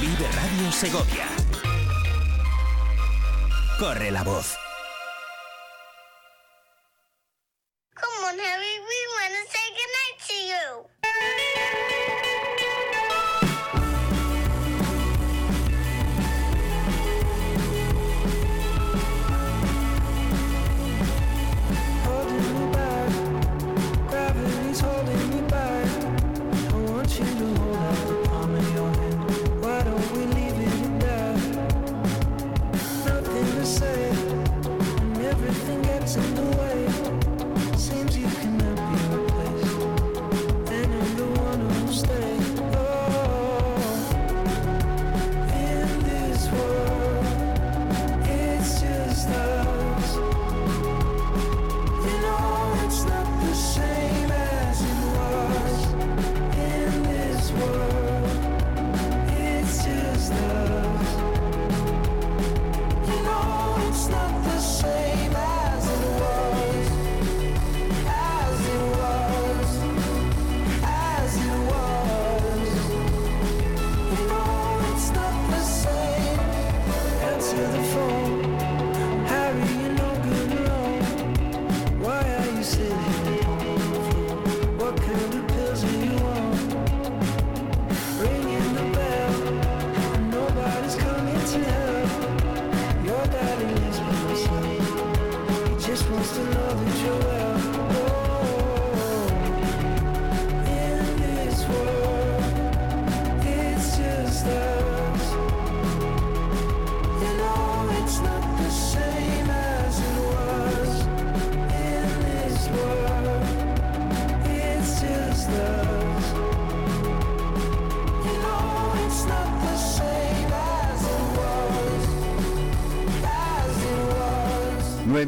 Vive 0.00 0.26
Radio 0.32 0.72
Segovia. 0.72 1.26
Corre 3.78 4.10
la 4.10 4.22
voz. 4.22 4.67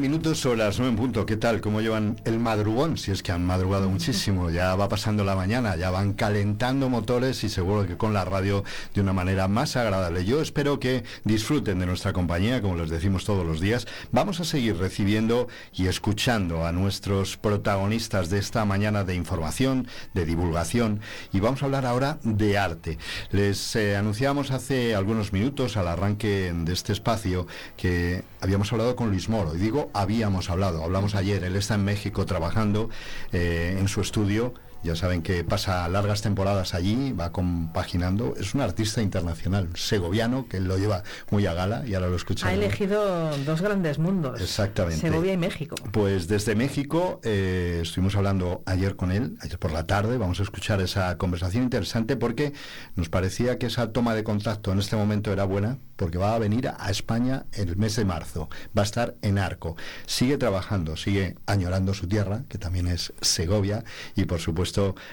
Minutos 0.00 0.38
sobre 0.38 0.58
las 0.58 0.78
nueve 0.78 0.92
en 0.92 0.96
punto. 0.96 1.26
¿Qué 1.26 1.36
tal? 1.36 1.60
¿Cómo 1.60 1.82
llevan 1.82 2.20
el 2.24 2.38
madrugón? 2.38 2.96
Si 2.96 3.10
es 3.10 3.22
que 3.22 3.32
han 3.32 3.44
madrugado 3.44 3.90
muchísimo. 3.90 4.48
Ya 4.50 4.74
va 4.74 4.88
pasando 4.88 5.24
la 5.24 5.36
mañana, 5.36 5.76
ya 5.76 5.90
van 5.90 6.14
calentando 6.14 6.88
motores 6.88 7.44
y 7.44 7.50
seguro 7.50 7.86
que 7.86 7.98
con 7.98 8.14
la 8.14 8.24
radio 8.24 8.64
de 8.94 9.02
una 9.02 9.12
manera 9.12 9.46
más 9.46 9.76
agradable. 9.76 10.24
Yo 10.24 10.40
espero 10.40 10.80
que 10.80 11.04
disfruten 11.24 11.78
de 11.78 11.86
nuestra 11.86 12.14
compañía, 12.14 12.62
como 12.62 12.76
les 12.76 12.88
decimos 12.88 13.24
todos 13.24 13.46
los 13.46 13.60
días. 13.60 13.86
Vamos 14.10 14.40
a 14.40 14.44
seguir 14.44 14.78
recibiendo 14.78 15.48
y 15.74 15.86
escuchando 15.86 16.66
a 16.66 16.72
nuestros 16.72 17.36
protagonistas 17.36 18.30
de 18.30 18.38
esta 18.38 18.64
mañana 18.64 19.04
de 19.04 19.14
información, 19.14 19.86
de 20.14 20.24
divulgación 20.24 21.00
y 21.32 21.40
vamos 21.40 21.62
a 21.62 21.66
hablar 21.66 21.84
ahora 21.84 22.18
de 22.22 22.56
arte. 22.56 22.96
Les 23.32 23.76
eh, 23.76 23.96
anunciamos 23.96 24.50
hace 24.50 24.94
algunos 24.94 25.34
minutos 25.34 25.76
al 25.76 25.88
arranque 25.88 26.54
de 26.54 26.72
este 26.72 26.94
espacio 26.94 27.46
que 27.76 28.24
habíamos 28.40 28.72
hablado 28.72 28.96
con 28.96 29.10
Luis 29.10 29.28
Moro. 29.28 29.54
Y 29.54 29.58
digo, 29.58 29.90
habíamos 29.92 30.50
hablado, 30.50 30.82
hablamos 30.84 31.14
ayer, 31.14 31.44
él 31.44 31.56
está 31.56 31.74
en 31.74 31.84
México 31.84 32.26
trabajando 32.26 32.90
eh, 33.32 33.76
en 33.78 33.88
su 33.88 34.00
estudio. 34.00 34.54
Ya 34.82 34.96
saben 34.96 35.22
que 35.22 35.44
pasa 35.44 35.86
largas 35.88 36.22
temporadas 36.22 36.72
allí, 36.74 37.12
va 37.12 37.32
compaginando. 37.32 38.34
Es 38.38 38.54
un 38.54 38.62
artista 38.62 39.02
internacional, 39.02 39.68
segoviano, 39.74 40.46
que 40.48 40.56
él 40.56 40.64
lo 40.64 40.78
lleva 40.78 41.02
muy 41.30 41.44
a 41.46 41.52
gala 41.52 41.82
y 41.86 41.94
ahora 41.94 42.06
lo 42.08 42.14
Ha 42.14 42.16
escucharemos. 42.16 42.64
elegido 42.64 43.36
dos 43.44 43.60
grandes 43.60 43.98
mundos. 43.98 44.40
Exactamente. 44.40 45.00
Segovia 45.00 45.34
y 45.34 45.36
México. 45.36 45.76
Pues 45.92 46.28
desde 46.28 46.54
México 46.54 47.20
eh, 47.24 47.80
estuvimos 47.82 48.16
hablando 48.16 48.62
ayer 48.64 48.96
con 48.96 49.12
él, 49.12 49.36
ayer 49.42 49.58
por 49.58 49.72
la 49.72 49.86
tarde, 49.86 50.16
vamos 50.16 50.40
a 50.40 50.44
escuchar 50.44 50.80
esa 50.80 51.18
conversación 51.18 51.62
interesante 51.64 52.16
porque 52.16 52.52
nos 52.96 53.08
parecía 53.10 53.58
que 53.58 53.66
esa 53.66 53.92
toma 53.92 54.14
de 54.14 54.24
contacto 54.24 54.72
en 54.72 54.78
este 54.78 54.96
momento 54.96 55.32
era 55.32 55.44
buena 55.44 55.76
porque 55.96 56.16
va 56.16 56.34
a 56.34 56.38
venir 56.38 56.68
a 56.68 56.90
España 56.90 57.44
el 57.52 57.76
mes 57.76 57.96
de 57.96 58.06
marzo, 58.06 58.48
va 58.76 58.80
a 58.80 58.84
estar 58.86 59.16
en 59.20 59.38
Arco, 59.38 59.76
sigue 60.06 60.38
trabajando, 60.38 60.96
sigue 60.96 61.34
añorando 61.44 61.92
su 61.92 62.08
tierra, 62.08 62.44
que 62.48 62.56
también 62.56 62.86
es 62.86 63.12
Segovia, 63.20 63.84
y 64.16 64.24
por 64.24 64.40
supuesto 64.40 64.69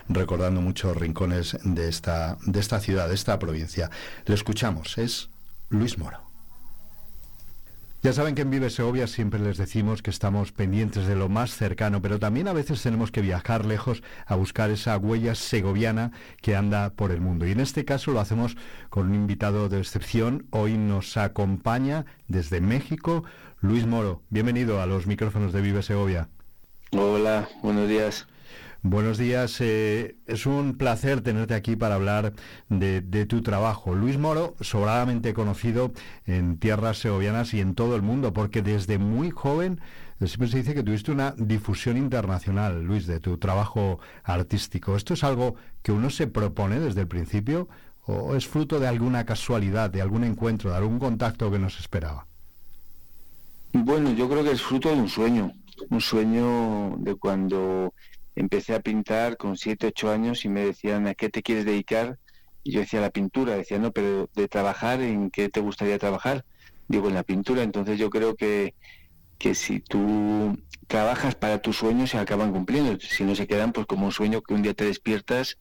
recordando 0.08 0.62
muchos 0.62 0.96
rincones 0.96 1.58
de 1.64 1.90
esta, 1.90 2.38
de 2.46 2.60
esta 2.60 2.80
ciudad, 2.80 3.08
de 3.08 3.16
esta 3.16 3.40
provincia. 3.40 3.90
Le 4.26 4.36
escuchamos, 4.36 4.98
es 4.98 5.30
Luis 5.70 5.98
Moro. 5.98 6.28
Ya 8.04 8.14
saben 8.14 8.36
que 8.36 8.44
en 8.44 8.52
Vive 8.52 8.70
Segovia 8.70 9.08
siempre 9.08 9.40
les 9.40 9.58
decimos 9.58 10.04
que 10.04 10.12
estamos 10.12 10.52
pendientes 10.52 11.08
de 11.08 11.16
lo 11.16 11.30
más 11.30 11.56
cercano, 11.56 12.02
pero 12.02 12.20
también 12.20 12.48
a 12.48 12.54
veces 12.54 12.82
tenemos 12.82 13.12
que 13.12 13.22
viajar 13.22 13.66
lejos 13.66 14.04
a 14.28 14.36
buscar 14.36 14.70
esa 14.70 14.96
huella 14.98 15.34
segoviana 15.34 16.12
que 16.42 16.56
anda 16.56 16.92
por 16.92 17.12
el 17.12 17.22
mundo. 17.22 17.48
Y 17.48 17.52
en 17.52 17.60
este 17.60 17.86
caso 17.86 18.12
lo 18.12 18.20
hacemos 18.20 18.56
con 18.90 19.08
un 19.08 19.16
invitado 19.16 19.68
de 19.68 19.80
excepción. 19.80 20.46
Hoy 20.52 20.78
nos 20.78 21.18
acompaña 21.18 22.06
desde 22.28 22.62
México 22.62 23.24
Luis 23.62 23.88
Moro. 23.88 24.22
Bienvenido 24.30 24.80
a 24.80 24.86
los 24.86 25.08
micrófonos 25.08 25.52
de 25.52 25.62
Vive 25.62 25.82
Segovia. 25.82 26.30
Hola, 26.92 27.50
buenos 27.64 27.90
días. 27.90 28.28
Buenos 28.90 29.18
días, 29.18 29.60
eh, 29.60 30.16
es 30.28 30.46
un 30.46 30.78
placer 30.78 31.20
tenerte 31.20 31.54
aquí 31.56 31.76
para 31.76 31.96
hablar 31.96 32.32
de, 32.70 33.02
de 33.02 33.26
tu 33.26 33.42
trabajo. 33.42 33.94
Luis 33.94 34.18
Moro, 34.18 34.56
sobradamente 34.62 35.34
conocido 35.34 35.92
en 36.26 36.58
tierras 36.58 37.00
segovianas 37.00 37.54
y 37.54 37.60
en 37.60 37.76
todo 37.76 37.98
el 37.98 38.02
mundo, 38.02 38.32
porque 38.32 38.62
desde 38.62 38.98
muy 38.98 39.30
joven 39.30 39.82
eh, 40.22 40.28
siempre 40.28 40.48
se 40.48 40.60
dice 40.60 40.74
que 40.74 40.84
tuviste 40.84 41.12
una 41.12 41.36
difusión 41.38 41.98
internacional, 41.98 42.82
Luis, 42.82 43.08
de 43.08 43.20
tu 43.20 43.38
trabajo 43.38 44.00
artístico. 44.24 44.96
¿Esto 44.96 45.16
es 45.16 45.26
algo 45.26 45.56
que 45.84 45.92
uno 45.92 46.10
se 46.10 46.28
propone 46.28 46.80
desde 46.80 47.02
el 47.02 47.10
principio 47.10 47.68
o 48.06 48.36
es 48.36 48.48
fruto 48.48 48.80
de 48.80 48.88
alguna 48.88 49.26
casualidad, 49.26 49.90
de 49.90 50.02
algún 50.02 50.24
encuentro, 50.24 50.70
de 50.70 50.78
algún 50.78 50.98
contacto 50.98 51.52
que 51.52 51.60
nos 51.60 51.78
esperaba? 51.78 52.26
Bueno, 53.74 54.12
yo 54.14 54.30
creo 54.30 54.46
que 54.46 54.52
es 54.52 54.62
fruto 54.62 54.88
de 54.88 54.96
un 54.96 55.10
sueño, 55.10 55.52
un 55.90 56.00
sueño 56.00 56.96
de 57.00 57.16
cuando 57.16 57.92
empecé 58.38 58.76
a 58.76 58.82
pintar 58.82 59.36
con 59.36 59.58
7, 59.58 59.88
8 59.88 60.12
años 60.12 60.46
y 60.46 60.50
me 60.50 60.64
decían, 60.64 61.08
¿a 61.08 61.16
qué 61.16 61.30
te 61.30 61.42
quieres 61.42 61.66
dedicar? 61.66 62.20
Y 62.64 62.72
yo 62.72 62.82
decía, 62.82 63.02
la 63.02 63.10
pintura. 63.10 63.56
Decía, 63.56 63.80
no, 63.80 63.92
pero 63.92 64.30
de 64.36 64.48
trabajar, 64.48 65.02
¿en 65.02 65.32
qué 65.32 65.50
te 65.50 65.60
gustaría 65.60 65.98
trabajar? 65.98 66.46
Digo, 66.88 67.08
en 67.08 67.16
la 67.16 67.24
pintura. 67.24 67.64
Entonces 67.64 67.98
yo 67.98 68.12
creo 68.12 68.36
que, 68.36 68.76
que 69.40 69.56
si 69.56 69.80
tú 69.80 70.56
trabajas 70.86 71.34
para 71.34 71.62
tus 71.64 71.78
sueños 71.78 72.12
se 72.12 72.20
acaban 72.20 72.52
cumpliendo. 72.52 73.00
Si 73.00 73.24
no 73.24 73.34
se 73.34 73.48
quedan, 73.48 73.74
pues 73.74 73.88
como 73.88 74.06
un 74.06 74.12
sueño 74.12 74.42
que 74.42 74.54
un 74.54 74.62
día 74.62 74.76
te 74.76 74.86
despiertas 74.86 75.58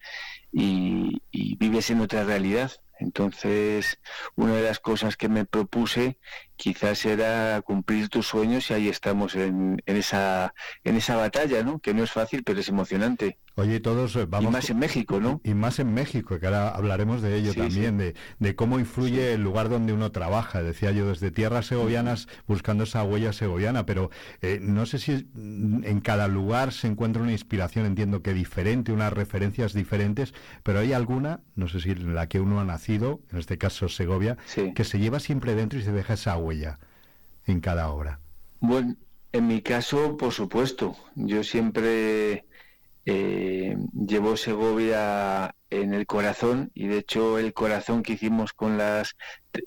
y, 0.53 1.23
y 1.31 1.57
vives 1.57 1.91
en 1.91 2.01
otra 2.01 2.25
realidad. 2.25 2.73
Entonces, 2.99 3.99
una 4.35 4.55
de 4.55 4.63
las 4.63 4.81
cosas 4.81 5.17
que 5.17 5.29
me 5.31 5.47
propuse 5.47 6.19
quizás 6.57 7.05
era 7.05 7.63
cumplir 7.63 8.09
tus 8.09 8.27
sueños 8.27 8.71
y 8.71 8.75
ahí 8.75 8.89
estamos 8.89 9.35
en, 9.35 9.83
en, 9.87 9.97
esa 9.97 10.55
en 10.85 10.97
esa 10.97 11.17
batalla, 11.17 11.63
¿no? 11.63 11.79
Que 11.79 11.95
no 11.95 12.03
es 12.03 12.11
fácil, 12.13 12.43
pero 12.43 12.61
es 12.61 12.69
emocionante. 12.69 13.39
Oye, 13.59 13.81
todos 13.81 14.15
eh, 14.17 14.27
vamos... 14.29 14.51
Y 14.51 14.53
más 14.53 14.69
en 14.69 14.79
México, 14.79 15.19
¿no? 15.19 15.41
Y 15.43 15.55
más 15.55 15.79
en 15.79 15.95
México, 15.95 16.39
que 16.39 16.45
ahora 16.45 16.69
hablaremos 16.69 17.23
de 17.23 17.37
ello 17.39 17.55
también, 17.55 17.97
De, 17.97 18.15
de, 18.39 18.55
cómo 18.55 18.79
influye 18.79 19.33
el 19.33 19.43
lugar 19.43 19.71
donde 19.71 19.95
uno 19.95 20.13
trabaja. 20.13 20.63
Decía 20.63 20.91
yo, 20.91 21.07
desde 21.09 21.31
tierras 21.31 21.65
segovianas, 21.65 22.29
buscando 22.47 22.85
esa 22.85 23.03
huella 23.03 23.33
segoviana, 23.33 23.87
pero 23.87 24.11
eh, 24.43 24.59
no 24.61 24.85
sé 24.85 24.99
si 24.99 25.27
en 25.35 26.01
cada 26.01 26.29
lugar 26.29 26.71
se 26.73 26.87
encuentra 26.87 27.23
una 27.23 27.33
inspiración, 27.33 27.87
entiendo 27.87 28.23
que 28.23 28.35
diferente, 28.35 28.93
unas 28.93 29.15
referencias 29.15 29.73
diferentes, 29.73 30.35
pero 30.63 30.81
hay 30.81 30.93
alguna, 30.93 31.41
no 31.55 31.67
sé 31.69 31.81
si 31.81 31.93
en 31.93 32.15
la 32.15 32.29
que 32.29 32.41
uno 32.41 32.61
ha 32.61 32.65
nacido, 32.65 33.21
en 33.33 33.39
este 33.39 33.57
caso 33.57 33.89
Segovia, 33.89 34.37
que 34.75 34.85
se 34.85 34.99
lleva 34.99 35.19
siempre 35.19 35.55
dentro 35.55 35.79
y 35.79 35.83
se 35.83 35.93
deja 35.93 36.13
esa 36.13 36.37
huella 36.37 36.46
en 37.47 37.61
cada 37.61 37.91
obra. 37.91 38.21
Bueno, 38.61 38.97
en 39.33 39.47
mi 39.47 39.63
caso, 39.63 40.17
por 40.17 40.33
supuesto. 40.33 40.97
Yo 41.15 41.45
siempre 41.45 42.47
eh, 43.05 43.77
llevó 43.93 44.37
Segovia 44.37 45.55
en 45.71 45.95
el 45.95 46.07
corazón 46.07 46.71
y 46.75 46.87
de 46.87 46.99
hecho 46.99 47.39
el 47.39 47.53
corazón 47.53 48.03
que 48.03 48.15
hicimos 48.15 48.53
con 48.53 48.79
las 48.79 49.17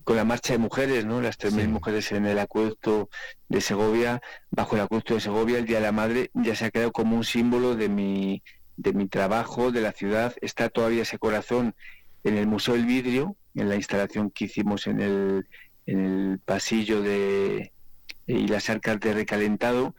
con 0.04 0.16
la 0.16 0.24
marcha 0.24 0.54
de 0.54 0.60
mujeres, 0.60 1.06
¿no? 1.06 1.22
Las 1.22 1.38
3.000 1.38 1.68
mujeres 1.68 2.12
en 2.12 2.26
el 2.26 2.40
acueducto 2.40 3.10
de 3.48 3.62
Segovia, 3.62 4.22
bajo 4.50 4.76
el 4.76 4.84
acueducto 4.84 5.16
de 5.16 5.22
Segovia, 5.22 5.58
el 5.58 5.66
Día 5.66 5.78
de 5.78 5.84
la 5.84 5.92
Madre 5.92 6.32
ya 6.34 6.56
se 6.56 6.66
ha 6.66 6.72
quedado 6.72 6.92
como 6.92 7.16
un 7.16 7.24
símbolo 7.24 7.76
de 7.76 7.90
mi 7.90 8.44
de 8.78 8.94
mi 8.94 9.08
trabajo, 9.08 9.72
de 9.72 9.82
la 9.82 9.92
ciudad. 9.92 10.36
Está 10.42 10.70
todavía 10.70 11.02
ese 11.02 11.20
corazón 11.20 11.76
en 12.24 12.38
el 12.38 12.48
Museo 12.48 12.76
del 12.76 12.86
Vidrio, 12.86 13.36
en 13.56 13.70
la 13.70 13.76
instalación 13.76 14.32
que 14.32 14.46
hicimos 14.46 14.88
en 14.88 15.02
el, 15.02 15.48
el 15.90 16.40
pasillo 16.44 17.02
de 17.02 17.72
y 18.28 18.48
las 18.48 18.70
arcas 18.70 19.00
de 19.00 19.14
recalentado 19.14 19.96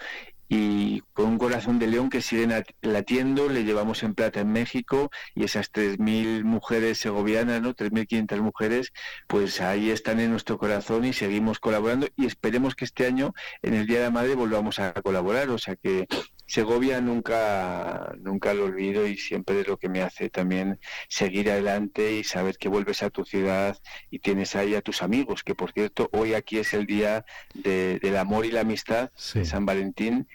y 0.49 1.01
con 1.13 1.27
un 1.27 1.39
corazón 1.39 1.79
de 1.79 1.87
león 1.87 2.11
que 2.11 2.23
sigue 2.23 2.49
latiendo, 2.83 3.49
le 3.49 3.63
llevamos 3.63 4.03
en 4.03 4.15
plata 4.15 4.41
en 4.41 4.51
México 4.51 5.11
y 5.35 5.45
esas 5.45 5.73
3.000 5.73 6.43
mujeres 6.43 6.99
segovianas, 6.99 7.63
¿no? 7.63 7.73
3.500 7.73 8.41
mujeres, 8.41 8.93
pues 9.29 9.61
ahí 9.61 9.91
están 9.91 10.19
en 10.19 10.33
nuestro 10.33 10.59
corazón 10.59 11.05
y 11.05 11.13
seguimos 11.13 11.61
colaborando 11.61 12.09
y 12.17 12.27
esperemos 12.27 12.75
que 12.75 12.85
este 12.85 13.07
año 13.07 13.33
en 13.63 13.75
el 13.75 13.87
Día 13.87 13.99
de 13.99 14.05
la 14.07 14.11
Madre 14.11 14.35
volvamos 14.35 14.81
a 14.81 14.93
colaborar, 14.93 15.51
o 15.51 15.59
sea 15.59 15.77
que 15.77 16.09
Segovia 16.51 17.01
nunca, 17.01 18.13
nunca 18.19 18.53
lo 18.55 18.65
olvido 18.65 19.07
y 19.07 19.17
siempre 19.17 19.61
es 19.61 19.69
lo 19.69 19.77
que 19.77 19.89
me 19.89 20.03
hace 20.03 20.31
también 20.31 20.81
seguir 21.09 21.49
adelante 21.49 22.13
y 22.15 22.25
saber 22.25 22.59
que 22.59 22.69
vuelves 22.69 23.05
a 23.05 23.11
tu 23.11 23.25
ciudad 23.25 23.79
y 24.11 24.19
tienes 24.19 24.57
ahí 24.57 24.75
a 24.75 24.83
tus 24.83 25.01
amigos, 25.03 25.45
que 25.45 25.55
por 25.55 25.71
cierto, 25.71 26.09
hoy 26.13 26.35
aquí 26.35 26.59
es 26.59 26.75
el 26.75 26.87
día 26.87 27.25
del 27.55 28.17
amor 28.17 28.47
y 28.47 28.51
la 28.51 28.63
amistad, 28.63 29.11
San 29.15 29.65
Valentín, 29.65 30.27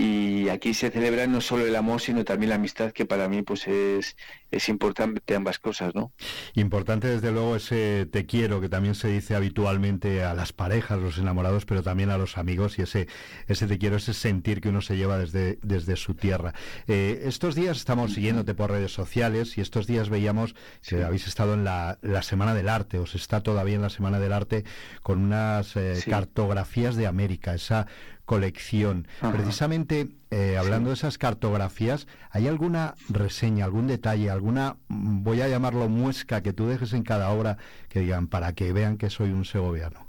y 0.00 0.48
aquí 0.48 0.74
se 0.74 0.92
celebra 0.92 1.26
no 1.26 1.40
solo 1.40 1.66
el 1.66 1.74
amor 1.74 2.00
sino 2.00 2.24
también 2.24 2.50
la 2.50 2.54
amistad 2.54 2.92
que 2.92 3.04
para 3.04 3.28
mí 3.28 3.42
pues 3.42 3.66
es, 3.66 4.16
es 4.52 4.68
importante 4.68 5.34
ambas 5.34 5.58
cosas 5.58 5.92
no 5.96 6.12
importante 6.54 7.08
desde 7.08 7.32
luego 7.32 7.56
ese 7.56 8.06
te 8.06 8.24
quiero 8.24 8.60
que 8.60 8.68
también 8.68 8.94
se 8.94 9.08
dice 9.08 9.34
habitualmente 9.34 10.22
a 10.22 10.34
las 10.34 10.52
parejas 10.52 11.00
los 11.00 11.18
enamorados 11.18 11.66
pero 11.66 11.82
también 11.82 12.10
a 12.10 12.16
los 12.16 12.38
amigos 12.38 12.78
y 12.78 12.82
ese 12.82 13.08
ese 13.48 13.66
te 13.66 13.76
quiero 13.78 13.96
ese 13.96 14.14
sentir 14.14 14.60
que 14.60 14.68
uno 14.68 14.82
se 14.82 14.96
lleva 14.96 15.18
desde 15.18 15.58
desde 15.62 15.96
su 15.96 16.14
tierra. 16.14 16.54
Eh, 16.86 17.22
estos 17.24 17.56
días 17.56 17.78
estamos 17.78 18.14
siguiéndote 18.14 18.54
por 18.54 18.70
redes 18.70 18.92
sociales 18.92 19.58
y 19.58 19.62
estos 19.62 19.88
días 19.88 20.10
veíamos 20.10 20.54
que 20.86 21.02
habéis 21.02 21.26
estado 21.26 21.54
en 21.54 21.64
la, 21.64 21.98
la, 22.02 22.22
semana 22.22 22.54
del 22.54 22.68
arte 22.68 23.00
os 23.00 23.16
está 23.16 23.42
todavía 23.42 23.74
en 23.74 23.82
la 23.82 23.90
semana 23.90 24.20
del 24.20 24.32
arte 24.32 24.64
con 25.02 25.18
unas 25.18 25.74
eh, 25.74 26.00
cartografías 26.08 26.94
de 26.94 27.08
América 27.08 27.54
esa 27.54 27.88
colección. 28.28 29.08
Precisamente, 29.32 30.06
eh, 30.30 30.58
hablando 30.58 30.90
de 30.90 30.96
esas 30.96 31.16
cartografías, 31.16 32.06
¿hay 32.30 32.46
alguna 32.46 32.94
reseña, 33.08 33.64
algún 33.64 33.86
detalle, 33.86 34.28
alguna, 34.28 34.76
mm, 34.88 35.22
voy 35.22 35.40
a 35.40 35.48
llamarlo 35.48 35.88
muesca, 35.88 36.42
que 36.42 36.52
tú 36.52 36.66
dejes 36.66 36.92
en 36.92 37.04
cada 37.04 37.30
obra 37.30 37.56
que 37.88 38.00
digan, 38.00 38.26
para 38.26 38.52
que 38.52 38.70
vean 38.74 38.98
que 38.98 39.08
soy 39.08 39.30
un 39.30 39.46
segoviano? 39.46 40.06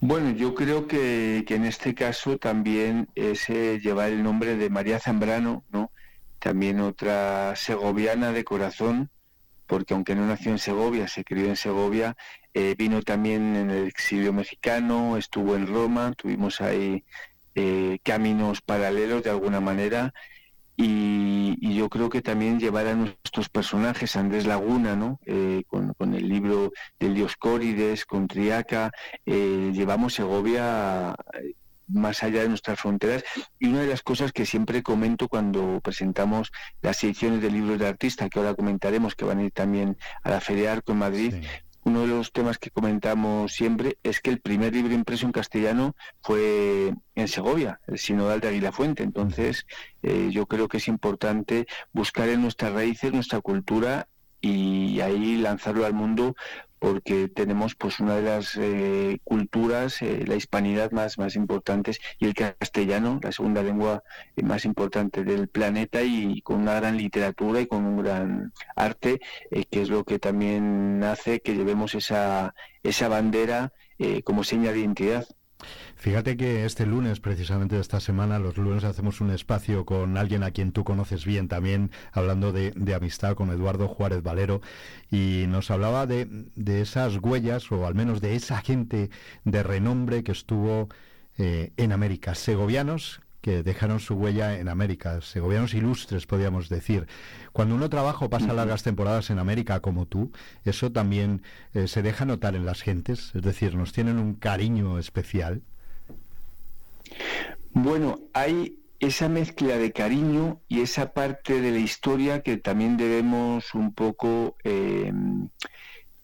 Bueno, 0.00 0.30
yo 0.32 0.56
creo 0.56 0.88
que, 0.88 1.44
en 1.48 1.64
este 1.64 1.94
caso 1.94 2.38
también 2.38 3.08
es 3.14 3.48
eh, 3.48 3.78
llevar 3.80 4.10
el 4.10 4.24
nombre 4.24 4.56
de 4.56 4.68
María 4.68 4.98
Zambrano, 4.98 5.62
¿no? 5.70 5.92
También 6.40 6.80
otra 6.80 7.54
segoviana 7.54 8.32
de 8.32 8.42
corazón, 8.42 9.10
porque 9.68 9.94
aunque 9.94 10.16
no 10.16 10.26
nació 10.26 10.50
en 10.50 10.58
Segovia, 10.58 11.06
se 11.06 11.22
crió 11.22 11.46
en 11.46 11.56
Segovia, 11.56 12.16
eh, 12.58 12.74
vino 12.74 13.02
también 13.02 13.54
en 13.54 13.70
el 13.70 13.86
exilio 13.86 14.32
mexicano, 14.32 15.18
estuvo 15.18 15.56
en 15.56 15.66
Roma, 15.66 16.14
tuvimos 16.16 16.62
ahí 16.62 17.04
eh, 17.54 17.98
caminos 18.02 18.62
paralelos 18.62 19.22
de 19.22 19.28
alguna 19.28 19.60
manera. 19.60 20.14
Y, 20.74 21.74
yo 21.76 21.90
creo 21.90 22.08
que 22.08 22.22
también 22.22 22.58
llevar 22.58 22.86
a 22.86 22.94
nuestros 22.94 23.50
personajes, 23.50 24.16
Andrés 24.16 24.46
Laguna, 24.46 24.96
¿no? 24.96 25.20
Eh, 25.26 25.64
con, 25.66 25.94
el 26.14 26.28
libro 26.30 26.72
del 26.98 27.14
Dioscórides, 27.14 28.06
con 28.06 28.26
Triaca, 28.26 28.90
llevamos 29.26 30.14
Segovia 30.14 31.14
más 31.88 32.22
allá 32.22 32.42
de 32.42 32.48
nuestras 32.48 32.80
fronteras. 32.80 33.24
Y 33.58 33.68
una 33.68 33.82
de 33.82 33.88
las 33.88 34.02
cosas 34.02 34.32
que 34.32 34.46
siempre 34.46 34.82
comento 34.82 35.28
cuando 35.28 35.80
presentamos 35.82 36.52
las 36.80 37.02
ediciones 37.04 37.42
de 37.42 37.50
libros 37.50 37.78
de 37.78 37.86
artista, 37.86 38.28
que 38.28 38.38
ahora 38.38 38.54
comentaremos, 38.54 39.14
que 39.14 39.24
van 39.24 39.38
a 39.38 39.44
ir 39.44 39.52
también 39.52 39.96
a 40.22 40.30
la 40.30 40.40
Feria 40.40 40.72
Arco 40.72 40.92
en 40.92 40.98
Madrid, 40.98 41.34
uno 41.86 42.00
de 42.00 42.08
los 42.08 42.32
temas 42.32 42.58
que 42.58 42.72
comentamos 42.72 43.52
siempre 43.52 43.96
es 44.02 44.20
que 44.20 44.30
el 44.30 44.40
primer 44.40 44.74
libro 44.74 44.92
impreso 44.92 45.24
en 45.24 45.30
castellano 45.30 45.94
fue 46.20 46.92
en 47.14 47.28
Segovia, 47.28 47.80
el 47.86 47.96
Sinodal 47.96 48.40
de 48.40 48.48
Aguila 48.48 48.72
Fuente. 48.72 49.04
Entonces, 49.04 49.66
eh, 50.02 50.30
yo 50.32 50.46
creo 50.46 50.66
que 50.66 50.78
es 50.78 50.88
importante 50.88 51.68
buscar 51.92 52.28
en 52.28 52.42
nuestras 52.42 52.72
raíces, 52.72 53.12
nuestra 53.12 53.40
cultura 53.40 54.08
y 54.40 54.98
ahí 55.00 55.36
lanzarlo 55.36 55.86
al 55.86 55.94
mundo 55.94 56.34
porque 56.78 57.28
tenemos 57.28 57.74
pues 57.74 58.00
una 58.00 58.16
de 58.16 58.22
las 58.22 58.56
eh, 58.56 59.18
culturas, 59.24 60.02
eh, 60.02 60.24
la 60.26 60.36
hispanidad 60.36 60.90
más, 60.90 61.18
más 61.18 61.36
importantes 61.36 62.00
y 62.18 62.26
el 62.26 62.34
castellano, 62.34 63.18
la 63.22 63.32
segunda 63.32 63.62
lengua 63.62 64.02
eh, 64.36 64.42
más 64.42 64.64
importante 64.64 65.24
del 65.24 65.48
planeta 65.48 66.02
y 66.02 66.42
con 66.42 66.60
una 66.60 66.74
gran 66.74 66.96
literatura 66.96 67.60
y 67.60 67.66
con 67.66 67.84
un 67.84 68.02
gran 68.02 68.52
arte, 68.74 69.20
que 69.50 69.82
es 69.82 69.88
lo 69.88 70.04
que 70.04 70.18
también 70.18 71.02
hace 71.04 71.40
que 71.40 71.54
llevemos 71.54 71.94
esa, 71.94 72.54
esa 72.82 73.08
bandera 73.08 73.72
como 74.24 74.44
seña 74.44 74.72
de 74.72 74.80
identidad. 74.80 75.26
Fíjate 75.96 76.36
que 76.36 76.64
este 76.64 76.86
lunes, 76.86 77.20
precisamente 77.20 77.76
de 77.76 77.80
esta 77.80 78.00
semana, 78.00 78.38
los 78.38 78.56
lunes 78.56 78.84
hacemos 78.84 79.20
un 79.20 79.30
espacio 79.30 79.84
con 79.86 80.16
alguien 80.18 80.42
a 80.42 80.50
quien 80.50 80.72
tú 80.72 80.84
conoces 80.84 81.24
bien 81.24 81.48
también, 81.48 81.90
hablando 82.12 82.52
de, 82.52 82.72
amistad 82.94 83.34
con 83.34 83.50
Eduardo 83.50 83.88
Juárez 83.88 84.22
Valero, 84.22 84.60
y 85.10 85.44
nos 85.48 85.70
hablaba 85.70 86.06
de, 86.06 86.26
de, 86.54 86.80
esas 86.82 87.16
huellas, 87.16 87.70
o 87.72 87.86
al 87.86 87.94
menos 87.94 88.20
de 88.20 88.36
esa 88.36 88.60
gente 88.60 89.10
de 89.44 89.62
renombre 89.62 90.22
que 90.22 90.32
estuvo 90.32 90.88
eh, 91.38 91.72
en 91.76 91.92
América, 91.92 92.34
segovianos 92.34 93.20
que 93.46 93.62
dejaron 93.62 94.00
su 94.00 94.14
huella 94.14 94.58
en 94.58 94.68
América, 94.68 95.20
segovianos 95.20 95.72
ilustres, 95.72 96.26
podríamos 96.26 96.68
decir. 96.68 97.06
Cuando 97.52 97.76
uno 97.76 97.88
trabaja 97.88 98.24
o 98.24 98.28
pasa 98.28 98.52
largas 98.52 98.82
temporadas 98.82 99.30
en 99.30 99.38
América 99.38 99.78
como 99.78 100.04
tú, 100.04 100.32
eso 100.64 100.90
también 100.90 101.42
eh, 101.72 101.86
se 101.86 102.02
deja 102.02 102.24
notar 102.24 102.56
en 102.56 102.66
las 102.66 102.82
gentes, 102.82 103.30
es 103.36 103.42
decir, 103.42 103.76
nos 103.76 103.92
tienen 103.92 104.18
un 104.18 104.34
cariño 104.34 104.98
especial. 104.98 105.62
Bueno, 107.70 108.18
hay 108.32 108.80
esa 108.98 109.28
mezcla 109.28 109.78
de 109.78 109.92
cariño 109.92 110.60
y 110.66 110.80
esa 110.80 111.12
parte 111.12 111.60
de 111.60 111.70
la 111.70 111.78
historia 111.78 112.42
que 112.42 112.56
también 112.56 112.96
debemos 112.96 113.74
un 113.74 113.94
poco 113.94 114.56
em, 114.64 115.50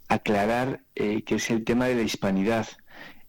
aclarar, 0.08 0.80
eh, 0.96 1.22
que 1.22 1.36
es 1.36 1.50
el 1.50 1.62
tema 1.62 1.86
de 1.86 1.94
la 1.94 2.02
hispanidad. 2.02 2.66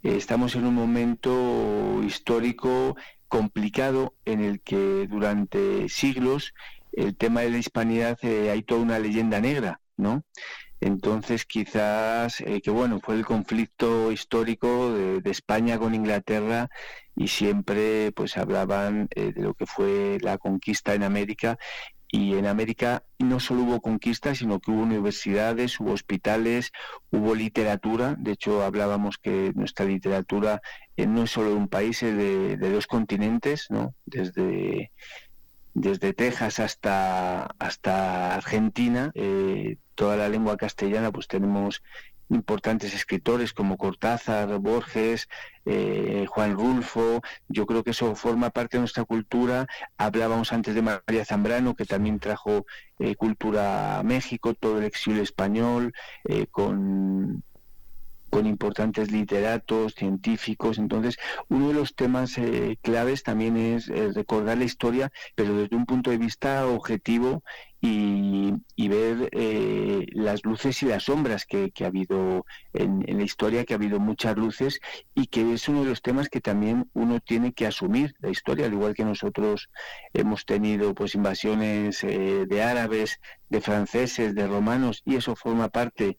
Estamos 0.01 0.55
en 0.55 0.65
un 0.65 0.73
momento 0.73 2.01
histórico 2.03 2.97
complicado 3.33 4.13
en 4.25 4.41
el 4.41 4.61
que 4.61 5.07
durante 5.07 5.89
siglos 5.89 6.53
el 6.91 7.15
tema 7.17 7.41
de 7.41 7.49
la 7.49 7.57
hispanidad 7.57 8.19
eh, 8.21 8.51
hay 8.51 8.61
toda 8.61 8.81
una 8.81 8.99
leyenda 8.99 9.41
negra, 9.41 9.81
¿no? 9.97 10.23
Entonces, 10.79 11.45
quizás, 11.45 12.41
eh, 12.41 12.61
que 12.61 12.69
bueno, 12.69 12.99
fue 12.99 13.15
el 13.15 13.25
conflicto 13.25 14.11
histórico 14.11 14.93
de, 14.93 15.31
España 15.31 15.79
con 15.79 15.95
Inglaterra 15.95 16.69
y 17.15 17.27
siempre 17.27 18.11
pues 18.11 18.37
hablaban 18.37 19.07
eh, 19.15 19.33
de 19.33 19.41
lo 19.41 19.55
que 19.55 19.65
fue 19.65 20.19
la 20.21 20.37
conquista 20.37 20.93
en 20.93 21.01
América. 21.01 21.57
Y 22.07 22.35
en 22.35 22.45
América 22.45 23.03
no 23.17 23.39
solo 23.39 23.63
hubo 23.63 23.81
conquistas, 23.81 24.37
sino 24.37 24.59
que 24.59 24.69
hubo 24.69 24.83
universidades, 24.83 25.79
hubo 25.79 25.93
hospitales, 25.93 26.71
hubo 27.09 27.33
literatura. 27.33 28.15
De 28.19 28.33
hecho, 28.33 28.63
hablábamos 28.63 29.17
que 29.17 29.51
nuestra 29.55 29.85
literatura 29.85 30.61
no 30.97 31.23
es 31.23 31.31
solo 31.31 31.49
de 31.49 31.55
un 31.55 31.67
país, 31.67 32.03
es 32.03 32.15
de, 32.15 32.69
dos 32.69 32.87
continentes, 32.87 33.67
¿no? 33.69 33.93
Desde 34.05 34.91
desde 35.75 36.13
Texas 36.13 36.59
hasta, 36.59 37.45
hasta 37.57 38.35
Argentina, 38.35 39.11
eh, 39.15 39.77
toda 39.95 40.15
la 40.15 40.29
lengua 40.29 40.55
castellana, 40.55 41.11
pues 41.11 41.27
tenemos 41.27 41.81
importantes 42.29 42.93
escritores 42.93 43.53
como 43.53 43.77
Cortázar, 43.77 44.57
Borges, 44.59 45.27
eh, 45.65 46.25
Juan 46.27 46.53
Rulfo. 46.53 47.21
Yo 47.47 47.65
creo 47.65 47.83
que 47.83 47.91
eso 47.91 48.15
forma 48.15 48.49
parte 48.49 48.77
de 48.77 48.81
nuestra 48.81 49.05
cultura. 49.05 49.67
Hablábamos 49.97 50.51
antes 50.53 50.75
de 50.75 50.81
María 50.81 51.25
Zambrano, 51.25 51.75
que 51.75 51.85
también 51.85 52.19
trajo 52.19 52.65
eh, 52.99 53.15
cultura 53.15 53.99
a 53.99 54.03
México, 54.03 54.53
todo 54.53 54.79
el 54.79 54.85
exilio 54.85 55.23
español, 55.23 55.93
eh, 56.25 56.47
con 56.47 57.43
con 58.33 58.47
importantes 58.47 59.11
literatos, 59.11 59.93
científicos. 59.93 60.79
Entonces, 60.79 61.17
uno 61.49 61.67
de 61.67 61.75
los 61.75 61.93
temas 61.93 62.35
eh, 62.39 62.79
claves 62.81 63.21
también 63.21 63.55
es 63.57 63.89
eh, 63.89 64.11
recordar 64.11 64.57
la 64.57 64.63
historia, 64.63 65.11
pero 65.35 65.55
desde 65.55 65.75
un 65.75 65.85
punto 65.85 66.09
de 66.09 66.17
vista 66.17 66.65
objetivo 66.65 67.43
y, 67.79 68.53
ver 68.87 69.29
eh, 69.33 70.05
las 70.13 70.43
luces 70.45 70.81
y 70.81 70.85
las 70.85 71.03
sombras 71.03 71.45
que, 71.45 71.71
ha 71.81 71.85
habido 71.85 72.45
en, 72.73 73.03
la 73.05 73.23
historia, 73.23 73.65
que 73.65 73.73
ha 73.73 73.77
habido 73.77 73.99
muchas 73.99 74.35
luces 74.35 74.79
y 75.13 75.27
que 75.27 75.53
es 75.53 75.67
uno 75.67 75.83
de 75.83 75.89
los 75.89 76.01
temas 76.01 76.29
que 76.29 76.41
también 76.41 76.89
uno 76.93 77.19
tiene 77.19 77.53
que 77.53 77.67
asumir 77.67 78.15
la 78.19 78.29
historia, 78.29 78.65
al 78.65 78.73
igual 78.73 78.93
que 78.93 79.03
nosotros 79.03 79.69
hemos 80.13 80.45
tenido 80.45 80.93
pues 80.95 81.15
invasiones 81.15 82.01
de 82.01 82.63
árabes, 82.63 83.19
de 83.49 83.61
franceses, 83.61 84.33
de 84.33 84.47
romanos 84.47 85.01
y 85.05 85.15
eso 85.15 85.35
forma 85.35 85.69
parte 85.69 86.17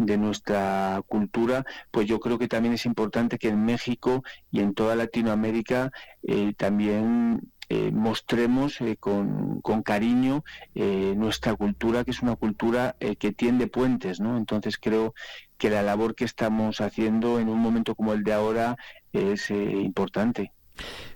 de 0.00 0.16
nuestra 0.16 1.02
cultura, 1.06 1.66
pues 1.90 2.06
yo 2.06 2.20
creo 2.20 2.38
que 2.38 2.48
también 2.48 2.74
es 2.74 2.86
importante 2.86 3.38
que 3.38 3.48
en 3.48 3.64
México 3.64 4.24
y 4.50 4.60
en 4.60 4.74
toda 4.74 4.96
Latinoamérica 4.96 5.92
eh, 6.22 6.54
también 6.56 7.52
eh, 7.68 7.90
mostremos 7.92 8.80
eh, 8.80 8.96
con, 8.98 9.60
con, 9.60 9.82
cariño 9.82 10.42
nuestra 10.74 11.54
cultura, 11.54 12.04
que 12.04 12.12
es 12.12 12.22
una 12.22 12.34
cultura 12.36 12.96
que 13.18 13.32
tiende 13.32 13.66
puentes, 13.66 14.20
¿no? 14.20 14.38
Entonces 14.38 14.78
creo 14.78 15.14
que 15.58 15.68
la 15.68 15.82
labor 15.82 16.14
que 16.14 16.24
estamos 16.24 16.80
haciendo 16.80 17.38
en 17.38 17.48
un 17.48 17.58
momento 17.58 17.94
como 17.94 18.14
el 18.14 18.24
de 18.24 18.32
ahora 18.32 18.76
es 19.12 19.50
importante. 19.50 20.52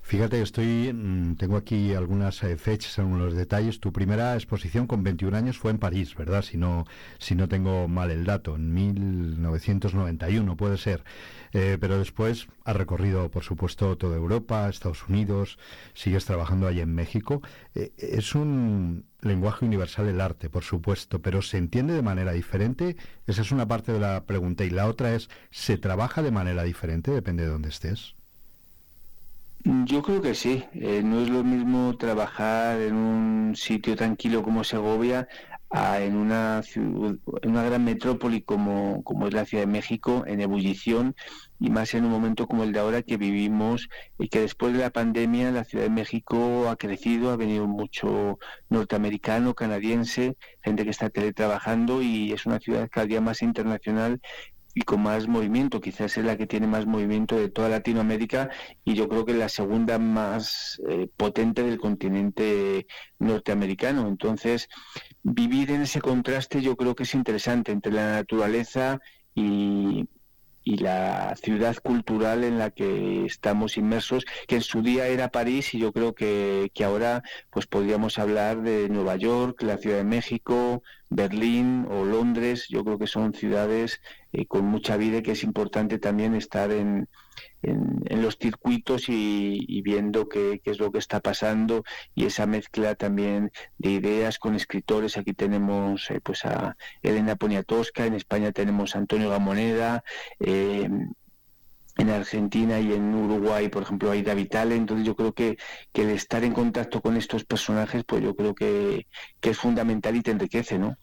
Fíjate, 0.03 0.43
estoy, 0.43 0.93
mm, 0.93 1.37
tengo 1.37 1.57
aquí 1.57 1.95
algunas 1.95 2.43
eh, 2.43 2.57
fechas, 2.59 2.99
algunos 2.99 3.35
detalles. 3.35 3.81
Tu 3.81 3.93
primera 3.93 4.35
exposición 4.35 4.87
con 4.87 5.03
21 5.03 5.35
años 5.35 5.59
fue 5.59 5.71
en 5.71 5.79
París, 5.79 6.15
¿verdad? 6.15 6.43
Si 6.43 6.59
no, 6.59 6.85
si 7.19 7.35
no 7.35 7.49
tengo 7.49 7.89
mal 7.89 8.11
el 8.11 8.25
dato, 8.25 8.57
en 8.57 8.73
1991 8.75 10.57
puede 10.57 10.77
ser. 10.77 11.05
Eh, 11.53 11.79
pero 11.81 11.99
después 11.99 12.49
has 12.65 12.77
recorrido, 12.77 13.31
por 13.31 13.45
supuesto, 13.45 13.97
toda 13.97 14.17
Europa, 14.17 14.69
Estados 14.69 15.09
Unidos, 15.09 15.59
sigues 15.95 16.25
trabajando 16.27 16.67
allí 16.67 16.81
en 16.81 16.95
México. 16.95 17.41
Eh, 17.75 17.93
es 17.97 18.35
un 18.35 19.07
lenguaje 19.23 19.65
universal 19.65 20.07
el 20.07 20.21
arte, 20.21 20.51
por 20.51 20.65
supuesto, 20.65 21.23
pero 21.23 21.43
¿se 21.43 21.57
entiende 21.59 21.95
de 21.95 22.03
manera 22.03 22.33
diferente? 22.33 22.97
Esa 23.27 23.43
es 23.43 23.53
una 23.53 23.67
parte 23.67 23.93
de 23.93 24.01
la 24.01 24.25
pregunta. 24.27 24.65
Y 24.65 24.71
la 24.71 24.87
otra 24.87 25.15
es, 25.15 25.31
¿se 25.51 25.79
trabaja 25.79 26.23
de 26.23 26.31
manera 26.31 26.63
diferente? 26.63 27.11
Depende 27.11 27.45
de 27.45 27.51
dónde 27.51 27.71
estés. 27.71 28.15
Yo 29.65 30.03
creo 30.03 30.21
que 30.21 30.35
sí. 30.35 30.63
Eh, 30.75 31.03
no 31.03 31.21
es 31.21 31.31
lo 31.31 31.43
mismo 31.43 31.97
trabajar 31.97 32.81
en 32.83 32.95
un 32.95 33.57
sitio 33.57 33.97
tranquilo 33.97 34.43
como 34.43 34.63
Segovia 34.63 35.27
a 35.71 36.01
en 36.03 36.17
una 36.17 36.63
ciudad, 36.63 37.17
en 37.43 37.51
una 37.51 37.65
gran 37.65 37.83
metrópoli 37.83 38.43
como, 38.43 39.03
como 39.05 39.27
es 39.27 39.35
la 39.35 39.47
Ciudad 39.47 39.65
de 39.65 39.73
México, 39.73 40.25
en 40.27 40.41
ebullición 40.41 41.17
y 41.59 41.71
más 41.71 41.95
en 41.95 42.05
un 42.05 42.11
momento 42.11 42.47
como 42.47 42.63
el 42.63 42.73
de 42.73 42.81
ahora 42.81 43.03
que 43.03 43.17
vivimos 43.17 43.89
y 44.19 44.29
que 44.29 44.41
después 44.41 44.75
de 44.75 44.81
la 44.81 44.91
pandemia 44.91 45.51
la 45.51 45.65
Ciudad 45.65 45.85
de 45.85 45.91
México 45.91 46.69
ha 46.69 46.77
crecido, 46.77 47.31
ha 47.31 47.37
venido 47.37 47.67
mucho 47.67 48.39
norteamericano, 48.69 49.55
canadiense, 49.55 50.37
gente 50.63 50.85
que 50.85 50.91
está 50.91 51.09
teletrabajando 51.09 52.03
y 52.03 52.33
es 52.33 52.45
una 52.47 52.61
ciudad 52.61 52.89
cada 52.93 53.07
día 53.07 53.21
más 53.23 53.43
internacional 53.43 54.21
y 54.75 54.83
con 54.83 55.03
más 55.03 55.29
movimiento, 55.29 55.81
quizás 55.81 56.17
es 56.19 56.25
la 56.25 56.37
que 56.37 56.47
tiene 56.47 56.67
más 56.67 56.85
movimiento 56.87 57.37
de 57.37 57.49
toda 57.49 57.69
Latinoamérica 57.69 58.51
y 58.85 58.95
yo 58.95 59.09
creo 59.09 59.25
que 59.25 59.33
la 59.33 59.49
segunda 59.49 59.99
más 59.99 60.81
eh, 60.89 61.09
potente 61.17 61.63
del 61.63 61.79
continente 61.79 62.87
norteamericano. 63.19 64.09
Entonces, 64.09 64.69
vivir 65.23 65.71
en 65.71 65.83
ese 65.83 66.01
contraste 66.01 66.61
yo 66.61 66.77
creo 66.77 66.95
que 66.95 67.05
es 67.05 67.15
interesante 67.15 67.73
entre 67.73 67.93
la 67.93 68.13
naturaleza 68.13 69.01
y, 69.35 70.09
y 70.65 70.79
la 70.79 71.37
ciudad 71.37 71.77
cultural 71.77 72.43
en 72.43 72.59
la 72.59 72.71
que 72.71 73.27
estamos 73.27 73.77
inmersos, 73.77 74.25
que 74.49 74.57
en 74.57 74.63
su 74.63 74.83
día 74.83 75.07
era 75.07 75.29
París 75.29 75.75
y 75.75 75.79
yo 75.79 75.93
creo 75.93 76.15
que, 76.15 76.71
que 76.75 76.85
ahora 76.85 77.23
pues 77.51 77.67
podríamos 77.67 78.19
hablar 78.19 78.63
de 78.63 78.89
Nueva 78.89 79.17
York, 79.17 79.63
la 79.63 79.77
Ciudad 79.77 79.99
de 79.99 80.05
México, 80.05 80.83
Berlín 81.11 81.87
o 81.91 82.05
Londres. 82.05 82.67
Yo 82.69 82.83
creo 82.85 82.99
que 82.99 83.07
son 83.07 83.35
ciudades 83.35 84.01
eh, 84.33 84.47
con 84.47 84.65
mucha 84.65 84.97
vida 84.97 85.19
y 85.19 85.23
que 85.23 85.33
es 85.33 85.45
importante 85.45 85.99
también 85.99 86.35
estar 86.35 86.71
en, 86.73 87.09
en, 87.63 88.23
los 88.23 88.39
circuitos 88.39 89.09
y, 89.09 89.83
viendo 89.83 90.29
qué, 90.29 90.61
es 90.65 90.79
lo 90.79 90.91
que 90.91 90.99
está 90.99 91.21
pasando 91.21 91.85
y 92.15 92.27
esa 92.27 92.47
mezcla 92.47 92.95
también 92.95 93.53
de 93.79 93.91
ideas 93.91 94.39
con 94.39 94.55
escritores. 94.55 95.17
Aquí 95.17 95.35
tenemos 95.35 96.11
eh, 96.11 96.21
pues 96.23 96.45
a 96.45 96.77
Elena 97.03 97.37
Poniatowska, 97.37 98.07
en 98.07 98.15
España 98.15 98.53
tenemos 98.53 98.95
a 98.95 98.99
Antonio 98.99 99.31
Gamoneda. 99.31 100.05
Eh, 100.41 100.89
en 101.97 102.11
Argentina 102.11 102.81
y 102.81 102.93
en 102.93 103.15
Uruguay, 103.15 103.69
por 103.69 103.85
ejemplo, 103.85 104.11
hay 104.11 104.23
David 104.23 104.45
Vitale, 104.45 104.75
entonces 104.75 105.07
yo 105.07 105.15
creo 105.15 105.33
que, 105.33 105.59
que, 105.93 106.03
el 106.03 106.11
estar 106.11 106.43
en 106.43 106.53
contacto 106.53 107.01
con 107.01 107.17
estos 107.17 107.45
personajes, 107.45 108.03
pues 108.05 108.23
yo 108.23 108.35
creo 108.35 108.55
que, 108.55 109.07
que 109.41 109.51
es 109.51 109.59
fundamental 109.59 110.17
y 110.17 110.23
te 110.23 110.33
enriquece, 110.33 110.77
¿no? 110.79 110.97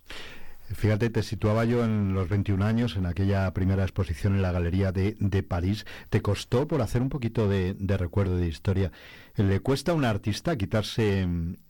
Fíjate, 0.76 1.10
te 1.10 1.24
situaba 1.24 1.66
yo 1.66 1.84
en 1.84 2.14
los 2.14 2.30
21 2.30 2.64
años, 2.64 2.96
en 2.96 3.06
aquella 3.06 3.52
primera 3.54 3.84
exposición 3.84 4.36
en 4.36 4.42
la 4.42 4.52
Galería 4.52 4.92
de, 4.92 5.44
París. 5.44 5.86
¿Te 6.10 6.22
costó, 6.22 6.68
por 6.68 6.82
hacer 6.82 7.02
un 7.02 7.10
poquito 7.10 7.48
de, 7.50 7.76
recuerdo 7.98 8.38
de 8.38 8.48
historia, 8.48 8.92
le 9.36 9.60
cuesta 9.60 9.92
a 9.92 9.96
un 9.96 10.06
artista 10.06 10.58
quitarse 10.58 11.28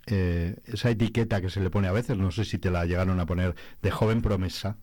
eh, 0.07 0.55
esa 0.65 0.89
etiqueta 0.89 1.41
que 1.41 1.49
se 1.49 1.61
le 1.61 1.69
pone 1.69 1.87
a 1.87 1.91
veces? 1.91 2.17
No 2.17 2.31
sé 2.31 2.45
si 2.45 2.57
te 2.57 2.69
la 2.69 2.85
llegaron 2.85 3.19
a 3.19 3.25
poner 3.25 3.55
de 3.81 3.91
joven 3.91 4.21
promesa. 4.21 4.77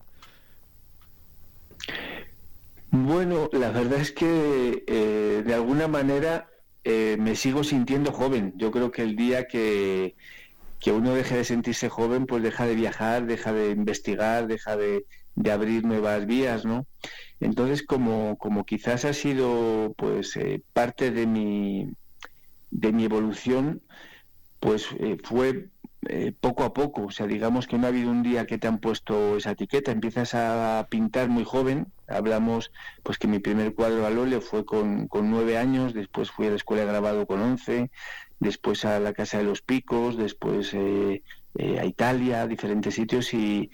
Bueno, 2.90 3.50
la 3.52 3.70
verdad 3.70 4.00
es 4.00 4.12
que 4.12 4.84
eh, 4.86 5.42
de 5.44 5.54
alguna 5.54 5.88
manera 5.88 6.48
eh, 6.84 7.16
me 7.18 7.36
sigo 7.36 7.62
sintiendo 7.62 8.12
joven. 8.12 8.54
Yo 8.56 8.70
creo 8.70 8.90
que 8.90 9.02
el 9.02 9.14
día 9.14 9.46
que 9.46 10.16
que 10.80 10.92
uno 10.92 11.14
deje 11.14 11.36
de 11.36 11.44
sentirse 11.44 11.88
joven, 11.88 12.26
pues 12.26 12.42
deja 12.42 12.66
de 12.66 12.74
viajar, 12.74 13.26
deja 13.26 13.52
de 13.52 13.70
investigar, 13.70 14.46
deja 14.46 14.76
de, 14.76 15.04
abrir 15.50 15.84
nuevas 15.84 16.26
vías, 16.26 16.64
¿no? 16.64 16.86
Entonces, 17.40 17.84
como, 17.84 18.36
como 18.38 18.64
quizás 18.64 19.04
ha 19.04 19.12
sido 19.12 19.94
pues 19.96 20.36
eh, 20.36 20.62
parte 20.72 21.10
de 21.10 21.26
mi, 21.26 21.92
de 22.70 22.92
mi 22.92 23.04
evolución, 23.04 23.80
pues 24.60 24.88
eh, 24.98 25.16
fue 25.22 25.68
eh, 26.06 26.32
poco 26.40 26.64
a 26.64 26.72
poco. 26.72 27.06
O 27.06 27.10
sea, 27.10 27.26
digamos 27.26 27.66
que 27.66 27.76
no 27.78 27.86
ha 27.86 27.90
habido 27.90 28.10
un 28.10 28.22
día 28.22 28.46
que 28.46 28.58
te 28.58 28.68
han 28.68 28.78
puesto 28.78 29.36
esa 29.36 29.52
etiqueta. 29.52 29.92
Empiezas 29.92 30.34
a 30.34 30.86
pintar 30.90 31.28
muy 31.28 31.44
joven. 31.44 31.86
Hablamos, 32.06 32.70
pues 33.02 33.18
que 33.18 33.28
mi 33.28 33.38
primer 33.40 33.74
cuadro 33.74 34.06
al 34.06 34.18
óleo 34.18 34.40
fue 34.40 34.64
con, 34.64 35.08
con 35.08 35.30
nueve 35.30 35.58
años, 35.58 35.94
después 35.94 36.30
fui 36.30 36.46
a 36.46 36.50
la 36.50 36.56
escuela 36.56 36.84
de 36.84 36.88
grabado 36.88 37.26
con 37.26 37.40
once, 37.40 37.90
después 38.40 38.84
a 38.84 38.98
la 39.00 39.12
Casa 39.12 39.38
de 39.38 39.44
los 39.44 39.62
Picos, 39.62 40.16
después 40.16 40.72
eh, 40.74 41.22
eh, 41.56 41.78
a 41.78 41.84
Italia, 41.84 42.42
a 42.42 42.46
diferentes 42.46 42.94
sitios 42.94 43.34
y, 43.34 43.70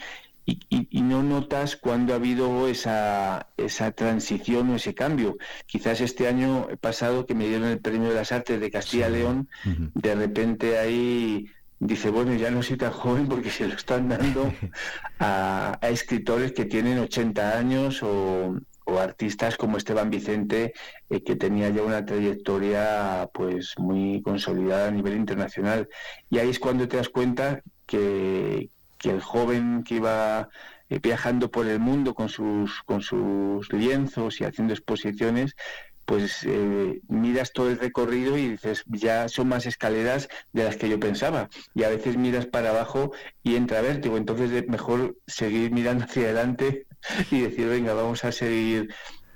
y, 0.47 1.03
no 1.03 1.23
notas 1.23 1.77
cuando 1.77 2.13
ha 2.13 2.17
habido 2.17 2.69
esa, 2.69 3.49
esa 3.57 3.93
transición 3.93 4.71
o 4.71 4.77
ese 4.77 4.95
cambio. 4.95 5.39
Quizás 5.67 6.01
este 6.01 6.29
año 6.29 6.69
pasado 6.81 7.27
que 7.27 7.35
me 7.35 7.49
dieron 7.49 7.69
el 7.69 7.79
Premio 7.79 8.11
de 8.11 8.15
las 8.15 8.33
Artes 8.33 8.61
de 8.61 8.71
Castilla 8.71 9.09
León, 9.09 9.49
de 9.65 10.15
repente 10.15 10.79
ahí 10.79 11.47
dice, 11.79 12.11
bueno, 12.11 12.35
ya 12.35 12.51
no 12.51 12.63
soy 12.63 12.77
tan 12.77 12.93
joven 12.93 13.27
porque 13.27 13.51
se 13.51 13.67
lo 13.67 13.75
están 13.75 14.09
dando 14.09 14.53
a, 15.19 15.79
a 15.81 15.89
escritores 15.89 16.53
que 16.53 16.67
tienen 16.67 16.99
80 16.99 17.59
años 17.59 18.03
o, 18.03 18.59
o 18.85 18.99
artistas 18.99 19.57
como 19.57 19.77
Esteban 19.77 20.11
Vicente, 20.11 20.75
eh, 21.11 21.23
que 21.23 21.37
tenía 21.37 21.71
ya 21.71 21.83
una 21.83 22.05
trayectoria 22.05 23.29
pues 23.33 23.75
muy 23.79 24.23
consolidada 24.23 24.89
a 24.89 24.91
nivel 24.91 25.17
internacional. 25.17 25.89
Y 26.31 26.39
ahí 26.39 26.51
es 26.51 26.59
cuando 26.59 26.89
te 26.89 26.97
das 26.99 27.09
cuenta 27.09 27.63
que, 27.87 28.71
el 29.05 29.21
joven 29.21 29.85
que 29.85 29.97
iba 29.97 30.49
eh, 30.89 30.99
viajando 30.99 31.51
por 31.51 31.67
el 31.67 31.79
mundo 31.79 32.15
con 32.15 32.31
sus, 32.31 32.83
con 32.85 33.03
sus 33.03 33.71
lienzos 33.71 34.41
y 34.41 34.45
haciendo 34.45 34.73
exposiciones, 34.73 35.55
pues 36.05 36.45
eh, 36.45 37.01
miras 37.09 37.53
todo 37.53 37.71
el 37.71 37.79
recorrido 37.79 38.37
y 38.37 38.51
dices, 38.51 38.85
ya 38.87 39.29
son 39.29 39.49
más 39.49 39.67
escaleras 39.67 40.29
de 40.53 40.65
las 40.65 40.77
que 40.77 40.89
yo 40.89 41.01
pensaba. 41.01 41.49
Y 41.75 41.83
a 41.85 41.89
veces 41.89 42.17
miras 42.17 42.47
para 42.47 42.71
abajo 42.71 43.13
y 43.43 43.57
entra 43.57 43.81
vértigo. 43.81 44.17
Entonces 44.17 44.51
es 44.53 44.69
mejor 44.69 45.17
seguir 45.27 45.71
mirando 45.73 46.05
hacia 46.05 46.25
adelante 46.25 46.87
y 47.31 47.41
decir, 47.41 47.69
venga, 47.69 47.95
vamos 47.95 48.25
a 48.25 48.33
seguir 48.33 48.95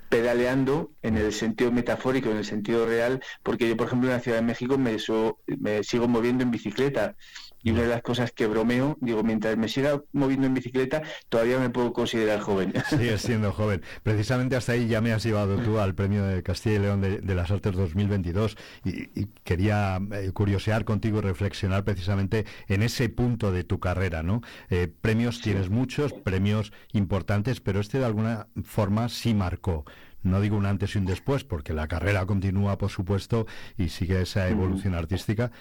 pedaleando 0.09 0.91
en 1.03 1.17
el 1.17 1.31
sentido 1.33 1.71
metafórico, 1.71 2.31
en 2.31 2.37
el 2.37 2.45
sentido 2.45 2.85
real, 2.87 3.21
porque 3.43 3.69
yo, 3.69 3.77
por 3.77 3.87
ejemplo, 3.87 4.09
en 4.09 4.15
la 4.15 4.21
Ciudad 4.21 4.39
de 4.39 4.43
México 4.43 4.77
me 4.79 4.97
sigo 4.97 6.07
moviendo 6.07 6.43
en 6.43 6.49
bicicleta 6.49 7.15
Y 7.61 7.71
una 7.71 7.81
de 7.81 7.87
las 7.87 8.01
cosas 8.01 8.31
que 8.31 8.47
bromeo, 8.47 8.97
digo, 9.01 9.23
mientras 9.23 9.57
me 9.57 9.67
siga 9.67 10.01
moviendo 10.13 10.47
en 10.47 10.53
bicicleta, 10.53 11.01
todavía 11.29 11.59
me 11.59 11.69
puedo 11.69 11.93
considerar 11.93 12.39
joven. 12.39 12.73
Sigues 12.89 13.21
siendo 13.21 13.51
joven. 13.51 13.81
Precisamente 14.03 14.55
hasta 14.55 14.73
ahí 14.73 14.87
ya 14.87 15.01
me 15.01 15.11
has 15.11 15.23
llevado 15.23 15.57
tú 15.57 15.79
al 15.79 15.95
premio 15.95 16.23
de 16.23 16.41
Castilla 16.43 16.75
y 16.75 16.79
León 16.79 17.01
de, 17.01 17.35
las 17.35 17.51
Artes 17.51 17.75
2022 17.75 18.57
y, 18.85 19.25
quería 19.43 19.99
eh, 20.11 20.31
curiosear 20.31 20.85
contigo 20.85 21.19
y 21.19 21.21
reflexionar 21.21 21.83
precisamente 21.83 22.45
en 22.67 22.83
ese 22.83 23.09
punto 23.09 23.51
de 23.51 23.63
tu 23.63 23.79
carrera, 23.79 24.23
¿no? 24.23 24.41
Eh, 24.69 24.91
premios 25.01 25.41
tienes 25.41 25.69
muchos, 25.69 26.13
premios 26.13 26.71
importantes, 26.93 27.59
pero 27.59 27.79
este 27.79 27.99
de 27.99 28.05
alguna 28.05 28.47
forma 28.63 29.09
sí 29.09 29.33
marcó 29.33 29.85
no 30.21 30.41
digo 30.41 30.57
un 30.57 30.65
antes 30.65 30.95
y 30.95 30.97
un 30.97 31.05
después, 31.05 31.43
porque 31.43 31.73
la 31.73 31.87
carrera 31.87 32.25
continúa, 32.25 32.77
por 32.77 32.89
supuesto, 32.89 33.47
y 33.77 33.89
sigue 33.89 34.21
esa 34.21 34.49
evolución 34.49 34.93
artística, 34.93 35.51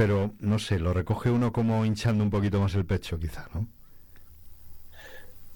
pero 0.00 0.32
no 0.40 0.58
sé, 0.58 0.78
lo 0.78 0.94
recoge 0.94 1.30
uno 1.30 1.52
como 1.52 1.84
hinchando 1.84 2.24
un 2.24 2.30
poquito 2.30 2.58
más 2.58 2.74
el 2.74 2.86
pecho, 2.86 3.20
quizá, 3.20 3.50
¿no? 3.52 3.66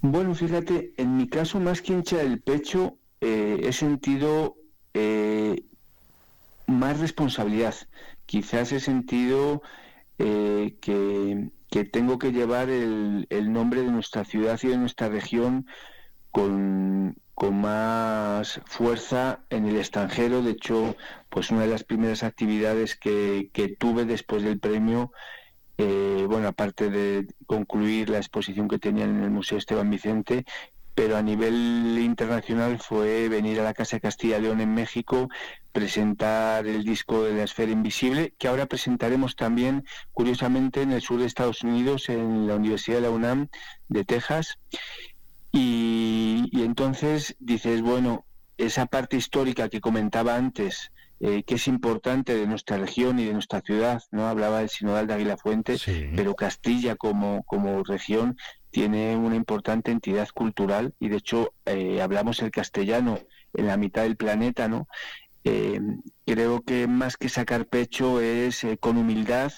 Bueno, 0.03 0.35
fíjate, 0.35 0.93
en 0.99 1.17
mi 1.17 1.29
caso, 1.29 1.61
más 1.61 1.81
que 1.81 1.95
hinchar 1.95 2.27
el 2.27 2.43
pecho, 2.43 2.99
eh, 3.23 3.63
he 3.63 3.73
sentido 3.73 4.57
eh, 4.93 5.65
más 6.67 7.01
responsabilidad. 7.01 7.75
Quizás 8.27 8.73
he 8.73 8.81
sentido 8.81 9.63
eh, 10.19 10.77
que, 10.83 11.49
tengo 11.91 12.19
que 12.19 12.31
llevar 12.31 12.69
el, 12.69 13.27
el, 13.31 13.51
nombre 13.51 13.81
de 13.81 13.93
nuestra 13.93 14.27
ciudad 14.27 14.61
y 14.63 14.67
de 14.67 14.77
nuestra 14.77 15.09
región 15.09 15.67
con, 16.31 17.17
con 17.35 17.61
más 17.61 18.61
fuerza 18.67 19.41
en 19.51 19.67
el 19.67 19.77
extranjero. 19.77 20.43
De 20.43 20.53
hecho, 20.53 20.97
pues 21.29 21.51
una 21.51 21.63
de 21.63 21.69
las 21.69 21.85
primeras 21.85 22.23
actividades 22.23 22.97
que, 22.97 23.51
tuve 23.79 24.05
después 24.05 24.43
del 24.43 24.61
premio, 24.61 25.13
eh, 25.79 26.25
bueno, 26.29 26.49
aparte 26.49 26.91
de 26.91 27.27
concluir 27.47 28.09
la 28.09 28.19
exposición 28.19 28.69
que 28.69 28.79
tenían 28.79 29.11
en 29.17 29.25
el 29.25 29.31
Museo 29.31 29.59
Esteban 29.59 29.91
Vicente, 29.91 30.45
pero 30.95 31.17
a 31.17 31.23
nivel 31.23 31.99
internacional 32.01 32.79
fue 32.79 33.29
venir 33.29 33.59
a 33.61 33.65
la 33.65 33.75
Casa 33.75 33.97
de 33.97 34.03
Castilla 34.03 34.39
y 34.39 34.43
León 34.43 34.61
en 34.61 34.75
México, 34.75 35.29
presentar 35.73 36.69
el 36.69 36.85
disco 36.85 37.25
de 37.25 37.35
la 37.35 37.43
Esfera 37.43 37.73
Invisible, 37.73 38.33
que 38.39 38.47
ahora 38.47 38.67
presentaremos 38.67 39.35
también, 39.35 39.85
curiosamente, 40.13 40.83
en 40.83 40.93
el 40.93 41.03
sur 41.03 41.19
de 41.19 41.27
Estados 41.27 41.63
Unidos, 41.63 42.09
en 42.11 42.47
la 42.47 42.55
Universidad 42.55 42.99
de 42.99 43.03
la 43.03 43.11
UNAM 43.11 43.49
de 43.89 44.05
Texas. 44.05 44.59
Y, 45.57 46.51
entonces 46.65 47.37
dices, 47.39 47.81
bueno, 47.81 48.27
esa 48.59 48.87
parte 48.87 49.17
histórica 49.17 49.69
que 49.69 49.81
comentaba 49.81 50.35
antes, 50.35 50.91
eh, 51.21 51.45
que 51.45 51.55
es 51.55 51.69
importante 51.69 52.35
de 52.35 52.49
nuestra 52.49 52.77
región 52.77 53.21
y 53.21 53.25
de 53.25 53.35
nuestra 53.35 53.61
ciudad, 53.61 54.03
¿no? 54.11 54.27
Hablaba 54.27 54.59
del 54.59 54.69
Sinodal 54.69 55.07
de 55.07 55.15
Águila 55.15 55.37
Fuente, 55.37 55.77
pero 56.17 56.35
Castilla 56.35 56.97
como, 56.97 57.45
como 57.45 57.85
región 57.85 58.37
tiene 58.73 59.17
una 59.17 59.37
importante 59.37 59.93
entidad 59.93 60.29
cultural 60.35 60.93
y 60.99 61.09
de 61.09 61.19
hecho 61.19 61.55
eh, 61.67 62.03
hablamos 62.03 62.43
el 62.43 62.51
castellano 62.51 63.21
en 63.53 63.69
la 63.69 63.77
mitad 63.77 64.03
del 64.03 64.17
planeta, 64.17 64.67
¿no? 64.67 64.89
Eh, 65.45 65.81
creo 66.27 66.63
que 66.63 66.89
más 66.89 67.17
que 67.17 67.29
sacar 67.29 67.67
pecho 67.67 68.21
es 68.21 68.67
con 68.81 68.97
humildad 68.97 69.53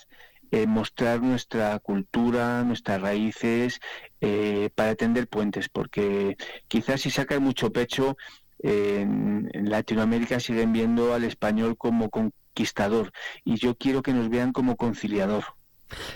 eh, 0.50 0.66
mostrar 0.66 1.20
nuestra 1.22 1.78
cultura, 1.78 2.62
nuestras 2.64 3.00
raíces, 3.00 3.80
eh, 4.20 4.70
para 4.74 4.94
tender 4.94 5.28
puentes, 5.28 5.68
porque 5.68 6.36
quizás 6.68 7.00
si 7.00 7.10
saca 7.10 7.38
mucho 7.40 7.72
pecho, 7.72 8.16
en, 8.60 9.50
Latinoamérica 9.52 10.40
siguen 10.40 10.72
viendo 10.72 11.14
al 11.14 11.24
español 11.24 11.76
como 11.76 12.10
conquistador. 12.10 13.12
Y 13.44 13.56
yo 13.56 13.76
quiero 13.76 14.02
que 14.02 14.12
nos 14.12 14.28
vean 14.28 14.52
como 14.52 14.76
conciliador 14.76 15.44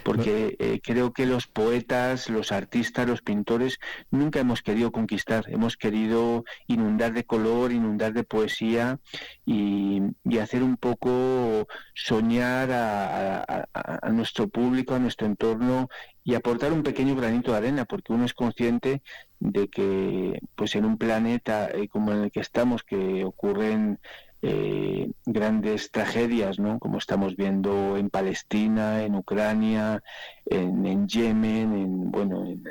porque 0.04 0.56
eh, 0.58 0.80
creo 0.82 1.12
que 1.12 1.26
los 1.26 1.46
poetas, 1.46 2.28
los 2.28 2.52
artistas, 2.52 3.06
los 3.06 3.22
pintores 3.22 3.78
nunca 4.10 4.40
hemos 4.40 4.62
querido 4.62 4.90
conquistar, 4.92 5.44
hemos 5.48 5.76
querido 5.76 6.44
inundar 6.66 7.12
de 7.12 7.24
color, 7.24 7.72
inundar 7.72 8.12
de 8.12 8.24
poesía 8.24 8.98
y, 9.44 10.02
hacer 10.40 10.62
un 10.62 10.78
poco 10.78 11.68
soñar 11.94 12.70
a, 12.72 14.10
nuestro 14.10 14.48
público, 14.48 14.94
a 14.94 14.98
nuestro 14.98 15.26
entorno 15.26 15.90
y 16.24 16.34
aportar 16.34 16.72
un 16.72 16.82
pequeño 16.82 17.14
granito 17.14 17.52
de 17.52 17.58
arena, 17.58 17.84
porque 17.84 18.14
uno 18.14 18.24
es 18.24 18.32
consciente 18.32 19.02
de 19.38 19.68
que 19.68 20.40
pues 20.54 20.74
en 20.76 20.86
un 20.86 20.96
planeta 20.96 21.68
eh, 21.70 21.88
como 21.88 22.12
en 22.12 22.22
el 22.22 22.30
que 22.30 22.40
estamos, 22.40 22.84
que 22.84 23.22
ocurren 23.24 23.98
eh, 24.42 25.10
grandes 25.26 25.90
tragedias, 25.90 26.58
¿no? 26.58 26.78
como 26.78 26.98
estamos 26.98 27.36
viendo 27.36 27.96
en 27.96 28.10
Palestina, 28.10 29.02
en 29.02 29.14
Ucrania, 29.14 30.02
en, 30.46 31.06
Yemen, 31.06 31.72
en, 31.74 32.10
bueno, 32.10 32.46
en, 32.46 32.62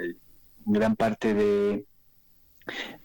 gran 0.66 0.96
parte 0.96 1.34
de, 1.34 1.86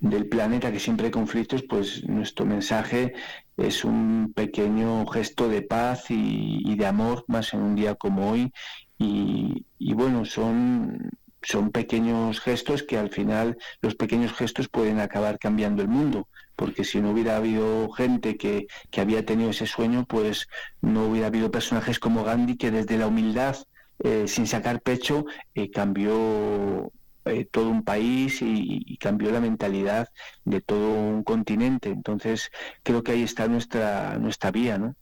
del 0.00 0.28
planeta 0.28 0.72
que 0.72 0.80
siempre 0.80 1.06
hay 1.06 1.12
conflictos, 1.12 1.62
pues 1.62 2.08
nuestro 2.08 2.46
mensaje 2.46 3.14
es 3.56 3.84
un 3.84 4.32
pequeño 4.34 5.06
gesto 5.06 5.48
de 5.48 5.62
paz 5.62 6.06
y, 6.10 6.74
de 6.74 6.86
amor, 6.86 7.24
más 7.28 7.54
en 7.54 7.62
un 7.62 7.74
día 7.74 7.94
como 7.94 8.30
hoy. 8.30 8.52
Y, 8.98 9.66
y 9.78 9.92
bueno, 9.92 10.24
son 10.24 11.10
son 11.44 11.70
pequeños 11.70 12.40
gestos 12.40 12.82
que 12.82 12.98
al 12.98 13.10
final 13.10 13.58
los 13.82 13.94
pequeños 13.94 14.32
gestos 14.32 14.68
pueden 14.68 14.98
acabar 14.98 15.38
cambiando 15.38 15.82
el 15.82 15.88
mundo, 15.88 16.28
porque 16.56 16.84
si 16.84 17.00
no 17.00 17.10
hubiera 17.10 17.36
habido 17.36 17.90
gente 17.92 18.36
que, 18.36 18.66
había 18.96 19.24
tenido 19.24 19.50
ese 19.50 19.66
sueño, 19.66 20.04
pues 20.06 20.48
no 20.80 21.06
hubiera 21.06 21.28
habido 21.28 21.50
personajes 21.50 21.98
como 21.98 22.24
Gandhi 22.24 22.56
que 22.56 22.70
desde 22.70 22.98
la 22.98 23.06
humildad, 23.06 23.56
eh, 23.98 24.26
sin 24.28 24.46
sacar 24.46 24.80
pecho, 24.80 25.26
eh, 25.54 25.70
cambió 25.70 26.92
eh, 27.26 27.46
todo 27.50 27.68
un 27.70 27.84
país 27.84 28.42
y, 28.42 28.82
y, 28.86 28.96
cambió 28.98 29.30
la 29.30 29.40
mentalidad 29.40 30.08
de 30.44 30.60
todo 30.60 30.92
un 30.92 31.22
continente. 31.24 31.90
Entonces 31.90 32.50
creo 32.82 33.02
que 33.02 33.12
ahí 33.12 33.22
está 33.22 33.48
nuestra, 33.48 34.18
nuestra 34.18 34.50
vía, 34.50 34.78
¿no? 34.78 34.94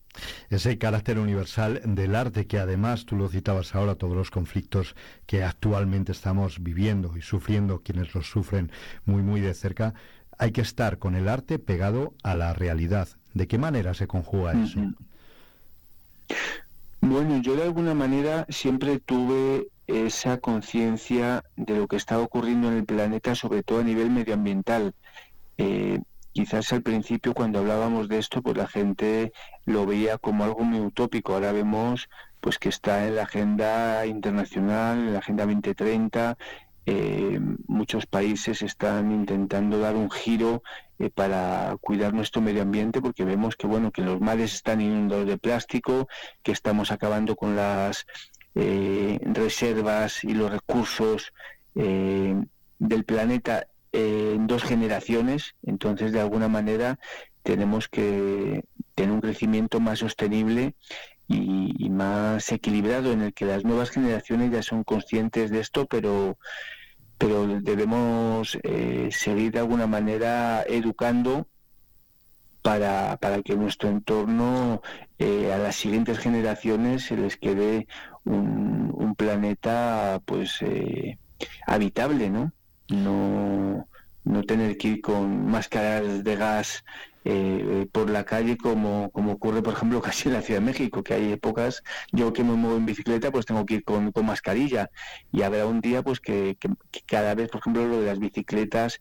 ese 0.50 0.78
carácter 0.78 1.18
universal 1.18 1.80
del 1.84 2.14
arte 2.14 2.46
que 2.46 2.58
además, 2.58 3.06
tú 3.06 3.16
lo 3.16 3.28
citabas 3.28 3.74
ahora, 3.74 3.94
todos 3.94 4.16
los 4.16 4.30
conflictos 4.30 4.94
que 5.26 5.42
actualmente 5.42 6.12
estamos 6.12 6.62
viviendo 6.62 7.16
y 7.16 7.22
sufriendo, 7.22 7.82
quienes 7.82 8.14
los 8.14 8.28
sufren 8.28 8.70
muy, 9.04 9.22
muy 9.22 9.40
de 9.40 9.54
cerca, 9.54 9.94
hay 10.42 10.50
que 10.50 10.60
estar 10.60 10.98
con 10.98 11.14
el 11.14 11.28
arte 11.28 11.60
pegado 11.60 12.14
a 12.24 12.34
la 12.34 12.52
realidad. 12.52 13.06
¿De 13.32 13.46
qué 13.46 13.58
manera 13.58 13.94
se 13.94 14.08
conjuga 14.08 14.52
eso? 14.60 14.80
Bueno, 17.00 17.40
yo 17.40 17.54
de 17.54 17.62
alguna 17.62 17.94
manera 17.94 18.44
siempre 18.48 18.98
tuve 18.98 19.68
esa 19.86 20.38
conciencia 20.38 21.44
de 21.54 21.76
lo 21.76 21.86
que 21.86 21.94
estaba 21.94 22.24
ocurriendo 22.24 22.66
en 22.66 22.78
el 22.78 22.84
planeta, 22.84 23.36
sobre 23.36 23.62
todo 23.62 23.82
a 23.82 23.84
nivel 23.84 24.10
medioambiental. 24.10 24.94
Eh, 25.58 26.00
quizás 26.32 26.72
al 26.72 26.82
principio 26.82 27.34
cuando 27.34 27.60
hablábamos 27.60 28.08
de 28.08 28.18
esto, 28.18 28.42
pues 28.42 28.56
la 28.56 28.66
gente 28.66 29.32
lo 29.64 29.86
veía 29.86 30.18
como 30.18 30.42
algo 30.42 30.64
muy 30.64 30.80
utópico. 30.80 31.34
Ahora 31.34 31.52
vemos 31.52 32.08
pues 32.40 32.58
que 32.58 32.68
está 32.68 33.06
en 33.06 33.14
la 33.14 33.22
agenda 33.22 34.04
internacional, 34.06 34.98
en 34.98 35.12
la 35.12 35.20
agenda 35.20 35.44
2030. 35.44 36.36
Eh, 36.84 37.38
muchos 37.68 38.06
países 38.06 38.60
están 38.62 39.12
intentando 39.12 39.78
dar 39.78 39.94
un 39.94 40.10
giro 40.10 40.64
eh, 40.98 41.10
para 41.10 41.76
cuidar 41.80 42.12
nuestro 42.12 42.42
medio 42.42 42.62
ambiente 42.62 43.00
porque 43.00 43.24
vemos 43.24 43.54
que 43.54 43.68
bueno 43.68 43.92
que 43.92 44.02
los 44.02 44.20
mares 44.20 44.54
están 44.54 44.80
inundados 44.80 45.26
de 45.26 45.38
plástico, 45.38 46.08
que 46.42 46.50
estamos 46.50 46.90
acabando 46.90 47.36
con 47.36 47.54
las 47.54 48.04
eh, 48.56 49.20
reservas 49.22 50.24
y 50.24 50.34
los 50.34 50.50
recursos 50.50 51.32
del 51.74 53.04
planeta 53.06 53.66
en 53.92 54.46
dos 54.46 54.62
generaciones, 54.62 55.54
entonces 55.62 56.12
de 56.12 56.20
alguna 56.20 56.48
manera 56.48 56.98
tenemos 57.42 57.88
que 57.88 58.62
tener 58.94 59.10
un 59.10 59.22
crecimiento 59.22 59.80
más 59.80 60.00
sostenible 60.00 60.74
y, 61.28 61.88
más 61.90 62.50
equilibrado 62.52 63.12
en 63.12 63.22
el 63.22 63.34
que 63.34 63.44
las 63.44 63.64
nuevas 63.64 63.90
generaciones 63.90 64.50
ya 64.50 64.62
son 64.62 64.84
conscientes 64.84 65.50
de 65.50 65.60
esto, 65.60 65.86
pero 65.86 66.38
pero 67.18 67.46
debemos 67.60 68.58
eh, 68.64 69.10
seguir 69.12 69.52
de 69.52 69.60
alguna 69.60 69.86
manera 69.86 70.64
educando 70.66 71.46
para, 72.62 73.16
para 73.18 73.42
que 73.42 73.54
nuestro 73.54 73.90
entorno 73.90 74.82
eh, 75.18 75.52
a 75.52 75.58
las 75.58 75.76
siguientes 75.76 76.18
generaciones 76.18 77.04
se 77.04 77.16
les 77.16 77.36
quede 77.36 77.86
un, 78.24 78.90
un 78.92 79.14
planeta 79.14 80.20
pues 80.24 80.58
eh, 80.62 81.18
habitable, 81.66 82.28
¿no? 82.30 82.52
no, 82.92 83.88
no 84.24 84.42
tener 84.44 84.76
que 84.76 84.88
ir 84.88 85.00
con 85.00 85.46
máscaras 85.46 86.22
de 86.22 86.36
gas 86.36 86.84
eh, 87.24 87.86
por 87.92 88.10
la 88.10 88.24
calle 88.24 88.56
como, 88.56 89.10
como 89.10 89.32
ocurre, 89.32 89.62
por 89.62 89.74
ejemplo, 89.74 90.00
casi 90.02 90.28
en 90.28 90.34
la 90.34 90.42
Ciudad 90.42 90.60
de 90.60 90.66
México, 90.66 91.02
que 91.02 91.14
hay 91.14 91.32
épocas, 91.32 91.82
yo 92.12 92.32
que 92.32 92.44
me 92.44 92.54
muevo 92.54 92.76
en 92.76 92.86
bicicleta, 92.86 93.30
pues 93.30 93.46
tengo 93.46 93.64
que 93.66 93.74
ir 93.74 93.84
con, 93.84 94.12
con 94.12 94.26
mascarilla. 94.26 94.90
Y 95.32 95.42
habrá 95.42 95.66
un 95.66 95.80
día 95.80 96.02
pues 96.02 96.20
que, 96.20 96.56
cada 97.06 97.34
vez, 97.34 97.50
por 97.50 97.60
ejemplo, 97.60 97.86
lo 97.86 98.00
de 98.00 98.06
las 98.06 98.18
bicicletas, 98.18 99.00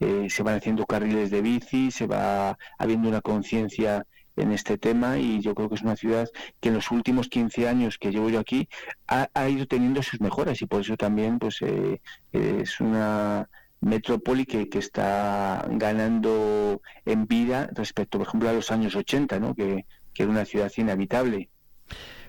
eh, 0.00 0.28
se 0.30 0.42
van 0.42 0.56
haciendo 0.56 0.84
carriles 0.86 1.30
de 1.30 1.42
bici, 1.42 1.90
se 1.90 2.06
va 2.06 2.58
habiendo 2.78 3.08
una 3.08 3.20
conciencia 3.20 4.06
en 4.36 4.52
este 4.52 4.78
tema 4.78 5.18
y 5.18 5.40
yo 5.40 5.54
creo 5.54 5.68
que 5.68 5.74
es 5.74 5.82
una 5.82 5.96
ciudad 5.96 6.28
que 6.60 6.70
en 6.70 6.74
los 6.76 6.90
últimos 6.90 7.28
15 7.28 7.68
años 7.68 7.98
que 7.98 8.10
llevo 8.10 8.30
yo 8.30 8.40
aquí 8.40 8.68
ha, 9.06 9.28
ha 9.34 9.48
ido 9.48 9.66
teniendo 9.66 10.02
sus 10.02 10.20
mejoras 10.20 10.62
y 10.62 10.66
por 10.66 10.80
eso 10.80 10.96
también 10.96 11.38
pues 11.38 11.58
eh, 11.60 12.00
es 12.32 12.80
una 12.80 13.48
metrópoli 13.82 14.46
que, 14.46 14.68
que 14.68 14.78
está 14.78 15.66
ganando 15.70 16.80
en 17.04 17.26
vida 17.26 17.68
respecto, 17.74 18.18
por 18.18 18.26
ejemplo, 18.26 18.48
a 18.48 18.52
los 18.54 18.70
años 18.70 18.96
80, 18.96 19.38
¿no? 19.38 19.54
que, 19.54 19.84
que 20.14 20.22
era 20.22 20.32
una 20.32 20.44
ciudad 20.44 20.72
inhabitable. 20.76 21.50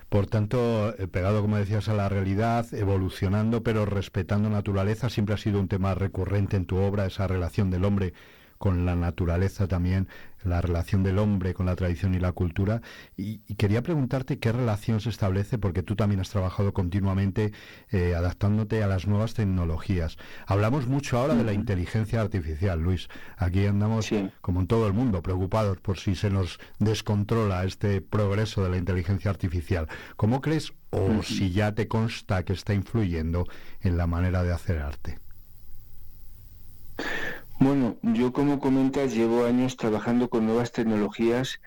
Por 0.08 0.26
tanto, 0.26 0.94
eh, 0.98 1.08
pegado, 1.08 1.40
como 1.40 1.56
decías, 1.56 1.88
a 1.88 1.94
la 1.94 2.08
realidad, 2.08 2.66
evolucionando, 2.72 3.62
pero 3.62 3.86
respetando 3.86 4.50
naturaleza, 4.50 5.08
siempre 5.08 5.34
ha 5.34 5.38
sido 5.38 5.58
un 5.58 5.68
tema 5.68 5.94
recurrente 5.94 6.56
en 6.56 6.66
tu 6.66 6.76
obra, 6.76 7.06
esa 7.06 7.26
relación 7.26 7.70
del 7.70 7.84
hombre 7.84 8.12
con 8.64 8.86
la 8.86 8.96
naturaleza 8.96 9.68
también, 9.68 10.08
la 10.42 10.62
relación 10.62 11.02
del 11.02 11.18
hombre 11.18 11.52
con 11.52 11.66
la 11.66 11.76
tradición 11.76 12.14
y 12.14 12.18
la 12.18 12.32
cultura. 12.32 12.80
Y, 13.14 13.42
y 13.46 13.56
quería 13.56 13.82
preguntarte 13.82 14.38
qué 14.38 14.52
relación 14.52 15.02
se 15.02 15.10
establece, 15.10 15.58
porque 15.58 15.82
tú 15.82 15.96
también 15.96 16.18
has 16.22 16.30
trabajado 16.30 16.72
continuamente 16.72 17.52
eh, 17.90 18.14
adaptándote 18.14 18.82
a 18.82 18.86
las 18.86 19.06
nuevas 19.06 19.34
tecnologías. 19.34 20.16
Hablamos 20.46 20.86
mucho 20.86 21.18
ahora 21.18 21.34
de 21.34 21.44
la 21.44 21.52
inteligencia 21.52 22.22
artificial, 22.22 22.80
Luis. 22.80 23.08
Aquí 23.36 23.66
andamos, 23.66 24.06
Sí. 24.06 24.30
como 24.40 24.60
en 24.62 24.66
todo 24.66 24.86
el 24.86 24.94
mundo, 24.94 25.20
preocupados 25.20 25.78
por 25.80 25.98
si 25.98 26.14
se 26.14 26.30
nos 26.30 26.58
descontrola 26.78 27.64
este 27.64 28.00
progreso 28.00 28.64
de 28.64 28.70
la 28.70 28.78
inteligencia 28.78 29.30
artificial. 29.30 29.88
¿Cómo 30.16 30.40
crees, 30.40 30.72
o 30.88 31.22
si 31.22 31.50
ya 31.50 31.74
te 31.74 31.86
consta 31.86 32.44
que 32.46 32.54
está 32.54 32.72
influyendo 32.72 33.46
en 33.82 33.98
la 33.98 34.06
manera 34.06 34.42
de 34.42 34.54
hacer 34.54 34.78
arte? 34.78 35.18
Bueno, 37.58 37.96
yo 38.02 38.32
como 38.32 38.58
comentas 38.58 39.14
llevo 39.14 39.44
años 39.44 39.76
trabajando 39.76 40.28
con 40.28 40.46
nuevas 40.46 40.72
tecnologías 40.72 41.60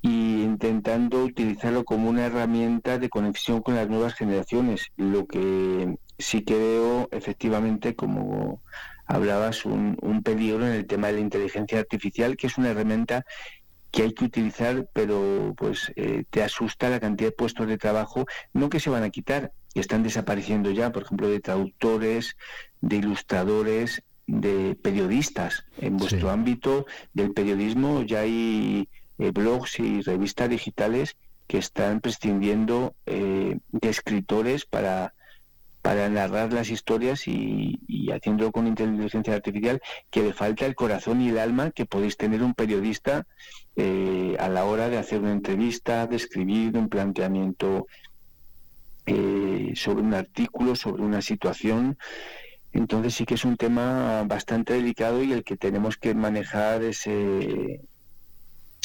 y 0.00 0.42
intentando 0.42 1.22
utilizarlo 1.24 1.84
como 1.84 2.08
una 2.08 2.26
herramienta 2.26 2.98
de 2.98 3.08
conexión 3.08 3.62
con 3.62 3.74
las 3.74 3.88
nuevas 3.88 4.14
generaciones. 4.14 4.86
Lo 4.96 5.26
que 5.26 5.96
sí 6.18 6.42
que 6.42 6.56
veo 6.56 7.08
efectivamente, 7.12 7.94
como 7.94 8.62
hablabas, 9.06 9.64
un, 9.64 9.96
peligro 10.24 10.66
en 10.66 10.72
el 10.72 10.86
tema 10.86 11.08
de 11.08 11.14
la 11.14 11.20
inteligencia 11.20 11.78
artificial, 11.78 12.36
que 12.36 12.46
es 12.46 12.58
una 12.58 12.70
herramienta 12.70 13.24
que 13.90 14.02
hay 14.02 14.12
que 14.12 14.26
utilizar, 14.26 14.88
pero 14.92 15.54
pues 15.56 15.92
eh, 15.96 16.24
te 16.30 16.42
asusta 16.42 16.90
la 16.90 17.00
cantidad 17.00 17.30
de 17.30 17.36
puestos 17.36 17.66
de 17.66 17.78
trabajo, 17.78 18.26
no 18.52 18.68
que 18.68 18.80
se 18.80 18.90
van 18.90 19.02
a 19.02 19.10
quitar, 19.10 19.52
están 19.74 20.02
desapareciendo 20.02 20.70
ya, 20.70 20.92
por 20.92 21.04
ejemplo, 21.04 21.28
de 21.28 21.40
traductores, 21.40 22.36
de 22.80 22.96
ilustradores, 22.96 24.02
de 24.28 24.76
periodistas. 24.80 25.64
En 25.80 25.96
vuestro 25.96 26.28
Sí. 26.28 26.28
ámbito 26.28 26.86
del 27.14 27.32
periodismo 27.32 28.02
ya 28.02 28.20
hay 28.20 28.88
eh, 29.18 29.30
blogs 29.32 29.80
y 29.80 30.00
revistas 30.02 30.48
digitales 30.48 31.16
que 31.48 31.58
están 31.58 32.00
prescindiendo 32.00 32.94
eh, 33.06 33.58
de 33.72 33.88
escritores 33.88 34.66
para, 34.66 35.14
para 35.80 36.08
narrar 36.10 36.52
las 36.52 36.68
historias 36.70 37.26
y, 37.26 37.80
y 37.88 38.10
haciéndolo 38.12 38.52
con 38.52 38.66
inteligencia 38.66 39.34
artificial, 39.34 39.80
que 40.10 40.22
le 40.22 40.32
falta 40.34 40.66
el 40.66 40.74
corazón 40.74 41.22
y 41.22 41.30
el 41.30 41.38
alma 41.38 41.70
que 41.70 41.86
podéis 41.86 42.16
tener 42.18 42.42
un 42.42 42.52
periodista 42.52 43.26
eh, 43.76 44.36
a 44.38 44.48
la 44.50 44.64
hora 44.66 44.90
de 44.90 44.98
hacer 44.98 45.20
una 45.20 45.32
entrevista, 45.32 46.06
de 46.06 46.16
escribir 46.16 46.76
un 46.76 46.88
planteamiento 46.90 47.86
eh, 49.06 49.72
sobre 49.74 50.02
un 50.02 50.12
artículo, 50.12 50.76
sobre 50.76 51.02
una 51.02 51.22
situación. 51.22 51.96
Entonces 52.72 53.14
sí 53.14 53.24
que 53.26 53.34
es 53.34 53.44
un 53.44 53.56
tema 53.56 54.24
bastante 54.26 54.74
delicado 54.74 55.22
y 55.22 55.32
el 55.32 55.44
que 55.44 55.56
tenemos 55.56 55.96
que 55.98 56.14
manejar 56.14 56.82
ese, 56.82 57.80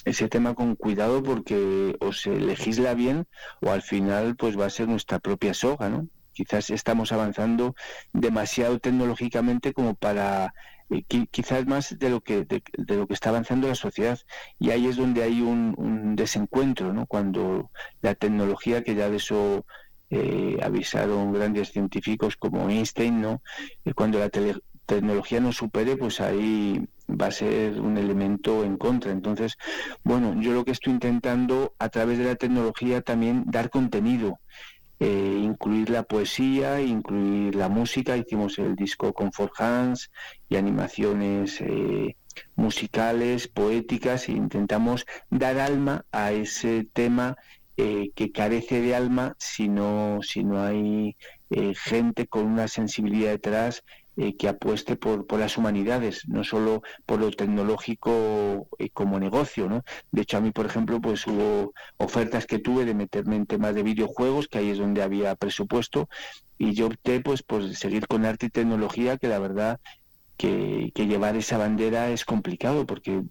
ese 0.05 0.27
tema 0.29 0.53
con 0.53 0.75
cuidado 0.75 1.23
porque 1.23 1.95
o 2.01 2.11
se 2.13 2.31
legisla 2.39 2.93
bien 2.93 3.25
o 3.61 3.71
al 3.71 3.81
final 3.81 4.35
pues 4.35 4.59
va 4.59 4.65
a 4.65 4.69
ser 4.69 4.87
nuestra 4.87 5.19
propia 5.19 5.53
soga, 5.53 5.89
¿no? 5.89 6.07
Quizás 6.33 6.69
estamos 6.71 7.11
avanzando 7.11 7.75
demasiado 8.11 8.79
tecnológicamente 8.79 9.71
como 9.73 9.95
para 9.95 10.53
eh, 10.89 11.03
qui- 11.07 11.29
quizás 11.31 11.65
más 11.67 11.95
de 11.97 12.09
lo 12.09 12.21
que 12.21 12.43
de, 12.43 12.63
de 12.77 12.95
lo 12.97 13.07
que 13.07 13.13
está 13.13 13.29
avanzando 13.29 13.67
la 13.67 13.75
sociedad 13.75 14.19
y 14.59 14.71
ahí 14.71 14.87
es 14.87 14.97
donde 14.97 15.23
hay 15.23 15.41
un, 15.41 15.73
un 15.77 16.15
desencuentro, 16.15 16.91
¿no? 16.93 17.05
Cuando 17.07 17.71
la 18.01 18.15
tecnología 18.15 18.83
que 18.83 18.95
ya 18.95 19.09
de 19.09 19.17
eso 19.17 19.65
eh, 20.13 20.57
avisaron 20.61 21.33
grandes 21.33 21.71
científicos 21.71 22.37
como 22.37 22.69
Einstein, 22.69 23.21
¿no? 23.21 23.41
Eh, 23.85 23.93
cuando 23.93 24.19
la 24.19 24.29
tele- 24.29 24.61
tecnología 24.85 25.39
nos 25.39 25.55
supere, 25.57 25.95
pues 25.97 26.19
ahí 26.21 26.85
va 27.09 27.27
a 27.27 27.31
ser 27.31 27.79
un 27.79 27.97
elemento 27.97 28.63
en 28.63 28.77
contra. 28.77 29.11
Entonces, 29.11 29.57
bueno, 30.03 30.39
yo 30.41 30.53
lo 30.53 30.63
que 30.65 30.71
estoy 30.71 30.93
intentando 30.93 31.73
a 31.79 31.89
través 31.89 32.17
de 32.17 32.25
la 32.25 32.35
tecnología 32.35 33.01
también 33.01 33.43
dar 33.45 33.69
contenido, 33.69 34.39
eh, 34.99 35.39
incluir 35.41 35.89
la 35.89 36.03
poesía, 36.03 36.81
incluir 36.81 37.55
la 37.55 37.69
música. 37.69 38.15
Hicimos 38.15 38.59
el 38.59 38.75
disco 38.75 39.13
con 39.13 39.31
Four 39.31 39.51
Hands 39.57 40.11
y 40.49 40.55
animaciones 40.57 41.59
eh, 41.61 42.15
musicales, 42.55 43.47
poéticas, 43.47 44.27
e 44.27 44.33
intentamos 44.33 45.05
dar 45.29 45.59
alma 45.59 46.05
a 46.11 46.31
ese 46.31 46.87
tema 46.93 47.35
eh, 47.77 48.11
que 48.15 48.31
carece 48.31 48.81
de 48.81 48.95
alma 48.95 49.35
si 49.39 49.67
no, 49.67 50.19
si 50.21 50.43
no 50.43 50.61
hay 50.61 51.15
eh, 51.49 51.73
gente 51.75 52.27
con 52.27 52.45
una 52.45 52.67
sensibilidad 52.67 53.31
detrás 53.31 53.83
eh, 54.15 54.37
que 54.37 54.47
apueste 54.47 54.95
por, 54.95 55.25
las 55.39 55.57
humanidades, 55.57 56.27
no 56.27 56.43
solo 56.43 56.83
por 57.07 57.19
lo 57.19 57.31
tecnológico 57.31 58.67
eh, 58.77 58.91
como 58.91 59.19
negocio, 59.19 59.67
¿no? 59.67 59.83
De 60.11 60.21
hecho, 60.21 60.37
a 60.37 60.41
mí, 60.41 60.51
por 60.51 60.67
ejemplo, 60.67 61.01
pues 61.01 61.25
hubo 61.25 61.73
ofertas 61.97 62.45
que 62.45 62.59
tuve 62.59 62.85
de 62.85 62.93
meterme 62.93 63.37
en 63.37 63.47
temas 63.47 63.73
de 63.73 63.81
videojuegos, 63.81 64.47
que 64.47 64.59
ahí 64.59 64.69
es 64.69 64.77
donde 64.77 65.01
había 65.01 65.33
presupuesto, 65.33 66.09
y 66.59 66.73
yo 66.73 66.87
opté 66.87 67.21
pues 67.21 67.41
por 67.41 67.75
seguir 67.75 68.05
con 68.05 68.23
arte 68.25 68.45
y 68.45 68.49
tecnología, 68.51 69.17
que 69.17 69.27
la 69.29 69.39
verdad 69.39 69.79
que, 70.37 70.91
llevar 70.95 71.35
esa 71.35 71.57
bandera 71.57 72.11
es 72.11 72.23
complicado, 72.23 72.85
porque 72.85 73.23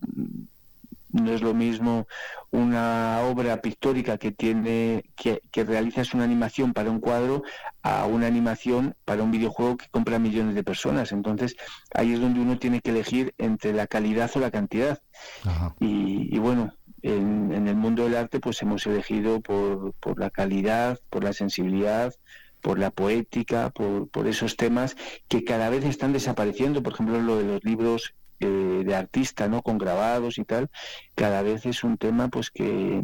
no 1.12 1.32
es 1.32 1.42
lo 1.42 1.54
mismo 1.54 2.06
una 2.50 3.20
obra 3.22 3.60
pictórica 3.60 4.18
que 4.18 4.32
tiene 4.32 5.04
que, 5.16 5.40
que 5.50 5.64
realizas 5.64 6.14
una 6.14 6.24
animación 6.24 6.72
para 6.72 6.90
un 6.90 7.00
cuadro 7.00 7.42
a 7.82 8.06
una 8.06 8.26
animación 8.26 8.94
para 9.04 9.22
un 9.22 9.30
videojuego 9.30 9.76
que 9.76 9.88
compra 9.90 10.18
millones 10.18 10.54
de 10.54 10.64
personas. 10.64 11.12
Entonces 11.12 11.56
ahí 11.94 12.12
es 12.12 12.20
donde 12.20 12.40
uno 12.40 12.58
tiene 12.58 12.80
que 12.80 12.90
elegir 12.90 13.34
entre 13.38 13.72
la 13.72 13.86
calidad 13.86 14.30
o 14.34 14.40
la 14.40 14.50
cantidad. 14.50 15.00
Ajá. 15.44 15.74
Y, 15.80 16.34
y 16.34 16.38
bueno, 16.38 16.74
en, 17.02 17.52
en 17.52 17.68
el 17.68 17.76
mundo 17.76 18.04
del 18.04 18.16
arte 18.16 18.40
pues 18.40 18.60
hemos 18.62 18.86
elegido 18.86 19.40
por, 19.40 19.92
por 19.94 20.18
la 20.18 20.30
calidad, 20.30 20.98
por 21.10 21.24
la 21.24 21.32
sensibilidad, 21.32 22.14
por 22.60 22.78
la 22.78 22.90
poética, 22.90 23.70
por, 23.70 24.08
por 24.08 24.26
esos 24.28 24.56
temas 24.56 24.96
que 25.28 25.44
cada 25.44 25.68
vez 25.68 25.84
están 25.84 26.12
desapareciendo. 26.12 26.82
Por 26.82 26.92
ejemplo, 26.94 27.20
lo 27.20 27.36
de 27.36 27.44
los 27.44 27.64
libros 27.64 28.14
eh, 28.42 28.82
de 28.84 28.94
artista, 28.94 29.48
¿no? 29.48 29.62
Con 29.62 29.78
grabados 29.78 30.38
y 30.38 30.44
tal, 30.44 30.68
cada 31.14 31.42
vez 31.42 31.64
es 31.66 31.84
un 31.84 31.96
tema 31.96 32.28
pues 32.28 32.50
que, 32.50 33.02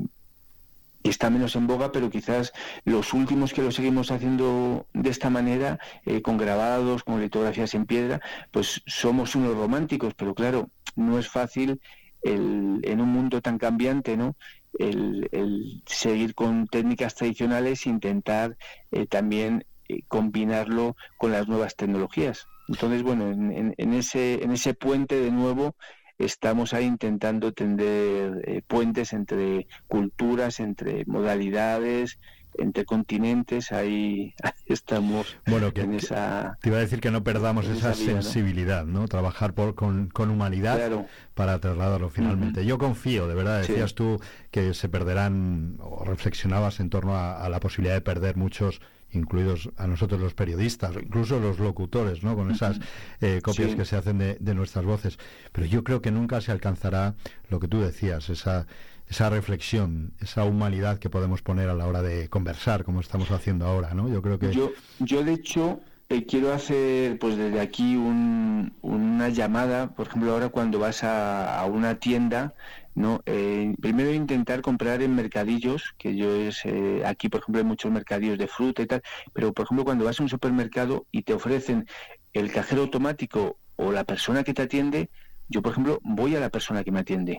está 1.04 1.30
menos 1.30 1.56
en 1.56 1.66
boga, 1.66 1.92
pero 1.92 2.10
quizás 2.10 2.52
los 2.84 3.12
últimos 3.14 3.52
que 3.52 3.62
lo 3.62 3.70
seguimos 3.70 4.10
haciendo 4.10 4.86
de 4.92 5.10
esta 5.10 5.30
manera, 5.30 5.78
eh, 6.04 6.22
con 6.22 6.36
grabados, 6.36 7.04
con 7.04 7.20
litografías 7.20 7.74
en 7.74 7.86
piedra, 7.86 8.20
pues 8.50 8.82
somos 8.86 9.34
unos 9.34 9.56
románticos, 9.56 10.14
pero 10.14 10.34
claro, 10.34 10.68
no 10.96 11.18
es 11.18 11.28
fácil 11.28 11.80
el, 12.22 12.80
en 12.82 13.00
un 13.00 13.08
mundo 13.08 13.40
tan 13.40 13.58
cambiante, 13.58 14.16
¿no? 14.16 14.36
El, 14.78 15.28
el 15.32 15.82
seguir 15.86 16.34
con 16.34 16.66
técnicas 16.66 17.14
tradicionales 17.14 17.86
e 17.86 17.90
intentar 17.90 18.56
eh, 18.90 19.06
también 19.06 19.64
eh, 19.88 20.02
combinarlo 20.08 20.96
con 21.16 21.32
las 21.32 21.48
nuevas 21.48 21.74
tecnologías. 21.76 22.46
Entonces, 22.68 23.02
bueno, 23.02 23.30
en, 23.30 23.52
en- 23.52 23.74
en 23.76 23.94
ese, 23.94 24.42
en 24.44 24.50
ese 24.52 24.74
puente 24.74 25.18
de 25.20 25.30
nuevo 25.30 25.74
estamos 26.18 26.74
ahí 26.74 26.84
intentando 26.84 27.52
tender 27.52 28.42
eh, 28.46 28.62
puentes 28.66 29.12
entre 29.12 29.66
culturas, 29.86 30.58
entre 30.60 31.04
modalidades, 31.06 32.18
entre 32.54 32.84
continentes, 32.84 33.70
ahí 33.70 34.34
estamos 34.66 35.36
Bueno, 35.46 35.72
que 35.72 35.82
en 35.82 35.94
esa... 35.94 36.58
te 36.60 36.70
iba 36.70 36.78
a 36.78 36.80
decir 36.80 37.00
que 37.00 37.10
no 37.12 37.22
perdamos 37.22 37.66
esa 37.66 37.94
sensibilidad, 37.94 38.84
¿no? 38.84 39.06
Trabajar 39.06 39.54
por, 39.54 39.74
con, 39.76 40.08
con 40.08 40.30
humanidad 40.30 40.76
Claro. 40.76 41.06
para 41.34 41.60
trasladarlo 41.60 42.10
finalmente. 42.10 42.64
Yo 42.66 42.78
confío, 42.78 43.28
de 43.28 43.34
verdad, 43.34 43.62
Sí. 43.62 43.72
decías 43.72 43.94
tú 43.94 44.18
que 44.50 44.74
se 44.74 44.88
perderán, 44.88 45.76
o 45.80 46.04
reflexionabas 46.04 46.80
en 46.80 46.90
torno 46.90 47.14
a, 47.16 47.44
a 47.44 47.48
la 47.48 47.60
posibilidad 47.60 47.94
de 47.94 48.00
perder 48.00 48.36
muchos 48.36 48.80
incluidos 49.12 49.70
a 49.76 49.86
nosotros 49.86 50.20
los 50.20 50.34
periodistas, 50.34 50.94
incluso 51.02 51.38
los 51.40 51.58
locutores, 51.58 52.22
¿no? 52.22 52.36
Con 52.36 52.50
esas 52.50 52.78
eh, 53.20 53.40
copias 53.42 53.70
Sí. 53.70 53.76
que 53.76 53.84
se 53.84 53.96
hacen 53.96 54.18
de, 54.18 54.36
de 54.40 54.54
nuestras 54.54 54.84
voces. 54.84 55.18
Pero 55.52 55.66
yo 55.66 55.82
creo 55.84 56.02
que 56.02 56.10
nunca 56.10 56.40
se 56.40 56.52
alcanzará 56.52 57.14
lo 57.48 57.58
que 57.60 57.68
tú 57.68 57.80
decías, 57.80 58.28
esa, 58.30 58.66
esa 59.08 59.30
reflexión, 59.30 60.12
esa 60.20 60.44
humanidad 60.44 60.98
que 60.98 61.08
podemos 61.10 61.40
poner 61.42 61.68
a 61.70 61.74
la 61.74 61.86
hora 61.86 62.02
de 62.02 62.28
conversar, 62.28 62.84
como 62.84 63.00
estamos 63.00 63.30
haciendo 63.30 63.66
ahora, 63.66 63.94
¿no? 63.94 64.08
Yo 64.08 64.20
creo 64.20 64.38
que... 64.38 64.52
Yo, 64.52 64.72
yo 64.98 65.24
de 65.24 65.32
hecho, 65.32 65.80
eh, 66.10 66.24
quiero 66.26 66.52
hacer 66.52 67.18
pues 67.18 67.36
desde 67.36 67.60
aquí 67.60 67.96
un- 67.96 68.76
una 68.82 69.28
llamada, 69.28 69.94
por 69.94 70.06
ejemplo, 70.08 70.32
ahora 70.32 70.48
cuando 70.48 70.78
vas 70.78 71.04
a, 71.04 71.58
a 71.60 71.66
una 71.66 71.98
tienda 71.98 72.54
¿no? 72.94 73.20
Eh, 73.26 73.74
primero 73.80 74.12
intentar 74.12 74.60
comprar 74.60 75.02
en 75.02 75.14
mercadillos, 75.14 75.94
que 75.98 76.16
yo 76.16 76.34
es, 76.34 76.64
eh, 76.64 77.02
aquí 77.06 77.28
por 77.28 77.40
ejemplo 77.42 77.60
hay 77.60 77.64
muchos 77.66 77.92
mercadillos 77.92 78.38
de 78.38 78.48
fruta 78.48 78.82
y 78.82 78.86
tal, 78.86 79.02
pero 79.32 79.52
por 79.52 79.66
ejemplo 79.66 79.84
cuando 79.84 80.04
vas 80.04 80.18
a 80.18 80.22
un 80.24 80.28
supermercado 80.28 81.06
y 81.12 81.22
te 81.22 81.32
ofrecen 81.32 81.86
el 82.32 82.50
cajero 82.50 82.82
automático 82.82 83.58
o 83.76 83.92
la 83.92 84.02
persona 84.04 84.42
que 84.42 84.52
te 84.54 84.62
atiende, 84.62 85.10
yo 85.48 85.62
por 85.62 85.72
ejemplo 85.72 86.00
voy 86.02 86.34
a 86.34 86.40
la 86.40 86.50
persona 86.50 86.82
que 86.82 86.90
me 86.90 87.00
atiende. 87.00 87.38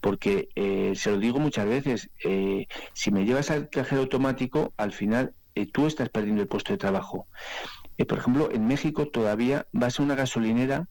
Porque 0.00 0.48
eh, 0.56 0.92
se 0.96 1.10
lo 1.12 1.18
digo 1.18 1.38
muchas 1.38 1.66
veces, 1.66 2.10
eh, 2.24 2.66
si 2.94 3.10
me 3.12 3.24
llevas 3.24 3.50
al 3.52 3.70
cajero 3.70 4.02
automático, 4.02 4.72
al 4.76 4.92
final 4.92 5.34
eh, 5.54 5.66
tú 5.72 5.86
estás 5.86 6.08
perdiendo 6.10 6.42
el 6.42 6.48
puesto 6.48 6.72
de 6.72 6.78
trabajo. 6.78 7.28
Eh, 7.98 8.04
por 8.04 8.18
ejemplo, 8.18 8.50
en 8.52 8.66
México 8.66 9.06
todavía 9.06 9.66
vas 9.72 9.98
a 9.98 10.02
una 10.02 10.14
gasolinera 10.14 10.88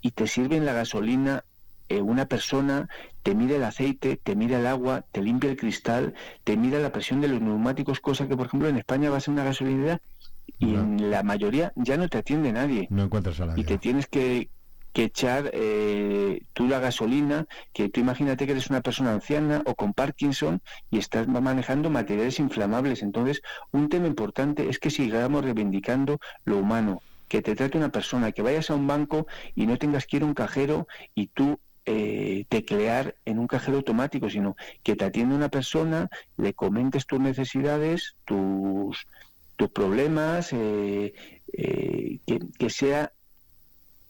y 0.00 0.12
te 0.12 0.26
sirven 0.26 0.64
la 0.64 0.72
gasolina 0.72 1.44
eh, 1.90 2.02
una 2.02 2.26
persona, 2.26 2.86
te 3.22 3.34
mide 3.34 3.56
el 3.56 3.64
aceite, 3.64 4.16
te 4.22 4.36
mide 4.36 4.56
el 4.56 4.66
agua, 4.66 5.06
te 5.10 5.22
limpia 5.22 5.48
el 5.50 5.56
cristal, 5.56 6.14
te 6.44 6.54
mide 6.56 6.80
la 6.82 6.92
presión 6.92 7.20
de 7.22 7.28
los 7.28 7.40
neumáticos, 7.40 8.00
cosa 8.00 8.28
que 8.28 8.36
por 8.36 8.46
ejemplo 8.46 8.68
en 8.68 8.76
España 8.76 9.08
vas 9.10 9.26
a 9.26 9.30
una 9.30 9.42
gasolinera 9.44 9.98
y 10.58 10.66
No. 10.66 10.80
en 10.82 11.10
la 11.10 11.22
mayoría 11.22 11.72
ya 11.76 11.96
no 11.96 12.08
te 12.08 12.18
atiende 12.18 12.52
nadie 12.52 12.88
No 12.90 13.04
encuentras 13.04 13.40
a 13.40 13.46
nadie. 13.46 13.62
y 13.62 13.64
te 13.64 13.78
tienes 13.78 14.06
que, 14.06 14.50
que 14.92 15.04
echar 15.04 15.50
eh, 15.52 16.42
tú 16.52 16.66
la 16.68 16.80
gasolina, 16.80 17.46
que 17.72 17.88
tú 17.88 18.00
imagínate 18.00 18.46
que 18.46 18.52
eres 18.52 18.70
una 18.70 18.80
persona 18.80 19.12
anciana 19.12 19.62
o 19.66 19.74
con 19.74 19.92
Parkinson 19.94 20.60
y 20.90 20.98
estás 20.98 21.28
ma- 21.28 21.40
manejando 21.40 21.90
materiales 21.90 22.38
inflamables. 22.40 23.02
Entonces, 23.02 23.42
un 23.72 23.88
tema 23.88 24.06
importante 24.06 24.68
es 24.68 24.78
que 24.78 24.90
sigamos 24.90 25.44
reivindicando 25.44 26.18
lo 26.44 26.58
humano, 26.58 27.02
que 27.28 27.42
te 27.42 27.54
trate 27.54 27.78
una 27.78 27.90
persona, 27.90 28.32
que 28.32 28.42
vayas 28.42 28.70
a 28.70 28.74
un 28.74 28.86
banco 28.86 29.26
y 29.54 29.66
no 29.66 29.76
tengas 29.76 30.06
que 30.06 30.16
ir 30.18 30.22
a 30.22 30.26
un 30.26 30.34
cajero 30.34 30.86
y 31.14 31.28
tú 31.28 31.58
eh, 31.86 32.44
teclear 32.48 33.14
en 33.24 33.38
un 33.38 33.46
cajero 33.46 33.78
automático, 33.78 34.28
sino 34.28 34.56
que 34.82 34.96
te 34.96 35.04
atienda 35.04 35.34
una 35.36 35.48
persona, 35.48 36.08
le 36.36 36.52
comentes 36.54 37.06
tus 37.06 37.20
necesidades, 37.20 38.16
tus, 38.24 39.06
tus 39.56 39.70
problemas, 39.70 40.52
eh, 40.52 41.14
eh, 41.52 42.18
que, 42.26 42.40
que 42.58 42.70
sea 42.70 43.12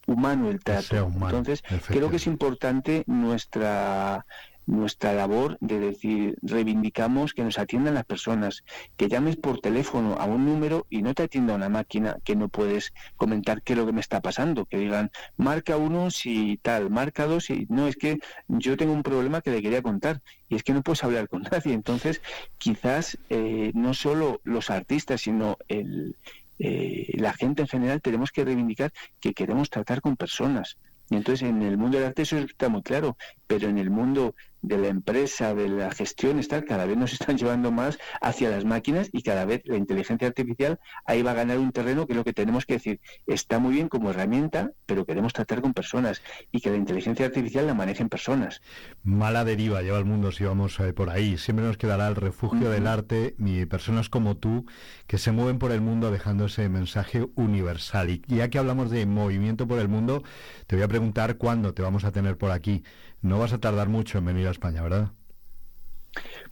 humano 0.09 0.51
el 0.51 0.59
trato. 0.61 1.07
humano, 1.07 1.39
Entonces, 1.39 1.63
creo 1.87 2.11
que 2.11 2.17
es 2.17 2.27
importante 2.27 3.05
nuestra 3.07 4.25
nuestra 4.69 5.15
labor 5.15 5.57
de 5.61 5.81
decir, 5.81 6.37
reivindicamos 6.43 7.33
que 7.33 7.43
nos 7.43 7.59
atiendan 7.59 7.95
las 7.95 8.05
personas, 8.05 8.65
que 8.99 9.09
llames 9.09 9.37
por 9.37 9.61
teléfono 9.61 10.17
a 10.21 10.27
un 10.27 10.45
número 10.45 10.87
y 10.91 11.01
no 11.01 11.15
te 11.15 11.23
atienda 11.23 11.55
una 11.55 11.71
máquina 11.71 12.19
que 12.23 12.37
no 12.37 12.49
puedes 12.49 12.93
comentar 13.17 13.63
qué 13.63 13.73
es 13.73 13.79
lo 13.79 13.87
que 13.87 13.93
me 13.93 14.03
está 14.03 14.21
pasando, 14.21 14.67
que 14.67 14.77
digan, 14.77 15.11
marca 15.39 15.79
uno 15.79 16.11
si 16.11 16.59
tal, 16.59 16.91
marca 16.91 17.25
dos 17.25 17.47
si 17.47 17.67
no, 17.71 17.89
es 17.89 17.97
que 17.97 18.19
yo 18.47 18.77
tengo 18.77 18.93
un 18.93 19.03
problema 19.03 19.41
que 19.41 19.51
le 19.51 19.63
quería 19.63 19.81
contar 19.81 20.21
y 20.51 20.57
es 20.57 20.63
que 20.63 20.75
no 20.75 20.83
puedes 20.83 21.03
hablar 21.03 21.29
con 21.31 21.43
nadie. 21.51 21.73
Entonces, 21.73 22.21
quizás 22.59 23.17
eh, 23.31 23.73
no 23.75 23.95
solo 23.95 24.43
los 24.45 24.69
artistas, 24.69 25.23
sino 25.23 25.57
el, 25.69 26.15
eh, 26.59 27.11
la 27.15 27.33
gente 27.33 27.63
en 27.63 27.69
general 27.69 28.01
tenemos 28.03 28.31
que 28.31 28.45
reivindicar 28.45 28.93
que 29.21 29.35
queremos 29.35 29.71
tratar 29.71 30.01
con 30.01 30.17
personas. 30.17 30.79
Y 31.11 31.17
entonces 31.17 31.49
en 31.49 31.63
el 31.63 31.79
mundo 31.79 31.99
del 31.99 32.09
arte 32.09 32.23
eso 32.23 32.37
está 32.39 32.69
muy 32.69 32.83
claro, 32.83 33.17
pero 33.47 33.69
en 33.69 33.79
el 33.79 33.91
mundo 33.91 34.35
de 34.63 34.79
la 34.79 34.89
empresa, 34.89 35.55
de 35.55 35.69
la 35.69 35.91
gestión, 35.91 36.39
está, 36.39 36.65
cada 36.65 36.87
vez 36.87 36.97
nos 36.97 37.13
están 37.13 37.37
llevando 37.39 37.71
más 37.71 37.99
hacia 38.21 38.51
las 38.51 38.65
máquinas 38.65 39.09
y 39.13 39.23
cada 39.23 39.45
vez 39.45 39.63
la 39.65 39.77
inteligencia 39.77 40.29
artificial 40.29 40.79
ahí 41.05 41.23
va 41.23 41.33
a 41.33 41.35
ganar 41.35 41.59
un 41.59 41.73
terreno 41.73 42.07
que 42.07 42.13
es 42.13 42.17
lo 42.17 42.25
que 42.25 42.33
tenemos 42.33 42.67
que 42.67 42.75
decir. 42.75 43.01
Está 43.27 43.59
muy 43.59 43.75
bien 43.75 43.89
como 43.89 44.11
herramienta, 44.11 44.73
pero 44.87 45.05
queremos 45.05 45.33
tratar 45.33 45.63
con 45.63 45.75
personas 45.75 46.23
y 46.53 46.61
que 46.61 46.71
la 46.71 46.77
inteligencia 46.77 47.27
artificial 47.27 47.67
la 47.67 47.75
manejen 47.75 48.09
personas. 48.09 48.61
Mala 49.03 49.45
deriva 49.45 49.83
lleva 49.83 49.99
el 49.99 50.05
mundo 50.05 50.33
si 50.33 50.45
vamos 50.45 50.79
eh, 50.81 50.93
por 50.93 51.11
ahí. 51.11 51.37
Siempre 51.39 51.65
nos 51.65 51.77
quedará 51.77 52.09
el 52.09 52.17
refugio 52.17 52.71
del 52.71 52.87
arte 52.87 53.35
y 53.39 53.65
personas 53.67 54.09
como 54.09 54.37
tú 54.37 54.67
que 55.07 55.19
se 55.19 55.33
mueven 55.33 55.59
por 55.59 55.73
el 55.73 55.81
mundo 55.81 56.11
dejando 56.11 56.47
ese 56.47 56.69
mensaje 56.69 57.27
universal. 57.35 58.11
Y 58.11 58.23
ya 58.27 58.49
que 58.49 58.59
hablamos 58.59 58.91
de 58.91 59.07
movimiento 59.07 59.67
por 59.67 59.79
el 59.79 59.89
mundo, 59.89 60.23
te 60.67 60.77
voy 60.77 60.85
a 60.85 60.89
preguntar 60.89 61.37
cuándo 61.37 61.75
te 61.75 61.83
vamos 61.83 62.05
a 62.05 62.13
tener 62.13 62.37
por 62.37 62.51
aquí. 62.51 62.83
No 63.23 63.39
vas 63.39 63.53
a 63.53 63.59
tardar 63.59 63.89
mucho 63.89 64.19
en 64.19 64.25
venir 64.27 64.47
a 64.47 64.51
España, 64.53 64.83
¿verdad? 64.83 65.11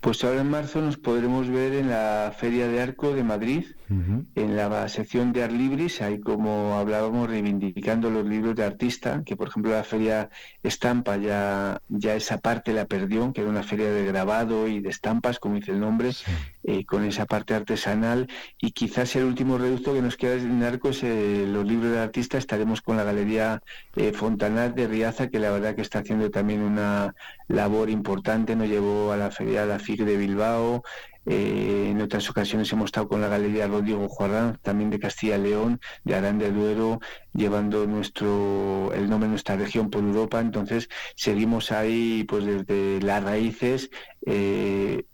Pues 0.01 0.23
ahora 0.23 0.43
en 0.43 0.51
marzo 0.51 0.81
nos 0.83 0.99
podremos 0.99 1.49
ver 1.49 1.73
en 1.73 1.89
la 1.89 2.33
Feria 2.39 2.69
de 2.69 2.81
Arco 2.81 3.15
de 3.15 3.25
Madrid, 3.25 3.65
en 3.89 4.57
la 4.57 4.89
sección 4.89 5.33
de 5.33 5.43
Art 5.43 5.53
Libris, 5.53 6.03
ahí 6.03 6.21
como 6.21 6.75
hablábamos, 6.77 7.29
reivindicando 7.31 8.11
los 8.11 8.27
libros 8.27 8.55
de 8.55 8.65
artista, 8.65 9.23
que 9.25 9.37
por 9.37 9.49
ejemplo 9.49 9.73
la 9.73 9.85
feria 9.85 10.29
Estampa 10.63 11.17
ya, 11.17 11.81
ya 11.89 12.15
esa 12.15 12.39
parte 12.39 12.73
la 12.75 12.85
perdió, 12.85 13.33
que 13.33 13.41
era 13.41 13.51
una 13.51 13.63
feria 13.63 13.91
de 13.91 14.05
grabado 14.05 14.69
y 14.69 14.81
de 14.81 14.91
estampas, 14.91 15.39
como 15.39 15.55
dice 15.55 15.73
el 15.73 15.81
nombre, 15.81 16.13
Sí. 16.13 16.31
Eh, 16.67 16.85
con 16.85 17.05
esa 17.05 17.27
parte 17.27 17.55
artesanal, 17.55 18.27
y 18.61 18.73
quizás 18.73 19.15
el 19.17 19.25
último 19.25 19.57
reducto 19.57 19.95
que 19.95 20.03
nos 20.03 20.17
queda 20.17 20.35
en 20.35 20.63
Arco 20.63 20.91
es 20.91 21.03
eh, 21.05 21.47
los 21.47 21.65
libros 21.65 21.93
de 21.93 22.01
artista, 22.01 22.39
estaremos 22.39 22.83
con 22.83 22.97
la 22.97 23.05
Galería 23.05 23.63
eh, 23.95 24.13
Fontanat 24.13 24.75
de 24.75 24.89
Riaza, 24.89 25.29
que 25.29 25.39
la 25.39 25.51
verdad 25.51 25.75
que 25.75 25.83
está 25.83 26.01
haciendo 26.01 26.31
también 26.31 26.61
una 26.63 27.15
labor 27.49 27.89
importante, 27.89 28.57
nos 28.57 28.69
llevó 28.69 29.13
a 29.13 29.17
la 29.17 29.31
feria 29.31 29.65
La 29.65 29.79
FIC 29.79 30.01
de 30.01 30.17
Bilbao, 30.17 30.83
eh, 31.29 31.89
en 31.91 32.01
otras 32.01 32.31
ocasiones 32.31 32.73
hemos 32.73 32.87
estado 32.87 33.09
con 33.09 33.21
la 33.21 33.29
Galería 33.29 33.67
Rodrigo 33.67 34.09
Juarán, 34.09 34.59
también 34.63 34.91
de 34.91 35.01
Castilla 35.01 35.37
y 35.37 35.43
León, 35.43 35.81
de 36.05 36.15
Arán 36.15 36.39
de 36.39 36.53
Duero, 36.53 37.01
llevando 37.35 37.85
nuestro 37.87 38.93
el 38.95 39.11
nombre 39.11 39.27
de 39.27 39.31
nuestra 39.33 39.57
región 39.57 39.91
por 39.91 40.05
Europa. 40.05 40.41
Entonces 40.41 40.89
seguimos 41.17 41.73
ahí, 41.73 42.25
pues 42.29 42.45
desde 42.45 43.01
las 43.01 43.25
raíces, 43.25 43.91
eh, 44.25 45.05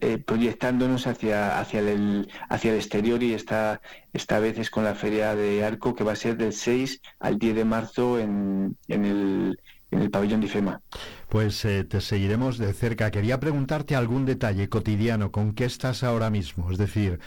eh, 0.00 0.18
proyectándonos 0.18 1.06
hacia 1.06 1.58
hacia 1.58 1.80
el 1.80 2.28
hacia 2.48 2.72
el 2.72 2.76
exterior 2.76 3.22
y 3.22 3.34
esta 3.34 3.80
esta 4.12 4.38
vez 4.38 4.58
es 4.58 4.70
con 4.70 4.84
la 4.84 4.94
feria 4.94 5.34
de 5.34 5.64
Arco 5.64 5.94
que 5.94 6.04
va 6.04 6.12
a 6.12 6.16
ser 6.16 6.36
del 6.36 6.52
6 6.52 7.00
al 7.20 7.38
10 7.38 7.56
de 7.56 7.64
marzo 7.64 8.18
en, 8.18 8.76
en 8.88 9.04
el 9.04 9.60
en 9.90 10.02
el 10.02 10.10
pabellón 10.10 10.40
de 10.40 10.46
IFEMA. 10.46 10.80
Pues 11.28 11.64
eh, 11.64 11.84
te 11.84 12.00
seguiremos 12.00 12.58
de 12.58 12.72
cerca. 12.72 13.10
Quería 13.10 13.40
preguntarte 13.40 13.94
algún 13.94 14.26
detalle 14.26 14.68
cotidiano. 14.68 15.30
¿Con 15.30 15.54
qué 15.54 15.64
estás 15.64 16.02
ahora 16.02 16.28
mismo? 16.28 16.70
Es 16.70 16.78
decir, 16.78 17.20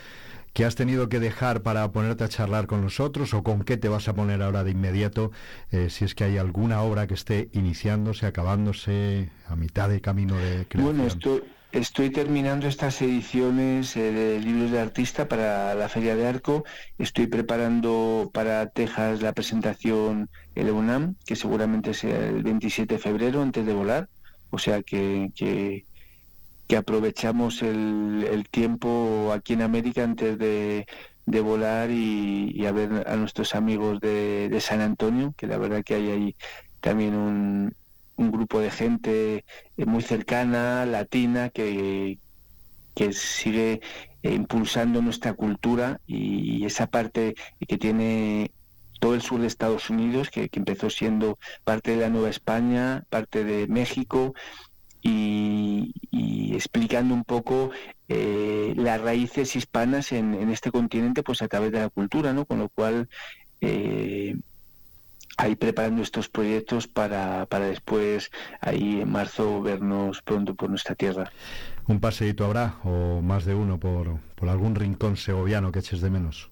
¿qué 0.54 0.66
has 0.66 0.76
tenido 0.76 1.08
que 1.10 1.20
dejar 1.20 1.62
para 1.62 1.90
ponerte 1.92 2.26
a 2.26 2.30
charlar 2.30 2.68
con 2.68 2.82
nosotros 2.82 3.34
o 3.34 3.44
con 3.44 3.64
qué 3.64 3.78
te 3.78 3.88
vas 3.88 4.08
a 4.08 4.14
poner 4.14 4.42
ahora 4.42 4.64
de 4.64 4.72
inmediato? 4.72 5.32
eh, 5.72 5.90
si 5.90 6.06
es 6.06 6.16
que 6.16 6.26
hay 6.26 6.38
alguna 6.38 6.82
obra 6.82 7.08
que 7.08 7.14
esté 7.14 7.50
iniciándose, 7.54 8.26
acabándose, 8.26 9.30
a 9.48 9.56
mitad 9.56 9.90
de 9.90 10.02
camino 10.02 10.36
de 10.36 10.66
creación. 10.68 10.98
Bueno, 10.98 11.08
estoy, 11.08 11.44
estoy 11.72 12.10
terminando 12.10 12.68
estas 12.68 13.02
ediciones 13.02 13.96
eh, 13.96 14.12
de 14.12 14.40
libros 14.40 14.72
de 14.72 14.80
artista 14.80 15.28
para 15.28 15.76
la 15.76 15.90
Feria 15.90 16.16
de 16.16 16.28
Arco. 16.28 16.64
Estoy 16.98 17.28
preparando 17.28 18.32
para 18.34 18.68
Texas 18.68 19.22
la 19.22 19.34
presentación 19.34 20.30
el 20.56 20.72
UNAM, 20.72 21.16
que 21.26 21.36
seguramente 21.36 21.94
sea 21.94 22.18
el 22.28 22.44
27 22.44 22.96
de 22.96 23.00
febrero 23.00 23.42
antes 23.42 23.66
de 23.66 23.74
volar. 23.74 24.10
O 24.50 24.58
sea 24.58 24.82
que, 24.82 25.32
que, 25.36 25.86
aprovechamos 26.76 27.62
el, 27.62 28.28
el 28.30 28.48
tiempo 28.50 29.32
aquí 29.34 29.54
en 29.54 29.64
América 29.64 30.04
antes 30.04 30.38
de, 30.38 30.86
de 31.26 31.42
volar 31.42 31.92
y, 31.92 32.52
y 32.54 32.66
a 32.66 32.72
ver 32.72 33.08
a 33.08 33.16
nuestros 33.16 33.56
amigos 33.56 34.00
de, 34.00 34.50
de 34.50 34.62
San 34.62 34.82
Antonio, 34.82 35.34
que 35.38 35.48
la 35.48 35.58
verdad 35.58 35.84
que 35.84 35.96
hay 35.96 36.10
ahí 36.12 36.36
también 36.82 37.16
un, 37.16 37.76
un 38.20 38.32
grupo 38.32 38.60
de 38.60 38.70
gente 38.70 39.46
eh, 39.78 39.86
muy 39.86 40.04
cercana, 40.04 40.86
latina, 40.86 41.50
que, 41.50 42.20
que 42.96 43.14
sigue 43.14 43.82
eh, 44.24 44.34
impulsando 44.34 45.02
nuestra 45.02 45.34
cultura 45.34 46.02
y 46.06 46.66
esa 46.66 46.88
parte 46.88 47.36
que 47.68 47.78
tiene 47.78 48.52
todo 49.00 49.16
el 49.16 49.22
sur 49.22 49.40
de 49.40 49.48
Estados 49.48 49.90
Unidos, 49.90 50.30
que, 50.30 50.50
que 50.50 50.60
empezó 50.60 50.90
siendo 50.90 51.40
parte 51.64 51.92
de 51.92 52.02
la 52.02 52.10
Nueva 52.10 52.30
España, 52.30 53.06
parte 53.10 53.46
de 53.46 53.68
México, 53.68 54.34
y, 55.02 55.94
y 56.12 56.54
explicando 56.56 57.14
un 57.14 57.24
poco 57.24 57.72
eh, 58.10 58.74
las 58.76 59.00
raíces 59.00 59.56
hispanas 59.56 60.12
en, 60.12 60.34
en 60.34 60.50
este 60.50 60.72
continente, 60.72 61.24
pues 61.24 61.42
a 61.42 61.48
través 61.48 61.72
de 61.72 61.80
la 61.80 61.90
cultura, 61.90 62.34
¿no? 62.34 62.46
Con 62.46 62.60
lo 62.60 62.68
cual 62.68 63.08
eh, 63.62 64.36
ahí 65.40 65.56
preparando 65.56 66.02
estos 66.02 66.28
proyectos 66.28 66.88
para, 66.88 67.46
para 67.46 67.68
después, 67.68 68.30
ahí 68.60 69.00
en 69.02 69.10
marzo, 69.10 69.62
vernos 69.62 70.22
pronto 70.22 70.54
por 70.54 70.70
nuestra 70.70 70.96
tierra. 70.96 71.32
¿Un 71.88 72.02
paseíto 72.02 72.44
habrá 72.44 72.76
o 72.84 73.22
más 73.22 73.46
de 73.46 73.56
uno 73.56 73.80
por, 73.80 74.20
por 74.36 74.50
algún 74.50 74.76
rincón 74.76 75.16
segoviano 75.16 75.72
que 75.72 75.80
eches 75.80 76.02
de 76.02 76.10
menos? 76.10 76.50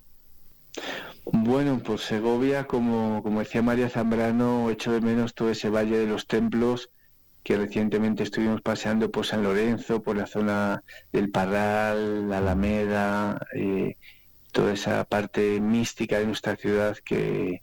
Bueno, 1.25 1.79
por 1.79 1.99
Segovia, 1.99 2.65
como, 2.65 3.21
como 3.23 3.39
decía 3.39 3.61
María 3.61 3.89
Zambrano, 3.89 4.69
echo 4.69 4.93
de 4.93 5.01
menos 5.01 5.33
todo 5.33 5.49
ese 5.49 5.69
valle 5.69 5.97
de 5.97 6.07
los 6.07 6.25
templos 6.25 6.89
que 7.43 7.57
recientemente 7.57 8.23
estuvimos 8.23 8.61
paseando 8.61 9.11
por 9.11 9.25
San 9.25 9.43
Lorenzo, 9.43 10.01
por 10.01 10.15
la 10.15 10.27
zona 10.27 10.83
del 11.11 11.29
Parral, 11.29 12.29
la 12.29 12.37
Alameda, 12.37 13.45
eh, 13.53 13.97
toda 14.53 14.71
esa 14.71 15.03
parte 15.03 15.59
mística 15.59 16.19
de 16.19 16.25
nuestra 16.25 16.55
ciudad 16.55 16.97
que, 17.03 17.61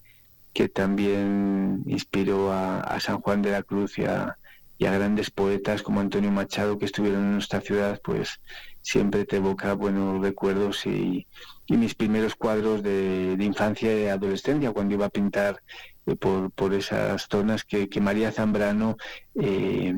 que 0.54 0.68
también 0.68 1.82
inspiró 1.86 2.52
a, 2.52 2.98
San 3.00 3.20
Juan 3.20 3.42
de 3.42 3.50
la 3.50 3.64
Cruz 3.64 3.98
y 3.98 4.04
a, 4.04 4.38
grandes 4.78 5.30
poetas 5.30 5.82
como 5.82 6.00
Antonio 6.00 6.30
Machado 6.30 6.78
que 6.78 6.84
estuvieron 6.84 7.22
en 7.22 7.32
nuestra 7.32 7.60
ciudad, 7.62 8.00
pues 8.04 8.40
siempre 8.82 9.24
te 9.24 9.36
evoca 9.36 9.72
buenos 9.72 10.20
recuerdos 10.22 10.86
y, 10.86 11.26
mis 11.68 11.94
primeros 11.94 12.34
cuadros 12.36 12.82
de, 12.82 13.36
infancia 13.40 13.98
y 13.98 14.06
adolescencia, 14.06 14.72
cuando 14.72 14.94
iba 14.94 15.06
a 15.06 15.10
pintar 15.10 15.60
eh, 16.06 16.14
por, 16.14 16.74
esas 16.74 17.26
zonas 17.28 17.64
que, 17.64 17.88
María 18.00 18.30
Zambrano 18.30 18.96
eh, 19.40 19.94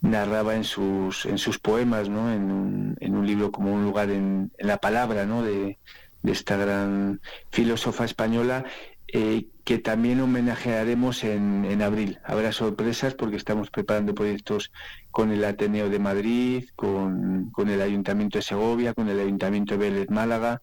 narraba 0.00 0.56
en 0.56 0.64
sus, 0.64 1.24
en 1.24 1.38
sus 1.38 1.58
poemas, 1.60 2.08
¿no? 2.08 2.32
en, 2.32 2.50
un, 2.50 2.96
en 3.00 3.14
un 3.14 3.26
libro 3.26 3.52
como 3.52 3.72
Un 3.72 3.84
lugar 3.84 4.10
en, 4.10 4.50
la 4.58 4.78
palabra 4.78 5.24
¿no? 5.24 5.42
de 5.42 5.78
esta 6.24 6.56
gran 6.56 7.20
filósofa 7.50 8.04
española 8.04 8.64
eh, 9.08 9.46
que 9.64 9.78
también 9.78 10.20
homenajearemos 10.20 11.24
en, 11.24 11.64
en, 11.64 11.82
abril. 11.82 12.18
Habrá 12.24 12.52
sorpresas 12.52 13.14
porque 13.14 13.36
estamos 13.36 13.70
preparando 13.70 14.14
proyectos 14.14 14.72
con 15.10 15.32
el 15.32 15.44
Ateneo 15.44 15.88
de 15.88 15.98
Madrid, 15.98 16.68
con, 16.76 17.50
con 17.50 17.68
el 17.68 17.80
Ayuntamiento 17.80 18.38
de 18.38 18.42
Segovia, 18.42 18.94
con 18.94 19.08
el 19.08 19.18
Ayuntamiento 19.18 19.74
de 19.74 19.78
Vélez 19.78 20.10
Málaga, 20.10 20.62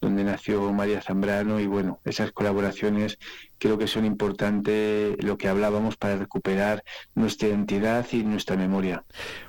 donde 0.00 0.24
nació 0.24 0.72
María 0.72 1.02
Zambrano 1.02 1.60
y 1.60 1.66
bueno, 1.66 2.00
esas 2.04 2.32
colaboraciones 2.32 3.18
creo 3.64 3.78
que 3.78 3.86
son 3.86 4.04
importantes 4.04 5.16
lo 5.24 5.38
que 5.38 5.48
hablábamos 5.48 5.96
para 5.96 6.16
recuperar 6.16 6.84
nuestra 7.14 7.48
identidad 7.48 8.04
y 8.12 8.22
nuestra 8.22 8.58
memoria. 8.58 9.04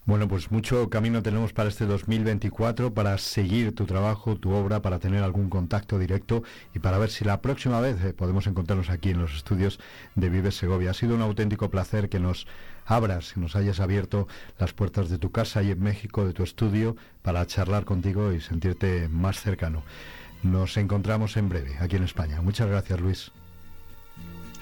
Bueno, 0.06 0.30
pues 0.30 0.52
mucho 0.52 0.90
camino 0.90 1.22
tenemos 1.22 1.52
para 1.52 1.68
este 1.68 1.86
2024 1.86 2.94
para 2.94 3.18
seguir 3.18 3.76
tu 3.76 3.86
trabajo, 3.86 4.38
tu 4.38 4.52
obra, 4.52 4.82
para 4.82 5.00
tener 5.00 5.22
algún 5.22 5.50
contacto 5.50 6.00
directo 6.00 6.44
y 6.74 6.80
para 6.80 6.98
ver 6.98 7.10
si 7.10 7.26
la 7.26 7.42
próxima 7.42 7.82
vez 7.82 8.02
eh, 8.06 8.14
podemos 8.14 8.48
encontrarnos 8.48 8.90
aquí 8.90 9.10
en 9.10 9.20
los 9.20 9.36
estudios 9.36 9.82
de 10.16 10.30
Vives 10.30 10.56
Segovia. 10.56 10.92
Ha 10.92 10.94
sido 10.94 11.14
un 11.16 11.22
auténtico 11.22 11.70
placer 11.70 12.08
que 12.08 12.22
nos 12.22 12.48
abras, 12.86 13.34
que 13.34 13.42
nos 13.42 13.58
hayas 13.58 13.82
abierto 13.82 14.30
las 14.58 14.72
puertas 14.72 15.10
de 15.10 15.18
tu 15.18 15.32
casa 15.32 15.62
y 15.62 15.72
en 15.72 15.84
México, 15.84 16.26
de 16.26 16.32
tu 16.32 16.44
estudio, 16.44 16.96
para 17.22 17.46
charlar 17.48 17.84
contigo 17.84 18.32
y 18.32 18.40
sentirte 18.40 19.10
más 19.10 19.42
cercano. 19.42 19.84
Nos 20.42 20.78
encontramos 20.78 21.36
en 21.36 21.50
breve 21.50 21.76
aquí 21.82 21.98
en 21.98 22.04
España. 22.04 22.42
Muchas 22.42 22.70
gracias, 22.70 23.02
Luis. 23.02 23.34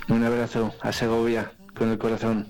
Un 0.09 0.23
abrazo 0.23 0.73
a 0.81 0.91
Segovia 0.91 1.51
con 1.73 1.89
el 1.89 1.97
corazón. 1.97 2.47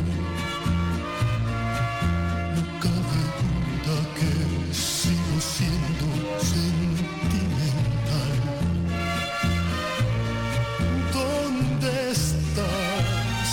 cabe 2.80 3.22
duda 3.40 3.98
que 4.18 4.34
sigo 4.74 5.36
siendo 5.40 6.08
sentimental. 6.40 8.38
¿Dónde 11.14 11.92
estás? 12.12 13.50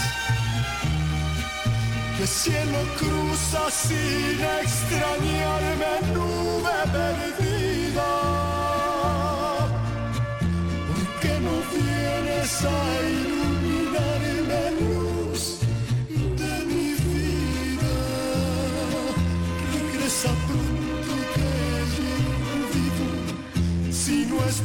Que 2.16 2.26
cielo 2.26 2.80
cruza 2.98 3.62
sin 3.70 4.38
extrañarme 4.62 5.92
nube 6.12 6.76
perdida. 6.92 7.47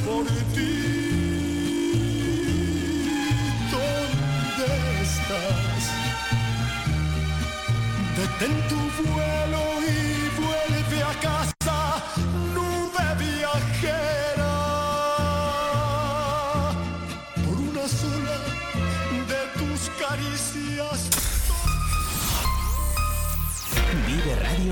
Por 0.05 0.25
ti. 0.53 0.73
¿Dónde 3.71 4.69
estás? 5.01 5.83
Detén 8.17 8.55
tu 8.69 8.79
vuelo 9.09 9.63
y 9.81 10.29
vuelve 10.41 11.03
a 11.03 11.13
casa, 11.21 11.52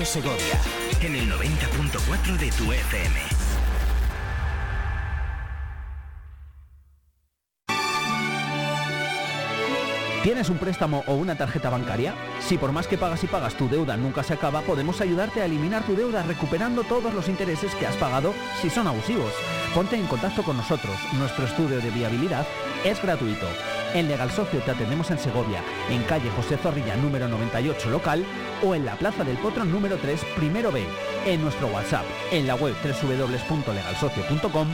Segovia 0.04 0.60
en 1.00 1.14
el 1.14 1.30
90.4 1.30 2.36
de 2.38 2.50
tu 2.50 2.72
FM. 2.72 3.20
¿Tienes 10.22 10.50
un 10.50 10.58
préstamo 10.58 11.02
o 11.08 11.14
una 11.14 11.36
tarjeta 11.36 11.68
bancaria? 11.68 12.14
Si 12.40 12.56
por 12.56 12.70
más 12.70 12.86
que 12.86 12.96
pagas 12.96 13.24
y 13.24 13.26
pagas 13.26 13.54
tu 13.54 13.68
deuda 13.68 13.96
nunca 13.96 14.22
se 14.22 14.34
acaba, 14.34 14.60
podemos 14.62 15.00
ayudarte 15.00 15.42
a 15.42 15.46
eliminar 15.46 15.82
tu 15.84 15.96
deuda 15.96 16.22
recuperando 16.22 16.84
todos 16.84 17.12
los 17.12 17.28
intereses 17.28 17.74
que 17.74 17.86
has 17.86 17.96
pagado 17.96 18.32
si 18.60 18.70
son 18.70 18.86
abusivos. 18.86 19.32
Ponte 19.74 19.96
en 19.96 20.06
contacto 20.06 20.44
con 20.44 20.56
nosotros. 20.56 20.96
Nuestro 21.14 21.44
estudio 21.44 21.80
de 21.80 21.90
viabilidad 21.90 22.46
es 22.84 23.02
gratuito. 23.02 23.46
En 23.94 24.08
Legal 24.08 24.30
Socio 24.30 24.60
te 24.60 24.70
atendemos 24.70 25.10
en 25.10 25.18
Segovia, 25.18 25.62
en 25.90 26.02
calle 26.04 26.30
José 26.30 26.56
Zorrilla 26.56 26.96
número 26.96 27.28
98 27.28 27.90
local 27.90 28.24
o 28.62 28.74
en 28.74 28.86
la 28.86 28.96
Plaza 28.96 29.22
del 29.22 29.36
Potro 29.36 29.64
número 29.64 29.98
3 29.98 30.24
primero 30.34 30.72
B, 30.72 30.82
en 31.26 31.42
nuestro 31.42 31.66
WhatsApp, 31.66 32.04
en 32.30 32.46
la 32.46 32.54
web 32.54 32.74
www.legalsocio.com 32.82 34.68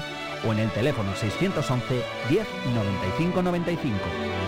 o 0.46 0.52
en 0.52 0.58
el 0.60 0.70
teléfono 0.70 1.16
611 1.16 2.02
10 2.28 2.46
95 2.74 3.42
95. 3.42 4.47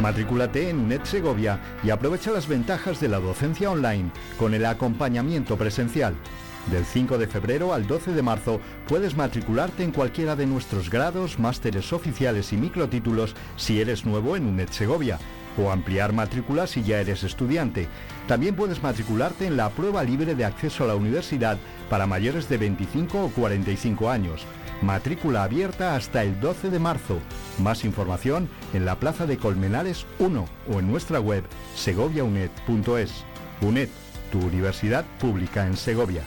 Matrículate 0.00 0.70
en 0.70 0.78
UNED 0.78 1.02
Segovia 1.02 1.58
y 1.82 1.90
aprovecha 1.90 2.30
las 2.30 2.46
ventajas 2.46 3.00
de 3.00 3.08
la 3.08 3.18
docencia 3.18 3.68
online 3.68 4.12
con 4.38 4.54
el 4.54 4.64
acompañamiento 4.64 5.56
presencial. 5.56 6.14
Del 6.70 6.84
5 6.84 7.18
de 7.18 7.26
febrero 7.26 7.74
al 7.74 7.88
12 7.88 8.12
de 8.12 8.22
marzo 8.22 8.60
puedes 8.86 9.16
matricularte 9.16 9.82
en 9.82 9.90
cualquiera 9.90 10.36
de 10.36 10.46
nuestros 10.46 10.88
grados, 10.88 11.40
másteres 11.40 11.92
oficiales 11.92 12.52
y 12.52 12.56
microtítulos 12.56 13.34
si 13.56 13.80
eres 13.80 14.06
nuevo 14.06 14.36
en 14.36 14.46
UNED 14.46 14.68
Segovia 14.70 15.18
o 15.58 15.70
ampliar 15.70 16.12
matrícula 16.12 16.66
si 16.66 16.82
ya 16.82 17.00
eres 17.00 17.24
estudiante. 17.24 17.88
También 18.26 18.54
puedes 18.54 18.82
matricularte 18.82 19.46
en 19.46 19.56
la 19.56 19.70
prueba 19.70 20.04
libre 20.04 20.34
de 20.34 20.44
acceso 20.44 20.84
a 20.84 20.86
la 20.86 20.96
universidad 20.96 21.58
para 21.90 22.06
mayores 22.06 22.48
de 22.48 22.58
25 22.58 23.24
o 23.24 23.28
45 23.30 24.10
años. 24.10 24.46
Matrícula 24.82 25.42
abierta 25.42 25.96
hasta 25.96 26.22
el 26.22 26.38
12 26.40 26.70
de 26.70 26.78
marzo. 26.78 27.18
Más 27.58 27.84
información 27.84 28.48
en 28.72 28.84
la 28.84 29.00
Plaza 29.00 29.26
de 29.26 29.36
Colmenares 29.36 30.06
1 30.18 30.48
o 30.72 30.78
en 30.78 30.90
nuestra 30.90 31.20
web 31.20 31.44
segoviaunet.es. 31.74 33.24
UNED, 33.60 33.88
tu 34.30 34.38
universidad 34.38 35.04
pública 35.18 35.66
en 35.66 35.76
Segovia. 35.76 36.22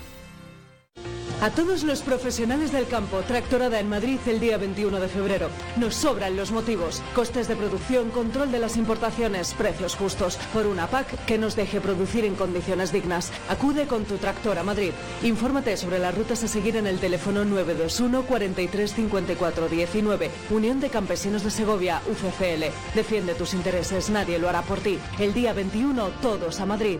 A 1.41 1.49
todos 1.49 1.82
los 1.82 2.01
profesionales 2.01 2.71
del 2.71 2.86
campo, 2.86 3.21
Tractorada 3.21 3.80
en 3.80 3.89
Madrid 3.89 4.19
el 4.27 4.39
día 4.39 4.60
21 4.60 4.99
de 4.99 5.08
febrero. 5.08 5.49
Nos 5.76 5.95
sobran 5.95 6.38
los 6.38 6.51
motivos. 6.51 7.01
Costes 7.16 7.47
de 7.47 7.55
producción, 7.55 8.11
control 8.11 8.51
de 8.51 8.59
las 8.59 8.78
importaciones, 8.78 9.55
precios 9.55 9.95
justos. 9.95 10.38
Por 10.53 10.68
una 10.68 10.86
PAC 10.86 11.26
que 11.26 11.39
nos 11.39 11.55
deje 11.55 11.82
producir 11.82 12.26
en 12.26 12.36
condiciones 12.36 12.91
dignas. 12.91 13.32
Acude 13.49 13.88
con 13.88 14.05
tu 14.05 14.18
tractor 14.18 14.59
a 14.59 14.63
Madrid. 14.63 14.91
Infórmate 15.24 15.78
sobre 15.78 15.97
las 15.97 16.16
rutas 16.16 16.43
a 16.43 16.47
seguir 16.47 16.76
en 16.76 16.86
el 16.86 16.99
teléfono 16.99 17.43
921 17.43 18.22
43 18.22 18.93
54 18.93 19.68
19. 19.68 20.32
Unión 20.51 20.80
de 20.80 20.89
Campesinos 20.89 21.43
de 21.43 21.49
Segovia, 21.49 22.03
UCCL. 22.05 22.66
Defiende 22.93 23.34
tus 23.34 23.55
intereses, 23.55 24.11
nadie 24.11 24.38
lo 24.38 24.47
hará 24.47 24.61
por 24.61 24.78
ti. 24.78 24.99
El 25.18 25.34
día 25.34 25.53
21, 25.53 26.07
todos 26.22 26.59
a 26.59 26.68
Madrid. 26.68 26.99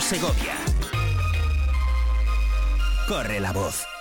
Segovia. 0.00 0.54
Corre 3.08 3.40
la 3.40 3.52
voz. 3.52 3.97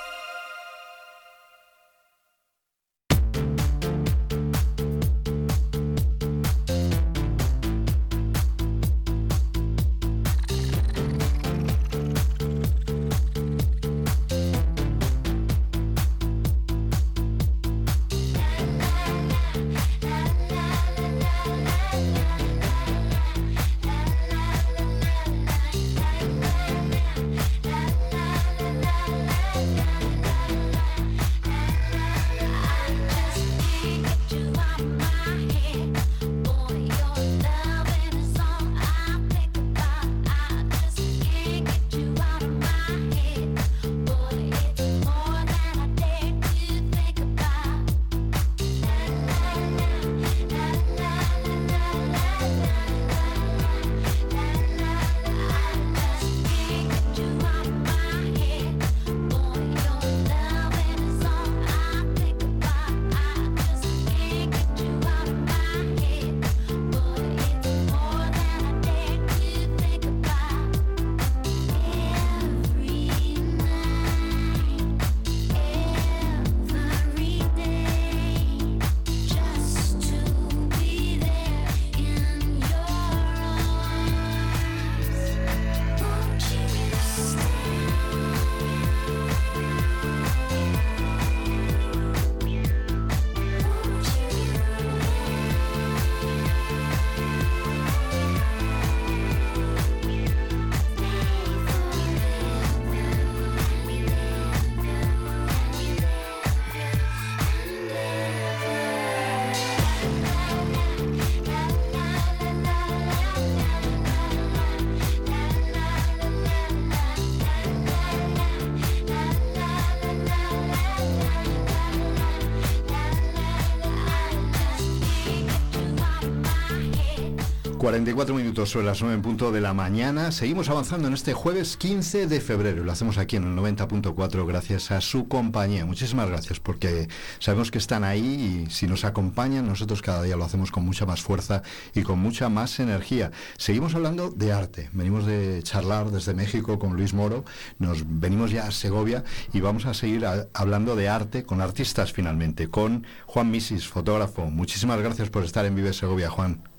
44 127.88 128.36
minutos 128.36 128.70
sobre 128.70 128.86
las 128.86 129.00
9 129.00 129.16
en 129.16 129.22
punto 129.22 129.54
de 129.54 129.62
la 129.62 129.74
mañana. 129.74 130.34
Seguimos 130.34 130.68
avanzando 130.68 131.08
en 131.08 131.14
este 131.14 131.32
jueves 131.32 131.78
15 131.78 132.28
de 132.28 132.42
febrero. 132.42 132.84
Lo 132.84 132.92
hacemos 132.92 133.18
aquí 133.18 133.38
en 133.38 133.46
el 133.46 133.58
90.4 133.58 134.46
gracias 134.46 134.92
a 134.92 135.00
su 135.00 135.30
compañía. 135.30 135.86
Muchísimas 135.86 136.28
gracias 136.28 136.60
porque 136.60 137.08
sabemos 137.40 137.72
que 137.72 137.78
están 137.78 138.04
ahí 138.04 138.66
y 138.68 138.72
si 138.72 138.88
nos 138.88 139.06
acompañan 139.06 139.66
nosotros 139.66 140.02
cada 140.02 140.22
día 140.22 140.36
lo 140.36 140.44
hacemos 140.44 140.70
con 140.70 140.84
mucha 140.84 141.06
más 141.06 141.22
fuerza 141.22 141.64
y 141.96 142.02
con 142.02 142.20
mucha 142.20 142.50
más 142.50 142.78
energía. 142.82 143.32
Seguimos 143.58 143.96
hablando 143.96 144.32
de 144.32 144.52
arte. 144.52 144.90
Venimos 144.92 145.26
de 145.26 145.64
charlar 145.64 146.12
desde 146.12 146.34
México 146.34 146.80
con 146.80 146.98
Luis 146.98 147.14
Moro. 147.14 147.46
Nos 147.80 148.04
venimos 148.06 148.52
ya 148.52 148.68
a 148.68 148.72
Segovia 148.72 149.24
y 149.54 149.62
vamos 149.62 149.86
a 149.86 149.94
seguir 149.94 150.26
hablando 150.54 150.98
de 150.98 151.08
arte 151.08 151.46
con 151.46 151.62
artistas 151.62 152.12
finalmente, 152.12 152.68
con 152.68 153.08
Juan 153.28 153.50
Misis, 153.50 153.88
fotógrafo. 153.88 154.48
Muchísimas 154.48 155.00
gracias 155.00 155.30
por 155.30 155.46
estar 155.46 155.66
en 155.66 155.76
Vive 155.76 155.94
Segovia, 155.94 156.30
Juan. 156.30 156.77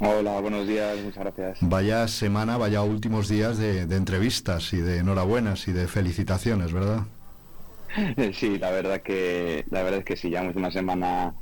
Hola, 0.00 0.40
buenos 0.40 0.66
días, 0.68 1.02
muchas 1.02 1.24
gracias. 1.24 1.68
Vaya 1.68 2.06
semana, 2.06 2.56
vaya 2.58 2.82
últimos 2.84 3.28
días 3.28 3.58
de, 3.58 3.86
de 3.86 3.96
entrevistas 3.96 4.72
y 4.72 4.76
de 4.76 4.98
enhorabuenas 4.98 5.66
y 5.66 5.72
de 5.72 5.88
felicitaciones, 5.88 6.72
¿verdad? 6.72 7.08
Sí, 8.34 8.58
la 8.58 8.70
verdad 8.70 9.02
que 9.02 9.64
la 9.70 9.82
verdad 9.82 10.00
es 10.00 10.04
que 10.04 10.16
sí, 10.16 10.28
llevamos 10.30 10.56
una 10.56 10.70
semana 10.70 11.36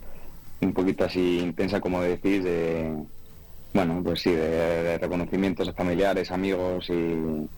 un 0.61 0.75
poquito 0.75 1.05
así 1.05 1.39
intensa, 1.41 1.81
como 1.81 2.03
decís, 2.03 2.45
de 2.45 3.07
bueno, 3.75 4.03
pues 4.05 4.23
sí, 4.23 4.33
de, 4.33 4.49
de 4.85 4.99
reconocimientos 4.99 5.69
a 5.69 5.75
familiares, 5.75 6.31
amigos 6.33 6.89
y 6.91 7.49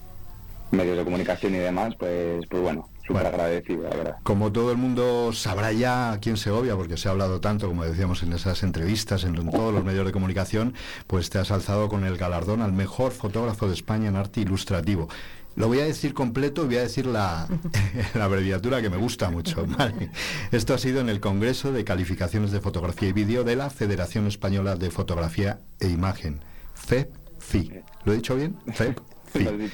medios 0.71 0.99
de 0.99 1.05
comunicación 1.05 1.55
y 1.55 1.59
demás, 1.59 1.95
pues 1.99 2.47
pues 2.49 2.63
bueno, 2.63 2.94
súper 3.07 3.27
agradecido, 3.27 3.85
la 3.85 3.97
verdad. 3.97 4.17
Como 4.23 4.53
todo 4.53 4.73
el 4.73 4.79
mundo 4.79 5.33
sabrá 5.33 5.73
ya 5.73 6.13
aquí 6.13 6.31
en 6.31 6.37
Segovia, 6.37 6.77
porque 6.77 6.97
se 6.97 7.09
ha 7.09 7.13
hablado 7.13 7.41
tanto, 7.41 7.69
como 7.69 7.85
decíamos 7.85 8.23
en 8.23 8.33
esas 8.33 8.63
entrevistas, 8.63 9.25
en, 9.25 9.35
todos 9.51 9.75
los 9.75 9.85
medios 9.85 10.07
de 10.07 10.13
comunicación, 10.13 10.75
pues 11.07 11.31
te 11.31 11.39
has 11.39 11.51
alzado 11.51 11.89
con 11.89 12.05
el 12.05 12.17
galardón 12.17 12.63
al 12.63 12.73
mejor 12.73 13.13
fotógrafo 13.13 13.69
de 13.69 13.75
España 13.75 14.09
en 14.09 14.17
arte 14.17 14.41
ilustrativo. 14.41 15.09
Lo 15.57 15.69
voy 15.69 15.79
a 15.79 15.85
decir 15.85 16.15
completo 16.15 16.65
y 16.65 16.67
voy 16.67 16.77
a 16.79 16.83
decir 16.83 17.07
la, 17.07 17.47
la 18.15 18.25
abreviatura 18.25 18.83
que 18.83 18.91
me 18.91 18.97
gusta 18.97 19.31
mucho. 19.31 19.67
¿vale? 19.79 20.11
Esto 20.51 20.75
ha 20.75 20.79
sido 20.79 21.01
en 21.01 21.09
el 21.09 21.21
Congreso 21.21 21.73
de 21.73 21.85
Calificaciones 21.85 22.51
de 22.51 22.61
Fotografía 22.61 23.09
y 23.09 23.13
Vídeo 23.13 23.45
de 23.45 23.57
la 23.57 23.71
Federación 23.71 24.27
Española 24.27 24.77
de 24.77 24.91
Fotografía 24.91 25.61
e 25.79 25.89
Imagen, 25.89 26.41
FEPFI. 26.75 27.83
¿Lo 28.05 28.13
he 28.13 28.17
dicho 28.17 28.35
bien? 28.35 28.57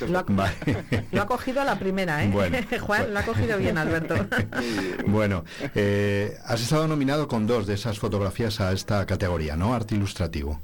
Lo 0.09 0.19
ha, 0.19 0.25
Vale. 0.27 0.55
lo 1.13 1.23
ha 1.23 1.27
cogido 1.27 1.61
a 1.61 1.65
la 1.65 1.79
primera, 1.79 2.25
¿eh? 2.25 2.29
Bueno, 2.29 2.59
Juan, 2.81 3.13
lo 3.13 3.19
ha 3.19 3.23
cogido 3.23 3.59
bien, 3.59 3.79
Alberto. 3.79 4.15
Bueno, 5.07 5.45
eh, 5.75 6.37
has 6.45 6.61
estado 6.61 6.87
nominado 6.89 7.29
con 7.29 7.47
dos 7.47 7.67
de 7.67 7.75
esas 7.75 7.99
fotografías 7.99 8.61
a 8.61 8.73
esta 8.73 9.05
categoría, 9.07 9.57
¿no? 9.57 9.75
Arte 9.75 9.95
ilustrativo. 9.95 10.61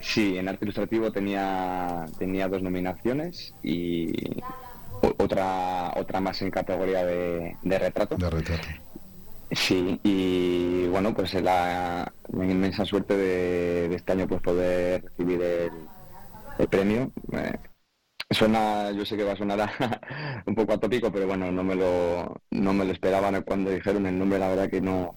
Sí, 0.00 0.36
en 0.36 0.48
arte 0.48 0.64
ilustrativo 0.66 1.10
tenía 1.10 2.04
tenía 2.18 2.48
dos 2.48 2.62
nominaciones 2.62 3.54
y 3.62 4.12
otra 5.18 5.92
otra 5.96 6.20
más 6.20 6.40
en 6.42 6.50
categoría 6.50 7.04
de, 7.04 7.56
de 7.62 7.78
retrato. 7.78 8.16
De 8.16 8.30
retrato. 8.30 8.68
Sí, 9.50 10.00
y 10.02 10.86
bueno, 10.88 11.14
pues 11.14 11.32
es 11.34 11.42
la, 11.42 12.12
la 12.32 12.44
inmensa 12.44 12.84
suerte 12.84 13.16
de, 13.16 13.88
de 13.88 13.94
este 13.94 14.12
año 14.12 14.26
pues 14.26 14.42
poder 14.42 15.02
recibir 15.04 15.40
el, 15.40 15.70
el 16.58 16.68
premio. 16.68 17.12
Eh, 17.32 17.52
Suena, 18.30 18.90
yo 18.90 19.04
sé 19.06 19.16
que 19.16 19.22
va 19.22 19.32
a 19.32 19.36
sonar 19.36 19.70
un 20.46 20.54
poco 20.54 20.72
atópico, 20.72 21.12
pero 21.12 21.28
bueno, 21.28 21.52
no 21.52 21.62
me 21.62 21.76
lo, 21.76 22.40
no 22.50 22.72
me 22.72 22.84
lo 22.84 22.92
esperaban 22.92 23.40
cuando 23.42 23.70
dijeron 23.70 24.04
el 24.06 24.18
nombre, 24.18 24.38
la 24.40 24.48
verdad 24.48 24.68
que 24.68 24.80
no, 24.80 25.14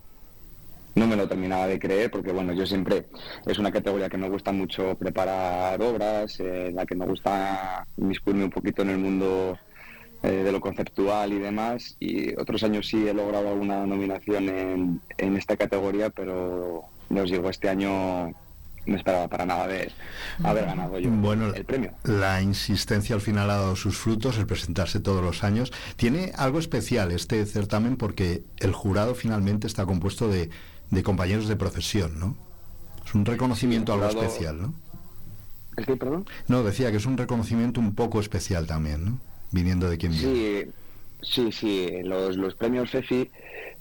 no 0.93 1.07
me 1.07 1.16
lo 1.16 1.28
terminaba 1.28 1.66
de 1.66 1.80
creer, 1.80 2.12
porque 2.12 2.32
bueno, 2.32 2.53
yo 2.53 2.68
siempre 2.68 3.07
es 3.47 3.57
una 3.57 3.72
categoría 3.72 4.10
que 4.10 4.18
me 4.18 4.30
gusta 4.30 4.51
mucho 4.51 4.95
preparar 4.95 5.82
obras, 5.82 6.39
eh, 6.39 6.72
la 6.72 6.86
que 6.86 6.95
me 6.95 7.07
gusta 7.07 7.84
inmiscuirme 7.97 8.43
un 8.43 8.51
poquito 8.51 8.84
en 8.84 8.89
el 8.91 8.99
mundo 8.99 9.57
eh, 10.22 10.30
de 10.30 10.51
lo 10.51 10.62
conceptual 10.62 11.34
y 11.34 11.39
demás, 11.39 11.97
y 11.99 12.39
otros 12.39 12.62
años 12.64 12.88
sí 12.88 13.07
he 13.07 13.14
logrado 13.14 13.49
alguna 13.49 13.88
nominación 13.88 14.49
en, 14.49 15.01
en 15.18 15.36
esta 15.36 15.57
categoría, 15.57 16.12
pero 16.12 16.84
os 17.10 17.32
digo, 17.32 17.49
este 17.49 17.70
año 17.70 18.32
no 18.86 18.95
esperaba 18.95 19.27
para 19.27 19.45
nada 19.45 19.67
de 19.67 19.91
haber 20.43 20.65
ganado 20.65 20.97
yo 20.99 21.09
Bueno, 21.11 21.53
el 21.53 21.65
premio. 21.65 21.91
la 22.03 22.41
insistencia 22.41 23.15
al 23.15 23.21
final 23.21 23.49
ha 23.49 23.55
dado 23.57 23.75
sus 23.75 23.97
frutos, 23.97 24.38
el 24.38 24.45
presentarse 24.47 24.99
todos 24.99 25.21
los 25.23 25.43
años. 25.43 25.71
Tiene 25.95 26.32
algo 26.36 26.59
especial 26.59 27.11
este 27.11 27.45
certamen 27.45 27.97
porque 27.97 28.43
el 28.59 28.73
jurado 28.73 29.15
finalmente 29.15 29.67
está 29.67 29.86
compuesto 29.86 30.27
de, 30.27 30.49
de 30.89 31.03
compañeros 31.03 31.47
de 31.47 31.55
profesión, 31.55 32.19
¿no? 32.19 32.36
Es 33.05 33.13
un 33.15 33.25
reconocimiento 33.25 33.93
Sí, 33.95 33.99
algo 34.03 34.21
especial, 34.23 34.61
¿no? 34.61 34.73
¿Es 35.77 35.86
que, 35.86 35.95
perdón? 35.95 36.25
No, 36.47 36.63
decía 36.63 36.91
que 36.91 36.97
es 36.97 37.05
un 37.05 37.17
reconocimiento 37.17 37.80
un 37.80 37.95
poco 37.95 38.19
especial 38.19 38.67
también, 38.67 39.05
¿no? 39.05 39.19
Viniendo 39.51 39.89
de 39.89 39.97
quien 39.97 40.11
viene. 40.11 40.34
Sí, 40.63 40.71
sí, 41.22 41.51
sí. 41.51 42.01
Los, 42.03 42.55
premios 42.55 42.89
FEFI 42.89 43.30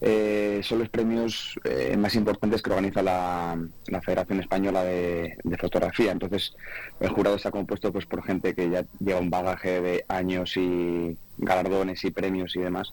eh, 0.01 0.61
son 0.62 0.80
los 0.80 0.89
premios 0.89 1.59
eh, 1.64 1.97
más 1.97 2.14
importantes 2.14 2.62
que 2.62 2.70
organiza 2.70 3.03
la, 3.03 3.59
Federación 4.03 4.41
Española 4.41 4.84
de, 4.84 5.36
Fotografía. 5.59 6.12
Entonces, 6.12 6.55
el 7.01 7.09
jurado 7.11 7.36
está 7.36 7.51
compuesto 7.51 7.93
pues 7.93 8.07
por 8.07 8.22
gente 8.22 8.55
que 8.55 8.70
ya 8.70 8.84
lleva 9.01 9.20
un 9.20 9.30
bagaje 9.30 9.80
de 9.80 10.05
años 10.09 10.57
y 10.57 11.16
galardones 11.39 12.05
y 12.05 12.11
premios 12.11 12.55
y 12.57 12.61
demás. 12.61 12.93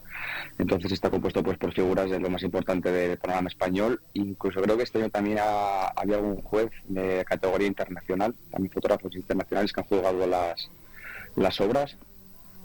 Entonces 0.58 0.92
está 0.92 1.10
compuesto 1.10 1.42
pues 1.42 1.58
por 1.58 1.72
figuras 1.72 2.10
de 2.10 2.20
lo 2.20 2.30
más 2.30 2.42
importante 2.42 2.90
del 2.90 3.18
panorama 3.18 3.48
español. 3.48 4.00
Incluso 4.14 4.60
creo 4.62 4.76
que 4.76 4.84
este 4.84 4.98
año 4.98 5.10
también 5.10 5.38
ha- 5.40 5.88
había 5.88 6.16
algún 6.16 6.42
juez 6.42 6.70
de 6.88 7.24
categoría 7.26 7.66
internacional, 7.66 8.34
también 8.50 8.72
fotógrafos 8.72 9.14
internacionales 9.14 9.72
que 9.72 9.80
han 9.80 9.86
juzgado 9.86 10.26
las, 10.26 10.70
las 11.36 11.60
obras. 11.60 11.96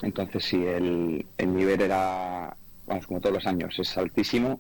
Entonces 0.01 0.43
sí, 0.45 0.63
el, 0.63 1.25
el 1.37 1.55
nivel 1.55 1.81
era, 1.81 2.55
vamos, 2.87 3.07
como 3.07 3.21
todos 3.21 3.35
los 3.35 3.47
años, 3.47 3.77
es 3.79 3.97
altísimo 3.97 4.59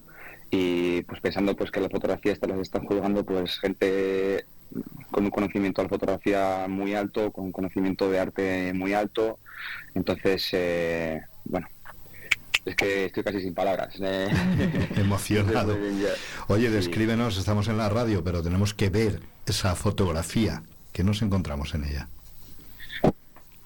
y 0.49 1.01
pues 1.03 1.21
pensando 1.21 1.55
pues 1.55 1.71
que 1.71 1.79
la 1.79 1.89
fotografía 1.89 2.33
esta 2.33 2.47
las 2.47 2.59
están 2.59 2.85
juzgando 2.85 3.23
pues 3.25 3.57
gente 3.59 4.45
con 5.09 5.25
un 5.25 5.31
conocimiento 5.31 5.81
de 5.81 5.85
la 5.85 5.89
fotografía 5.89 6.65
muy 6.69 6.93
alto, 6.93 7.31
con 7.31 7.45
un 7.45 7.51
conocimiento 7.51 8.09
de 8.09 8.19
arte 8.19 8.73
muy 8.73 8.93
alto. 8.93 9.39
Entonces, 9.95 10.47
eh, 10.53 11.21
bueno, 11.45 11.67
es 12.65 12.75
que 12.75 13.05
estoy 13.05 13.23
casi 13.23 13.41
sin 13.41 13.53
palabras. 13.53 13.95
eh. 13.99 14.29
Emocionado. 14.95 15.77
Oye, 16.47 16.69
descríbenos, 16.69 17.37
estamos 17.37 17.67
en 17.67 17.77
la 17.77 17.89
radio, 17.89 18.23
pero 18.23 18.41
tenemos 18.43 18.73
que 18.73 18.89
ver 18.89 19.19
esa 19.45 19.75
fotografía 19.75 20.63
que 20.93 21.03
nos 21.03 21.21
encontramos 21.21 21.73
en 21.73 21.85
ella. 21.85 22.07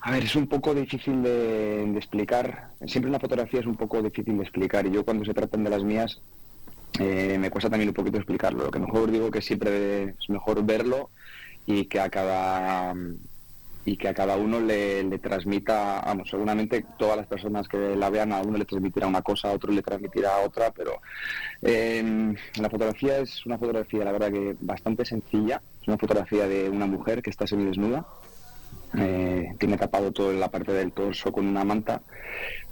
A 0.06 0.12
ver, 0.12 0.24
es 0.24 0.36
un 0.36 0.46
poco 0.46 0.76
difícil 0.76 1.24
de, 1.24 1.92
explicar. 1.98 2.70
Siempre 2.86 3.10
una 3.10 3.20
fotografía 3.20 3.62
es 3.62 3.66
un 3.66 3.76
poco 3.76 4.04
difícil 4.04 4.38
de 4.38 4.44
explicar 4.44 4.86
y 4.86 4.92
yo 4.92 5.04
cuando 5.04 5.26
se 5.26 5.34
tratan 5.34 5.64
de 5.64 5.72
las 5.72 5.84
mías 5.84 6.22
eh, 7.00 7.38
me 7.40 7.50
cuesta 7.50 7.72
también 7.72 7.90
un 7.90 7.96
poquito 7.96 8.18
explicarlo. 8.18 8.66
Lo 8.66 8.70
que 8.70 8.78
mejor 8.78 9.10
digo 9.10 9.32
que 9.32 9.42
siempre 9.42 10.04
es 10.04 10.30
mejor 10.30 10.64
verlo 10.64 11.10
y 11.66 11.86
que 11.86 12.00
a 12.00 12.10
cada 12.10 12.94
y 13.84 13.98
que 13.98 14.08
a 14.08 14.14
cada 14.14 14.38
uno 14.38 14.60
le, 14.60 15.18
transmita, 15.18 16.04
vamos, 16.06 16.30
seguramente 16.30 16.86
todas 17.00 17.18
las 17.18 17.26
personas 17.26 17.68
que 17.68 17.96
la 17.96 18.12
vean 18.12 18.32
a 18.32 18.42
uno 18.42 18.60
le 18.60 18.66
transmitirá 18.66 19.08
una 19.08 19.24
cosa, 19.24 19.50
a 19.50 19.54
otro 19.54 19.72
le 19.72 19.82
transmitirá 19.82 20.38
otra, 20.46 20.70
pero 20.70 21.02
eh, 21.64 22.36
la 22.60 22.70
fotografía 22.70 23.18
es 23.18 23.44
una 23.48 23.58
fotografía, 23.58 24.06
la 24.06 24.12
verdad 24.12 24.32
que 24.32 24.56
bastante 24.60 25.04
sencilla. 25.04 25.62
Es 25.82 25.88
una 25.88 25.98
fotografía 25.98 26.48
de 26.48 26.70
una 26.70 26.86
mujer 26.86 27.24
que 27.24 27.32
está 27.32 27.48
semidesnuda, 27.48 28.06
eh, 28.98 29.54
tiene 29.60 29.78
tapado 29.78 30.12
toda 30.12 30.34
la 30.34 30.50
parte 30.50 30.72
del 30.72 30.92
torso 30.92 31.32
con 31.32 31.46
una 31.46 31.64
manta, 31.64 32.02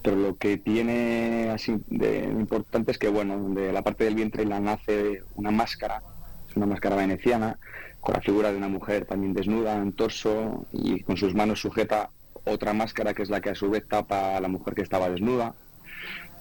pero 0.02 0.16
lo 0.16 0.38
que 0.38 0.58
tiene 0.58 1.50
así 1.50 1.78
de 1.88 2.26
importante 2.26 2.92
es 2.92 2.98
que, 2.98 3.10
bueno, 3.10 3.50
de 3.50 3.72
la 3.72 3.82
parte 3.82 4.04
del 4.04 4.16
vientre 4.16 4.46
la 4.46 4.60
nace 4.60 5.24
una 5.36 5.52
máscara, 5.52 6.02
es 6.50 6.56
una 6.56 6.66
máscara 6.66 6.96
veneciana, 6.96 7.58
con 8.02 8.14
la 8.16 8.22
figura 8.22 8.52
de 8.52 8.58
una 8.58 8.68
mujer 8.68 9.06
también 9.06 9.34
desnuda 9.34 9.76
en 9.76 9.94
torso 9.94 10.66
y 10.74 11.02
con 11.04 11.16
sus 11.16 11.34
manos 11.34 11.62
sujeta 11.62 12.10
otra 12.46 12.74
máscara 12.74 13.14
que 13.14 13.24
es 13.24 13.30
la 13.30 13.40
que 13.40 13.52
a 13.52 13.56
su 13.56 13.70
vez 13.70 13.88
tapa 13.88 14.36
a 14.36 14.42
la 14.42 14.50
mujer 14.50 14.76
que 14.76 14.82
estaba 14.82 15.10
desnuda. 15.10 15.56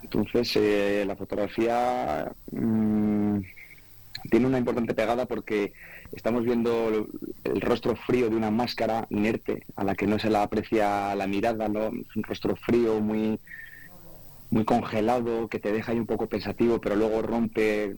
Entonces, 0.03 0.57
eh, 0.57 1.05
la 1.07 1.14
fotografía 1.14 2.33
mm, 2.51 3.39
tiene 4.33 4.47
una 4.47 4.57
importante 4.57 4.95
pegada 4.95 5.26
porque 5.26 5.74
estamos 6.11 6.43
viendo 6.43 7.07
el, 7.45 7.61
rostro 7.61 7.95
frío 7.95 8.30
de 8.30 8.37
una 8.37 8.51
máscara 8.51 9.07
inerte 9.11 9.66
a 9.76 9.85
la 9.85 9.95
que 9.95 10.07
no 10.07 10.18
se 10.18 10.30
la 10.30 10.43
aprecia 10.43 11.14
la 11.14 11.26
mirada, 11.26 11.68
¿no? 11.68 11.89
Es 11.89 12.16
un 12.16 12.22
rostro 12.22 12.57
frío, 12.57 12.99
muy, 12.99 13.39
muy 14.49 14.64
congelado, 14.64 15.49
que 15.49 15.59
te 15.59 15.70
deja 15.70 15.93
ahí 15.93 15.99
un 15.99 16.07
poco 16.07 16.28
pensativo, 16.28 16.80
pero 16.80 16.97
luego 16.97 17.20
rompe 17.20 17.97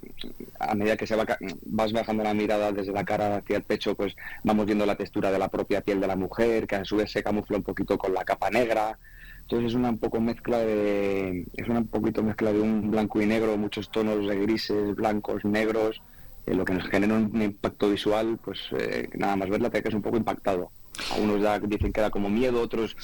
a 0.58 0.74
medida 0.74 0.96
que 0.96 1.06
se 1.06 1.14
va 1.14 1.24
vas 1.66 1.92
bajando 1.92 2.24
la 2.24 2.34
mirada 2.34 2.72
desde 2.72 2.90
la 2.90 3.04
cara 3.04 3.36
hacia 3.36 3.58
el 3.58 3.62
pecho, 3.62 3.94
pues 3.94 4.16
vamos 4.42 4.66
viendo 4.66 4.86
la 4.86 4.96
textura 4.96 5.30
de 5.30 5.38
la 5.38 5.46
propia 5.46 5.82
piel 5.82 6.00
de 6.00 6.08
la 6.08 6.16
mujer, 6.16 6.66
que 6.66 6.74
a 6.74 6.84
su 6.84 6.96
vez 6.96 7.12
se 7.12 7.22
camufla 7.22 7.58
un 7.58 7.62
poquito 7.62 7.96
con 7.96 8.12
la 8.12 8.24
capa 8.24 8.50
negra. 8.50 8.98
Entonces 9.42 9.70
es 9.70 9.74
una 9.76 9.90
un 9.90 9.98
poco 9.98 10.20
mezcla 10.20 10.58
de 10.58 11.46
es 11.54 11.68
una 11.68 11.78
un 11.78 11.86
poquito 11.86 12.24
mezcla 12.24 12.52
de 12.52 12.60
un 12.60 12.90
blanco 12.90 13.22
y 13.22 13.26
negro, 13.26 13.56
muchos 13.56 13.88
tonos 13.92 14.26
de 14.26 14.36
grises, 14.40 14.96
blancos, 14.96 15.44
negros, 15.44 16.02
eh, 16.46 16.54
lo 16.54 16.64
que 16.64 16.74
nos 16.74 16.88
genera 16.88 17.14
un 17.14 17.42
impacto 17.42 17.90
visual, 17.90 18.38
pues 18.44 18.60
eh, 18.78 19.08
nada 19.14 19.36
más 19.36 19.48
verla 19.48 19.70
te 19.70 19.82
quedas 19.82 19.94
un 19.94 20.02
poco 20.02 20.16
impactado. 20.16 20.70
Algunos 21.12 21.40
dicen 21.68 21.92
que 21.92 22.00
da 22.00 22.10
como 22.10 22.30
miedo, 22.30 22.60
otros 22.62 22.96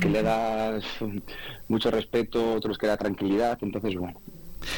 que 0.00 0.08
le 0.08 0.22
da 0.22 0.78
mucho 1.68 1.90
respeto, 1.90 2.54
otros 2.54 2.78
que 2.78 2.86
da 2.86 2.96
tranquilidad. 2.96 3.58
Entonces, 3.60 3.96
bueno, 3.96 4.20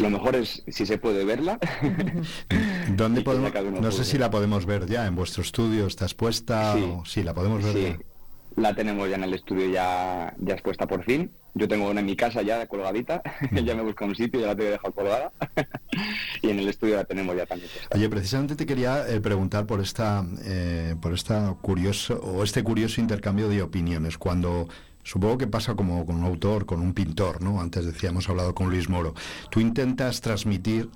lo 0.00 0.08
mejor 0.10 0.36
es 0.36 0.62
si 0.68 0.86
se 0.86 0.96
puede 0.96 1.24
verla. 1.26 1.58
¿Dónde 2.96 3.20
podemos, 3.22 3.52
no 3.80 3.90
sé 3.90 4.04
si 4.04 4.16
la 4.18 4.30
podemos 4.30 4.64
ver 4.64 4.86
ya 4.86 5.06
en 5.06 5.14
vuestro 5.16 5.42
estudio, 5.42 5.86
está 5.86 6.04
expuesta 6.06 6.74
Sí. 6.74 6.82
o 6.84 7.04
sí, 7.04 7.22
la 7.22 7.34
podemos 7.34 7.62
ver 7.62 7.72
Sí, 7.74 7.82
ya. 7.82 8.62
la 8.62 8.74
tenemos 8.74 9.08
ya 9.10 9.16
en 9.16 9.24
el 9.24 9.34
estudio 9.34 9.68
ya, 9.68 10.32
ya 10.38 10.54
expuesta 10.54 10.86
por 10.86 11.04
fin. 11.04 11.30
Yo 11.56 11.66
tengo 11.66 11.88
una 11.88 12.00
en 12.00 12.06
mi 12.06 12.16
casa 12.16 12.42
ya 12.42 12.66
colgadita, 12.66 13.22
ya 13.64 13.74
me 13.74 13.82
busca 13.82 14.04
un 14.04 14.14
sitio, 14.14 14.38
ya 14.38 14.48
la 14.48 14.56
tengo 14.56 14.70
dejado 14.72 14.92
colgada. 14.92 15.32
y 16.42 16.50
en 16.50 16.58
el 16.58 16.68
estudio 16.68 16.96
la 16.96 17.04
tenemos 17.04 17.34
ya 17.34 17.46
también. 17.46 17.70
puesta. 17.72 17.96
Oye, 17.96 18.08
precisamente 18.10 18.56
te 18.56 18.66
quería 18.66 19.08
eh, 19.08 19.20
preguntar 19.20 19.66
por 19.66 19.80
esta, 19.80 20.26
eh, 20.44 20.94
por 21.00 21.14
esta 21.14 21.56
curioso 21.62 22.20
o 22.20 22.44
este 22.44 22.62
curioso 22.62 23.00
intercambio 23.00 23.48
de 23.48 23.62
opiniones 23.62 24.18
cuando 24.18 24.68
supongo 25.02 25.38
que 25.38 25.46
pasa 25.46 25.74
como 25.74 26.04
con 26.04 26.16
un 26.16 26.24
autor, 26.24 26.66
con 26.66 26.82
un 26.82 26.92
pintor, 26.92 27.40
¿no? 27.40 27.58
Antes 27.62 27.86
decíamos 27.86 28.28
hablado 28.28 28.54
con 28.54 28.68
Luis 28.68 28.90
Moro. 28.90 29.14
Tú 29.50 29.60
intentas 29.60 30.20
transmitir 30.20 30.90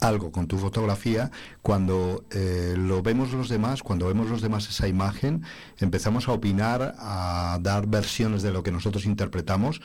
algo 0.00 0.30
con 0.32 0.46
tu 0.46 0.58
fotografía, 0.58 1.30
cuando 1.62 2.24
eh, 2.30 2.74
lo 2.76 3.02
vemos 3.02 3.32
los 3.32 3.48
demás, 3.48 3.82
cuando 3.82 4.06
vemos 4.06 4.28
los 4.28 4.42
demás 4.42 4.68
esa 4.68 4.88
imagen, 4.88 5.42
empezamos 5.78 6.28
a 6.28 6.32
opinar, 6.32 6.94
a 6.98 7.58
dar 7.62 7.86
versiones 7.86 8.42
de 8.42 8.52
lo 8.52 8.62
que 8.62 8.72
nosotros 8.72 9.06
interpretamos. 9.06 9.80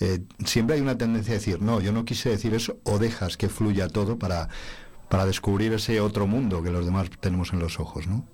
Eh, 0.00 0.20
siempre 0.44 0.76
hay 0.76 0.82
una 0.82 0.98
tendencia 0.98 1.32
a 1.32 1.38
decir, 1.38 1.62
no, 1.62 1.80
yo 1.80 1.92
no 1.92 2.04
quise 2.04 2.30
decir 2.30 2.54
eso, 2.54 2.78
o 2.84 2.98
dejas 2.98 3.36
que 3.36 3.48
fluya 3.48 3.88
todo 3.88 4.18
para, 4.18 4.48
para 5.08 5.26
descubrir 5.26 5.72
ese 5.72 6.00
otro 6.00 6.26
mundo 6.26 6.62
que 6.62 6.70
los 6.70 6.84
demás 6.84 7.10
tenemos 7.20 7.52
en 7.52 7.60
los 7.60 7.80
ojos, 7.80 8.06
¿no? 8.06 8.24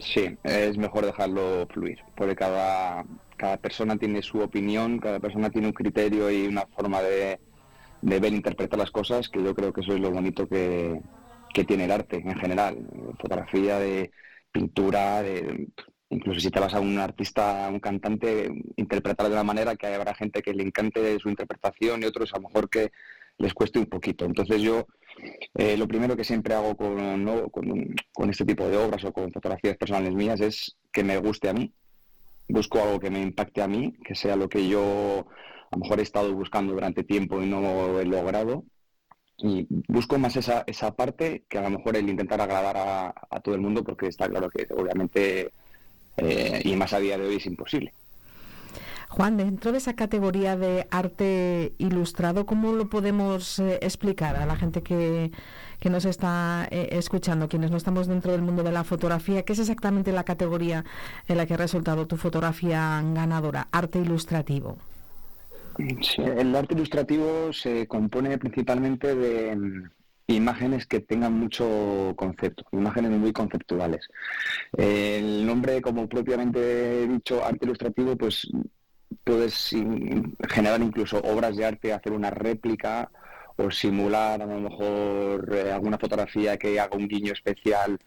Sí, 0.00 0.36
es 0.42 0.76
mejor 0.76 1.06
dejarlo 1.06 1.66
fluir, 1.72 1.98
porque 2.16 2.34
cada, 2.34 3.04
cada 3.36 3.56
persona 3.56 3.96
tiene 3.96 4.22
su 4.22 4.40
opinión, 4.40 4.98
cada 4.98 5.20
persona 5.20 5.50
tiene 5.50 5.68
un 5.68 5.72
criterio 5.72 6.30
y 6.30 6.46
una 6.46 6.66
forma 6.66 7.00
de, 7.00 7.38
de 8.04 8.20
ver 8.20 8.32
e 8.32 8.36
interpretar 8.36 8.78
las 8.78 8.90
cosas, 8.90 9.30
que 9.30 9.42
yo 9.42 9.54
creo 9.54 9.72
que 9.72 9.80
eso 9.80 9.94
es 9.94 10.00
lo 10.00 10.10
bonito 10.10 10.46
que, 10.46 11.00
que 11.54 11.64
tiene 11.64 11.86
el 11.86 11.90
arte 11.90 12.16
en 12.16 12.36
general. 12.36 12.86
Fotografía, 13.18 13.78
de 13.78 14.10
pintura, 14.52 15.22
de, 15.22 15.68
incluso 16.10 16.40
si 16.40 16.50
te 16.50 16.60
vas 16.60 16.74
a 16.74 16.80
un 16.80 16.98
artista, 16.98 17.66
a 17.66 17.70
un 17.70 17.80
cantante, 17.80 18.50
interpretar 18.76 19.26
de 19.26 19.32
una 19.32 19.42
manera 19.42 19.74
que 19.76 19.86
habrá 19.86 20.14
gente 20.14 20.42
que 20.42 20.52
le 20.52 20.62
encante 20.62 21.18
su 21.18 21.30
interpretación 21.30 22.02
y 22.02 22.06
otros 22.06 22.32
a 22.34 22.36
lo 22.36 22.48
mejor 22.48 22.68
que 22.68 22.92
les 23.38 23.54
cueste 23.54 23.78
un 23.78 23.86
poquito. 23.86 24.26
Entonces 24.26 24.60
yo 24.60 24.86
eh, 25.54 25.78
lo 25.78 25.88
primero 25.88 26.14
que 26.14 26.24
siempre 26.24 26.54
hago 26.54 26.76
con, 26.76 27.24
con, 27.50 27.94
con 28.12 28.30
este 28.30 28.44
tipo 28.44 28.68
de 28.68 28.76
obras 28.76 29.02
o 29.04 29.12
con 29.12 29.32
fotografías 29.32 29.78
personales 29.78 30.12
mías 30.12 30.42
es 30.42 30.76
que 30.92 31.02
me 31.02 31.16
guste 31.16 31.48
a 31.48 31.54
mí. 31.54 31.72
Busco 32.48 32.82
algo 32.82 33.00
que 33.00 33.08
me 33.08 33.22
impacte 33.22 33.62
a 33.62 33.68
mí, 33.68 33.94
que 34.04 34.14
sea 34.14 34.36
lo 34.36 34.50
que 34.50 34.68
yo 34.68 35.26
a 35.70 35.76
lo 35.76 35.82
mejor 35.82 36.00
he 36.00 36.02
estado 36.02 36.32
buscando 36.34 36.72
durante 36.72 37.04
tiempo 37.04 37.42
y 37.42 37.46
no 37.46 38.00
he 38.00 38.04
logrado. 38.04 38.64
Y 39.36 39.66
busco 39.88 40.16
más 40.18 40.36
esa, 40.36 40.62
esa 40.66 40.94
parte 40.94 41.44
que 41.48 41.58
a 41.58 41.62
lo 41.62 41.70
mejor 41.70 41.96
el 41.96 42.08
intentar 42.08 42.40
agradar 42.40 42.76
a, 42.76 43.14
a 43.30 43.40
todo 43.40 43.54
el 43.56 43.60
mundo, 43.60 43.82
porque 43.82 44.06
está 44.06 44.28
claro 44.28 44.48
que 44.48 44.66
obviamente, 44.72 45.50
eh, 46.16 46.62
y 46.64 46.76
más 46.76 46.92
a 46.92 47.00
día 47.00 47.18
de 47.18 47.26
hoy, 47.26 47.36
es 47.36 47.46
imposible. 47.46 47.92
Juan, 49.08 49.36
dentro 49.36 49.72
de 49.72 49.78
esa 49.78 49.94
categoría 49.94 50.56
de 50.56 50.86
arte 50.90 51.72
ilustrado, 51.78 52.46
¿cómo 52.46 52.72
lo 52.72 52.88
podemos 52.88 53.58
eh, 53.58 53.78
explicar 53.82 54.36
a 54.36 54.46
la 54.46 54.56
gente 54.56 54.82
que, 54.82 55.30
que 55.78 55.90
nos 55.90 56.04
está 56.04 56.66
eh, 56.70 56.88
escuchando, 56.92 57.48
quienes 57.48 57.70
no 57.70 57.76
estamos 57.76 58.06
dentro 58.06 58.32
del 58.32 58.42
mundo 58.42 58.62
de 58.62 58.72
la 58.72 58.84
fotografía? 58.84 59.44
¿Qué 59.44 59.52
es 59.52 59.58
exactamente 59.58 60.12
la 60.12 60.24
categoría 60.24 60.84
en 61.28 61.36
la 61.36 61.46
que 61.46 61.54
ha 61.54 61.58
resultado 61.58 62.06
tu 62.06 62.16
fotografía 62.16 63.02
ganadora, 63.14 63.68
arte 63.72 63.98
ilustrativo? 63.98 64.78
Sí, 65.76 66.22
el 66.22 66.54
arte 66.54 66.74
ilustrativo 66.74 67.52
se 67.52 67.86
compone 67.86 68.38
principalmente 68.38 69.14
de 69.14 69.56
mm, 69.56 69.90
imágenes 70.28 70.86
que 70.86 71.00
tengan 71.00 71.32
mucho 71.32 72.14
concepto, 72.16 72.64
imágenes 72.72 73.10
muy 73.12 73.32
conceptuales. 73.32 74.08
El 74.76 75.46
nombre, 75.46 75.82
como 75.82 76.08
propiamente 76.08 77.06
dicho, 77.08 77.44
arte 77.44 77.66
ilustrativo, 77.66 78.16
pues 78.16 78.48
puedes 79.24 79.70
generar 80.48 80.80
incluso 80.80 81.18
obras 81.18 81.56
de 81.56 81.64
arte, 81.64 81.92
hacer 81.92 82.12
una 82.12 82.30
réplica 82.30 83.10
o 83.56 83.70
simular 83.70 84.42
a 84.42 84.46
lo 84.46 84.60
mejor 84.60 85.54
eh, 85.54 85.70
alguna 85.72 85.98
fotografía 85.98 86.56
que 86.56 86.80
haga 86.80 86.96
un 86.96 87.06
guiño 87.06 87.32
especial 87.32 87.98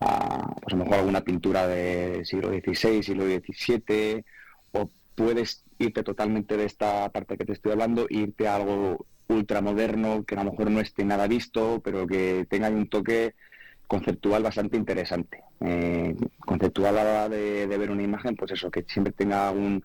a, 0.00 0.54
pues 0.62 0.74
a 0.74 0.76
lo 0.76 0.84
mejor 0.84 1.00
alguna 1.00 1.20
pintura 1.20 1.66
del 1.66 2.24
siglo 2.24 2.48
XVI, 2.48 3.02
siglo 3.02 3.24
XVII, 3.24 4.24
o 4.72 4.90
puedes 5.14 5.63
irte 5.78 6.02
totalmente 6.02 6.56
de 6.56 6.64
esta 6.64 7.08
parte 7.10 7.36
que 7.36 7.44
te 7.44 7.52
estoy 7.52 7.72
hablando 7.72 8.06
irte 8.08 8.48
a 8.48 8.56
algo 8.56 9.06
ultramoderno 9.28 10.24
que 10.24 10.34
a 10.34 10.44
lo 10.44 10.50
mejor 10.50 10.70
no 10.70 10.80
esté 10.80 11.04
nada 11.04 11.26
visto, 11.26 11.80
pero 11.82 12.06
que 12.06 12.46
tenga 12.48 12.68
un 12.68 12.88
toque 12.88 13.34
conceptual 13.86 14.42
bastante 14.42 14.76
interesante. 14.76 15.42
Eh, 15.60 16.14
conceptual 16.40 16.98
a 16.98 17.04
la 17.04 17.10
hora 17.10 17.28
de, 17.28 17.66
de 17.66 17.78
ver 17.78 17.90
una 17.90 18.02
imagen, 18.02 18.36
pues 18.36 18.52
eso, 18.52 18.70
que 18.70 18.84
siempre 18.88 19.12
tenga 19.12 19.50
un 19.50 19.84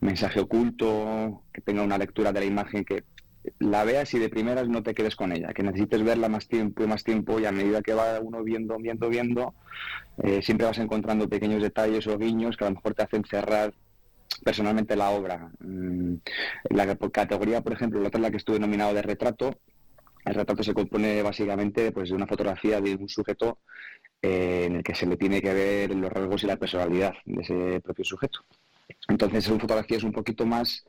mensaje 0.00 0.40
oculto, 0.40 1.42
que 1.52 1.60
tenga 1.60 1.82
una 1.82 1.98
lectura 1.98 2.32
de 2.32 2.40
la 2.40 2.46
imagen 2.46 2.84
que 2.84 3.04
la 3.58 3.84
veas 3.84 4.12
y 4.14 4.18
de 4.18 4.28
primeras 4.28 4.68
no 4.68 4.82
te 4.82 4.94
quedes 4.94 5.16
con 5.16 5.32
ella, 5.32 5.52
que 5.52 5.62
necesites 5.62 6.02
verla 6.02 6.28
más 6.28 6.48
tiempo 6.48 6.82
y 6.82 6.86
más 6.86 7.04
tiempo 7.04 7.40
y 7.40 7.46
a 7.46 7.52
medida 7.52 7.82
que 7.82 7.94
va 7.94 8.20
uno 8.20 8.42
viendo, 8.42 8.76
viendo, 8.78 9.08
viendo, 9.08 9.54
eh, 10.22 10.42
siempre 10.42 10.66
vas 10.66 10.78
encontrando 10.78 11.28
pequeños 11.28 11.62
detalles 11.62 12.06
o 12.06 12.18
guiños 12.18 12.56
que 12.56 12.64
a 12.64 12.68
lo 12.68 12.76
mejor 12.76 12.94
te 12.94 13.02
hacen 13.02 13.24
cerrar 13.24 13.72
personalmente 14.44 14.96
la 14.96 15.10
obra. 15.10 15.50
Mm, 15.60 16.14
La 16.70 16.86
categoría, 17.12 17.60
por 17.62 17.72
ejemplo, 17.72 18.00
la 18.00 18.08
otra 18.08 18.20
la 18.20 18.30
que 18.30 18.36
estuve 18.38 18.58
nominado 18.58 18.94
de 18.94 19.02
retrato, 19.02 19.58
el 20.24 20.34
retrato 20.34 20.62
se 20.62 20.74
compone 20.74 21.22
básicamente 21.22 21.92
pues, 21.92 22.10
de 22.10 22.14
una 22.16 22.26
fotografía 22.26 22.80
de 22.80 22.94
un 22.96 23.08
sujeto 23.08 23.58
eh, 24.22 24.64
en 24.66 24.76
el 24.76 24.82
que 24.82 24.94
se 24.94 25.06
le 25.06 25.16
tiene 25.16 25.40
que 25.40 25.54
ver 25.54 25.94
los 25.94 26.12
rasgos 26.12 26.42
y 26.42 26.46
la 26.46 26.56
personalidad 26.56 27.14
de 27.24 27.42
ese 27.42 27.80
propio 27.80 28.04
sujeto. 28.04 28.40
Entonces 29.08 29.44
son 29.44 29.60
fotografías 29.60 30.02
un 30.02 30.12
poquito 30.12 30.44
más 30.46 30.84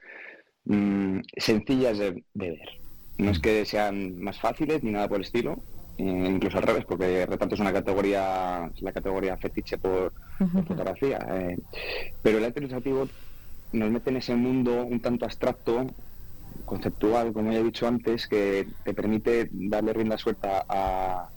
mm, 0.66 1.20
sencillas 1.38 1.98
de, 1.98 2.24
de 2.34 2.50
ver. 2.52 2.70
No 3.18 3.32
es 3.32 3.40
que 3.40 3.66
sean 3.66 4.20
más 4.20 4.40
fáciles 4.40 4.84
ni 4.84 4.92
nada 4.92 5.08
por 5.08 5.18
el 5.18 5.24
estilo, 5.26 5.56
eh, 5.98 6.04
incluso 6.04 6.58
al 6.58 6.64
revés, 6.64 6.86
porque 6.86 7.26
retrato 7.26 7.56
es 7.56 7.62
una 7.62 7.74
categoría, 7.74 8.70
es 8.74 8.82
la 8.82 8.94
categoría 8.94 9.38
fetiche 9.38 9.78
por, 9.78 10.14
por 10.38 10.66
fotografía. 10.66 11.20
eh. 11.32 11.58
Pero 12.22 12.38
el 12.38 12.46
arte 12.46 12.60
ilustrativo 12.60 13.08
nos 13.72 13.92
mete 13.92 14.10
en 14.10 14.18
ese 14.18 14.36
mundo 14.36 14.84
un 14.86 15.00
tanto 15.00 15.26
abstracto, 15.26 15.88
conceptual, 16.66 17.34
como 17.34 17.52
ya 17.52 17.60
he 17.60 17.64
dicho 17.64 17.88
antes, 17.88 18.28
que 18.28 18.68
te 18.84 18.94
permite 18.94 19.50
darle 19.52 19.94
rienda 19.94 20.18
suelta 20.18 20.66
a, 20.68 21.30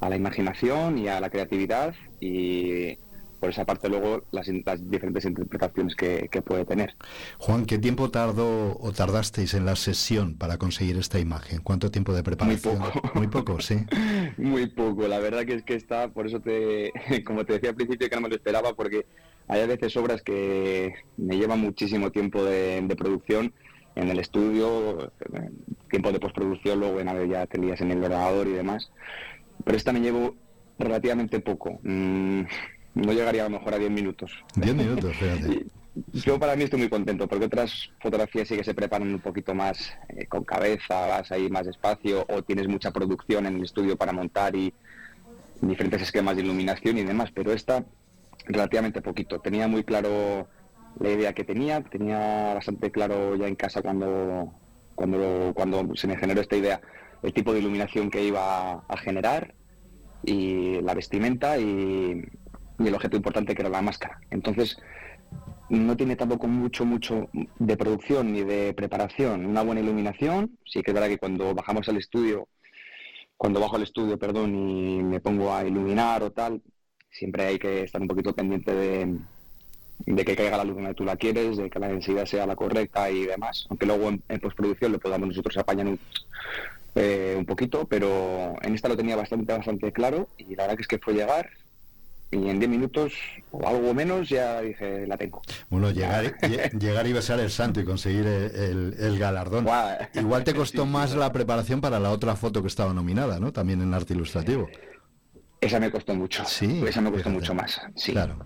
a 0.00 0.08
la 0.08 0.16
imaginación 0.16 0.98
y 0.98 1.08
a 1.08 1.20
la 1.20 1.30
creatividad 1.30 1.94
y 2.20 2.98
por 3.42 3.50
esa 3.50 3.64
parte 3.64 3.88
luego 3.88 4.22
las, 4.30 4.46
las 4.64 4.88
diferentes 4.88 5.24
interpretaciones 5.24 5.96
que, 5.96 6.28
que 6.30 6.42
puede 6.42 6.64
tener. 6.64 6.94
Juan, 7.38 7.66
¿qué 7.66 7.76
tiempo 7.76 8.08
tardó 8.08 8.78
o 8.78 8.92
tardasteis 8.92 9.54
en 9.54 9.64
la 9.64 9.74
sesión 9.74 10.36
para 10.36 10.58
conseguir 10.58 10.96
esta 10.96 11.18
imagen? 11.18 11.60
¿Cuánto 11.60 11.90
tiempo 11.90 12.14
de 12.14 12.22
preparación? 12.22 12.78
poco. 12.78 13.10
Muy 13.14 13.26
poco, 13.26 13.60
sí. 13.60 13.78
Muy 14.38 14.68
poco, 14.68 15.08
la 15.08 15.18
verdad 15.18 15.44
que 15.44 15.54
es 15.54 15.64
que 15.64 15.74
está, 15.74 16.06
por 16.06 16.28
eso 16.28 16.38
te, 16.38 16.92
como 17.26 17.44
te 17.44 17.54
decía 17.54 17.70
al 17.70 17.74
principio 17.74 18.08
que 18.08 18.14
no 18.14 18.22
me 18.22 18.28
lo 18.28 18.36
esperaba, 18.36 18.74
porque 18.74 19.06
hay 19.48 19.60
a 19.60 19.66
veces 19.66 19.96
obras 19.96 20.22
que 20.22 20.94
me 21.16 21.36
llevan 21.36 21.60
muchísimo 21.60 22.10
tiempo 22.10 22.44
de, 22.44 22.80
de 22.80 22.96
producción 22.96 23.52
en 23.94 24.08
el 24.08 24.18
estudio, 24.18 25.12
tiempo 25.90 26.12
de 26.12 26.20
postproducción, 26.20 26.80
luego 26.80 27.00
en 27.00 27.30
ya 27.30 27.46
te 27.46 27.58
lías 27.58 27.80
en 27.80 27.90
el 27.90 28.02
ordenador 28.02 28.46
y 28.46 28.52
demás, 28.52 28.90
pero 29.64 29.76
esta 29.76 29.92
me 29.92 30.00
llevo 30.00 30.34
relativamente 30.78 31.40
poco, 31.40 31.78
Mm, 31.82 32.42
no 32.94 33.12
llegaría 33.12 33.42
a 33.42 33.48
lo 33.48 33.58
mejor 33.58 33.74
a 33.74 33.78
10 33.78 33.90
minutos. 33.90 34.32
Diez 34.54 34.74
minutos, 34.74 35.16
fíjate. 35.16 35.66
Yo 36.12 36.38
para 36.38 36.56
mí 36.56 36.64
estoy 36.64 36.78
muy 36.80 36.88
contento 36.88 37.28
porque 37.28 37.44
otras 37.44 37.90
fotografías 38.00 38.48
sí 38.48 38.56
que 38.56 38.64
se 38.64 38.72
preparan 38.72 39.12
un 39.12 39.20
poquito 39.20 39.54
más 39.54 39.92
eh, 40.08 40.26
con 40.26 40.42
cabeza, 40.42 41.06
vas 41.06 41.30
ahí 41.30 41.50
más 41.50 41.66
despacio 41.66 42.24
o 42.30 42.42
tienes 42.42 42.66
mucha 42.66 42.90
producción 42.90 43.46
en 43.46 43.56
el 43.56 43.64
estudio 43.64 43.96
para 43.96 44.12
montar 44.12 44.56
y 44.56 44.72
diferentes 45.60 46.00
esquemas 46.02 46.36
de 46.36 46.42
iluminación 46.42 46.96
y 46.96 47.04
demás, 47.04 47.30
pero 47.34 47.52
esta 47.52 47.84
relativamente 48.46 49.02
poquito. 49.02 49.40
Tenía 49.40 49.68
muy 49.68 49.84
claro 49.84 50.48
la 50.98 51.10
idea 51.10 51.32
que 51.32 51.44
tenía, 51.44 51.82
tenía 51.82 52.54
bastante 52.54 52.90
claro 52.90 53.36
ya 53.36 53.48
en 53.48 53.56
casa 53.56 53.82
cuando, 53.82 54.52
cuando, 54.94 55.52
cuando 55.54 55.96
se 55.96 56.06
me 56.06 56.16
generó 56.16 56.40
esta 56.40 56.56
idea 56.56 56.80
el 57.22 57.32
tipo 57.32 57.52
de 57.52 57.60
iluminación 57.60 58.10
que 58.10 58.24
iba 58.24 58.84
a 58.86 58.96
generar 58.98 59.54
y 60.24 60.80
la 60.80 60.94
vestimenta 60.94 61.58
y, 61.58 62.22
el 62.78 62.94
objeto 62.94 63.16
importante 63.16 63.54
que 63.54 63.62
era 63.62 63.70
la 63.70 63.80
máscara. 63.80 64.18
Entonces, 64.30 64.76
no 65.68 65.96
tiene 65.96 66.16
tampoco 66.16 66.48
mucho, 66.48 66.84
mucho 66.84 67.28
de 67.60 67.76
producción 67.76 68.32
ni 68.32 68.42
de 68.42 68.74
preparación. 68.74 69.46
Una 69.46 69.62
buena 69.62 69.80
iluminación, 69.80 70.58
sí 70.66 70.82
que 70.82 70.90
es 70.90 70.94
verdad 70.94 71.08
que 71.08 71.18
cuando 71.18 71.54
bajamos 71.54 71.88
al 71.88 71.98
estudio, 71.98 72.48
cuando 73.36 73.60
bajo 73.60 73.76
al 73.76 73.84
estudio, 73.84 74.18
perdón, 74.18 74.54
y 74.56 75.02
me 75.02 75.20
pongo 75.20 75.54
a 75.54 75.64
iluminar 75.64 76.24
o 76.24 76.32
tal, 76.32 76.60
siempre 77.12 77.44
hay 77.46 77.58
que 77.58 77.82
estar 77.84 78.00
un 78.00 78.08
poquito 78.08 78.32
pendiente 78.34 78.72
de, 78.74 79.16
de 80.06 80.24
que 80.24 80.34
caiga 80.34 80.56
la 80.56 80.64
luz 80.64 80.76
donde 80.76 80.94
tú 80.94 81.04
la 81.04 81.16
quieres, 81.16 81.56
de 81.58 81.70
que 81.70 81.78
la 81.78 81.88
densidad 81.88 82.26
sea 82.26 82.46
la 82.46 82.56
correcta 82.56 83.10
y 83.10 83.26
demás. 83.26 83.66
Aunque 83.70 83.86
luego 83.86 84.08
en, 84.08 84.22
en 84.28 84.40
postproducción 84.40 84.92
lo 84.92 84.98
podamos 84.98 85.28
nosotros 85.28 85.56
apañar 85.58 85.86
un, 85.86 85.98
eh, 86.94 87.34
un 87.38 87.46
poquito, 87.46 87.84
pero 87.86 88.54
en 88.62 88.74
esta 88.74 88.88
lo 88.88 88.96
tenía 88.96 89.16
bastante, 89.16 89.52
bastante 89.52 89.92
claro 89.92 90.28
y 90.38 90.56
la 90.56 90.64
verdad 90.64 90.76
que 90.76 90.82
es 90.82 90.88
que 90.88 90.98
fue 90.98 91.14
llegar 91.14 91.50
y 92.30 92.48
en 92.48 92.58
10 92.58 92.70
minutos 92.70 93.12
o 93.50 93.68
algo 93.68 93.92
menos 93.92 94.26
ya 94.30 94.62
dije, 94.62 95.06
la 95.06 95.18
tengo. 95.18 95.42
Bueno, 95.68 95.90
llegar, 95.90 96.24
lle- 96.40 96.70
llegar 96.78 97.06
y 97.06 97.12
besar 97.12 97.38
el 97.40 97.50
santo 97.50 97.80
y 97.80 97.84
conseguir 97.84 98.26
el, 98.26 98.54
el- 98.54 98.94
el 98.98 99.18
galardón. 99.18 99.66
Igual 100.14 100.42
te 100.42 100.54
costó 100.56 100.86
más 100.86 101.14
la 101.14 101.30
preparación 101.30 101.82
para 101.82 102.00
la 102.00 102.10
otra 102.10 102.34
foto 102.36 102.62
que 102.62 102.68
estaba 102.68 102.94
nominada, 102.94 103.38
¿no? 103.38 103.52
También 103.52 103.82
en 103.82 103.92
arte 103.92 104.14
ilustrativo. 104.14 104.70
Esa 105.62 105.80
me 105.80 105.90
costó 105.90 106.14
mucho. 106.14 106.44
Sí. 106.44 106.82
Esa 106.86 107.00
me 107.00 107.10
costó 107.10 107.30
fíjate. 107.30 107.30
mucho 107.30 107.54
más. 107.54 107.80
Sí. 107.96 108.12
Claro. 108.12 108.36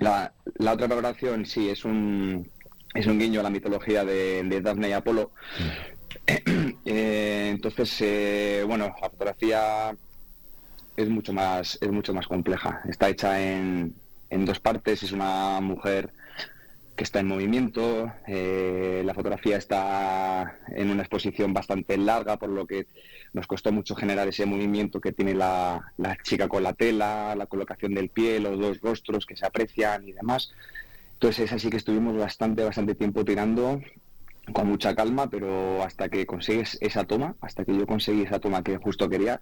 La, 0.00 0.32
la 0.58 0.72
otra 0.72 0.86
preparación, 0.88 1.46
sí, 1.46 1.70
es 1.70 1.84
un, 1.84 2.50
es 2.94 3.06
un 3.06 3.18
guiño 3.18 3.40
a 3.40 3.44
la 3.44 3.50
mitología 3.50 4.04
de, 4.04 4.42
de 4.42 4.60
Dafne 4.60 4.88
y 4.90 4.92
Apolo. 4.92 5.30
Eh, 6.86 7.48
entonces, 7.50 7.96
eh, 8.00 8.62
bueno, 8.66 8.94
la 9.00 9.08
fotografía 9.10 9.96
es 10.96 11.08
mucho 11.08 11.32
más, 11.32 11.78
es 11.80 11.90
mucho 11.90 12.12
más 12.14 12.26
compleja. 12.28 12.82
Está 12.88 13.08
hecha 13.08 13.40
en, 13.42 13.94
en 14.30 14.44
dos 14.44 14.60
partes. 14.60 15.02
Es 15.02 15.12
una 15.12 15.60
mujer 15.60 16.12
está 17.04 17.20
en 17.20 17.28
movimiento. 17.28 18.12
eh, 18.26 19.02
la 19.04 19.14
fotografía 19.14 19.56
está 19.56 20.58
en 20.68 20.90
una 20.90 21.02
exposición 21.02 21.54
bastante 21.54 21.96
larga, 21.96 22.36
por 22.36 22.48
lo 22.48 22.66
que 22.66 22.86
nos 23.32 23.46
costó 23.46 23.70
mucho 23.70 23.94
generar 23.94 24.26
ese 24.26 24.46
movimiento 24.46 25.00
que 25.00 25.12
tiene 25.12 25.34
la, 25.34 25.92
la 25.96 26.16
chica 26.22 26.48
con 26.48 26.62
la 26.62 26.72
tela, 26.72 27.34
la 27.36 27.46
colocación 27.46 27.94
del 27.94 28.08
pie, 28.08 28.40
los 28.40 28.58
dos 28.58 28.80
rostros 28.80 29.26
que 29.26 29.36
se 29.36 29.46
aprecian 29.46 30.06
y 30.08 30.12
demás. 30.12 30.50
Entonces 31.14 31.46
es 31.46 31.52
así 31.52 31.70
que 31.70 31.76
estuvimos 31.76 32.16
bastante, 32.16 32.64
bastante 32.64 32.94
tiempo 32.94 33.24
tirando 33.24 33.80
con 34.52 34.68
mucha 34.68 34.94
calma, 34.94 35.28
pero 35.30 35.82
hasta 35.82 36.08
que 36.08 36.26
consigues 36.26 36.76
esa 36.80 37.04
toma, 37.04 37.34
hasta 37.40 37.64
que 37.64 37.76
yo 37.76 37.86
conseguí 37.86 38.22
esa 38.22 38.40
toma 38.40 38.62
que 38.62 38.76
justo 38.76 39.08
quería, 39.08 39.40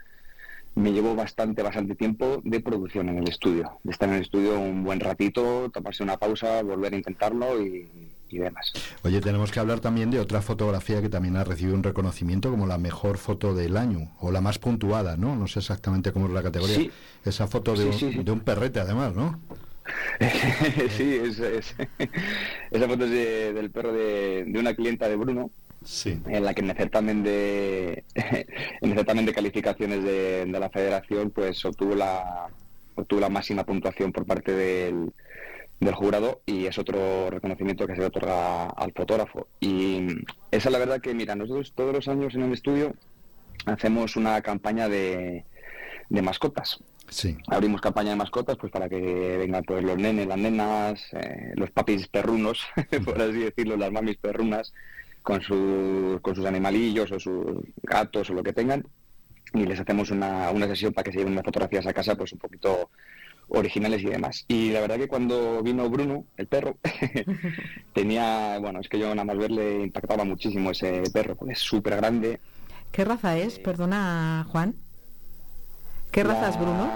me 0.75 0.93
llevó 0.93 1.15
bastante, 1.15 1.63
bastante 1.63 1.95
tiempo 1.95 2.41
de 2.45 2.61
producción 2.61 3.09
en 3.09 3.19
el 3.19 3.29
estudio, 3.29 3.79
de 3.83 3.91
estar 3.93 4.09
en 4.09 4.17
el 4.17 4.23
estudio 4.23 4.59
un 4.59 4.85
buen 4.85 5.01
ratito, 5.01 5.71
tomarse 5.73 6.03
una 6.03 6.17
pausa, 6.17 6.63
volver 6.63 6.95
a 6.95 6.97
intentarlo 6.97 7.63
y, 7.63 7.89
y 8.29 8.39
demás. 8.39 8.73
Oye, 9.05 9.21
tenemos 9.21 9.53
que 9.53 9.61
hablar 9.61 9.81
también 9.81 10.11
de 10.11 10.19
otra 10.21 10.41
fotografía 10.41 11.03
que 11.03 11.11
también 11.11 11.37
ha 11.37 11.45
recibido 11.45 11.77
un 11.77 11.83
reconocimiento 11.83 12.51
como 12.51 12.67
la 12.67 12.79
mejor 12.79 13.19
foto 13.19 13.55
del 13.55 13.77
año, 13.77 14.11
o 14.21 14.31
la 14.33 14.41
más 14.41 14.59
puntuada, 14.59 15.17
¿no? 15.19 15.37
No 15.37 15.47
sé 15.47 15.59
exactamente 15.59 16.13
cómo 16.13 16.27
es 16.27 16.33
la 16.33 16.43
categoría. 16.43 16.77
Sí. 16.77 16.91
Esa 17.25 17.47
foto 17.47 17.73
de, 17.77 17.93
Sí, 17.93 18.05
un, 18.07 18.13
sí, 18.15 18.23
de 18.23 18.31
un 18.33 18.41
perrete, 18.41 18.81
además, 18.81 19.15
¿no? 19.15 19.39
sí, 20.97 21.15
es, 21.23 21.39
es- 21.41 21.75
esa 22.71 22.89
foto 22.89 23.05
es 23.05 23.11
de- 23.11 23.53
del 23.53 23.71
perro 23.71 23.93
de, 23.93 24.45
de 24.47 24.59
una 24.59 24.75
clienta 24.75 25.09
de 25.09 25.17
Bruno, 25.17 25.51
Sí. 25.85 26.21
en 26.27 26.45
la 26.45 26.55
que 26.55 26.61
en 26.63 26.71
el 26.71 26.77
certamen 26.77 27.23
de, 27.23 28.05
en 28.15 28.91
el 28.91 28.97
certamen 28.97 29.27
de 29.27 29.35
calificaciones 29.35 30.03
de, 30.05 30.47
de 30.47 30.61
la 30.61 30.71
federación 30.71 31.31
pues 31.31 31.65
obtuvo 31.65 31.95
la 31.95 32.49
obtuvo 32.95 33.21
la 33.21 33.29
máxima 33.29 33.65
puntuación 33.65 34.13
por 34.13 34.27
parte 34.27 34.53
del, 34.53 35.13
del 35.81 35.95
jurado 35.95 36.41
y 36.47 36.67
es 36.67 36.79
otro 36.79 37.31
reconocimiento 37.31 37.87
que 37.87 37.95
se 37.95 38.01
le 38.01 38.07
otorga 38.07 38.67
al 38.67 38.93
fotógrafo. 38.93 39.49
Y 39.61 40.07
esa 40.51 40.69
es 40.69 40.73
la 40.73 40.79
verdad 40.79 41.01
que, 41.01 41.15
mira, 41.15 41.35
nosotros 41.35 41.73
todos 41.75 41.93
los 41.93 42.09
años 42.09 42.35
en 42.35 42.43
el 42.43 42.53
estudio 42.53 42.95
hacemos 43.67 44.17
una 44.17 44.41
campaña 44.41 44.89
de, 44.89 45.45
de 46.09 46.23
mascotas. 46.23 46.79
Sí. 47.09 47.37
Abrimos 47.49 47.81
campaña 47.81 48.11
de 48.11 48.17
mascotas 48.17 48.57
pues 48.57 48.73
para 48.73 48.89
que 48.89 49.37
vengan 49.39 49.65
pues 49.65 49.85
los 49.85 49.99
nenes, 49.99 50.27
las 50.27 50.39
nenas, 50.39 51.03
eh, 51.13 51.53
los 51.57 51.71
papis 51.71 52.09
perrunos, 52.09 52.65
por 53.05 53.21
así 53.21 53.39
decirlo, 53.39 53.77
las 53.77 53.93
mamis 53.93 54.17
perrunas, 54.17 54.73
con, 55.23 55.41
sus 55.43 56.21
con 56.21 56.35
sus 56.35 56.45
animalillos 56.45 57.11
o 57.13 57.21
sus 57.21 57.45
gatos 57.83 58.31
o 58.31 58.35
lo 58.35 58.43
que 58.43 58.53
tengan 58.53 58.85
y 59.55 59.65
les 59.65 59.79
hacemos 59.79 60.11
una, 60.11 60.51
una 60.51 60.67
sesión 60.67 60.93
para 60.93 61.05
que 61.05 61.13
se 61.13 61.19
lleven 61.19 61.35
unas 61.35 61.45
fotografías 61.45 61.87
a 61.87 61.93
casa 61.93 62.15
pues 62.15 62.33
un 62.33 62.39
poquito 62.39 62.91
originales 63.49 64.03
y 64.03 64.07
demás. 64.07 64.45
Y 64.49 64.71
la 64.71 64.81
verdad 64.81 64.97
que 64.97 65.09
cuando 65.09 65.63
vino 65.63 65.89
Bruno, 65.91 66.25
el 66.37 66.47
perro, 66.47 66.79
tenía, 67.95 68.59
bueno, 68.61 68.81
es 68.81 68.89
que 68.89 68.99
yo 68.99 69.15
nada 69.15 69.25
más 69.25 69.37
verle 69.37 69.83
impactaba 69.83 70.25
muchísimo 70.25 70.71
ese 70.71 71.03
perro, 71.13 71.37
porque 71.37 71.53
es 71.53 71.59
súper 71.59 71.97
grande. 71.97 72.41
¿Qué 72.91 73.05
raza 73.05 73.37
es? 73.39 73.59
Perdona, 73.59 74.47
Juan. 74.51 74.75
¿Qué 76.11 76.23
raza 76.23 76.51
es 76.51 76.59
Bruno? 76.59 76.91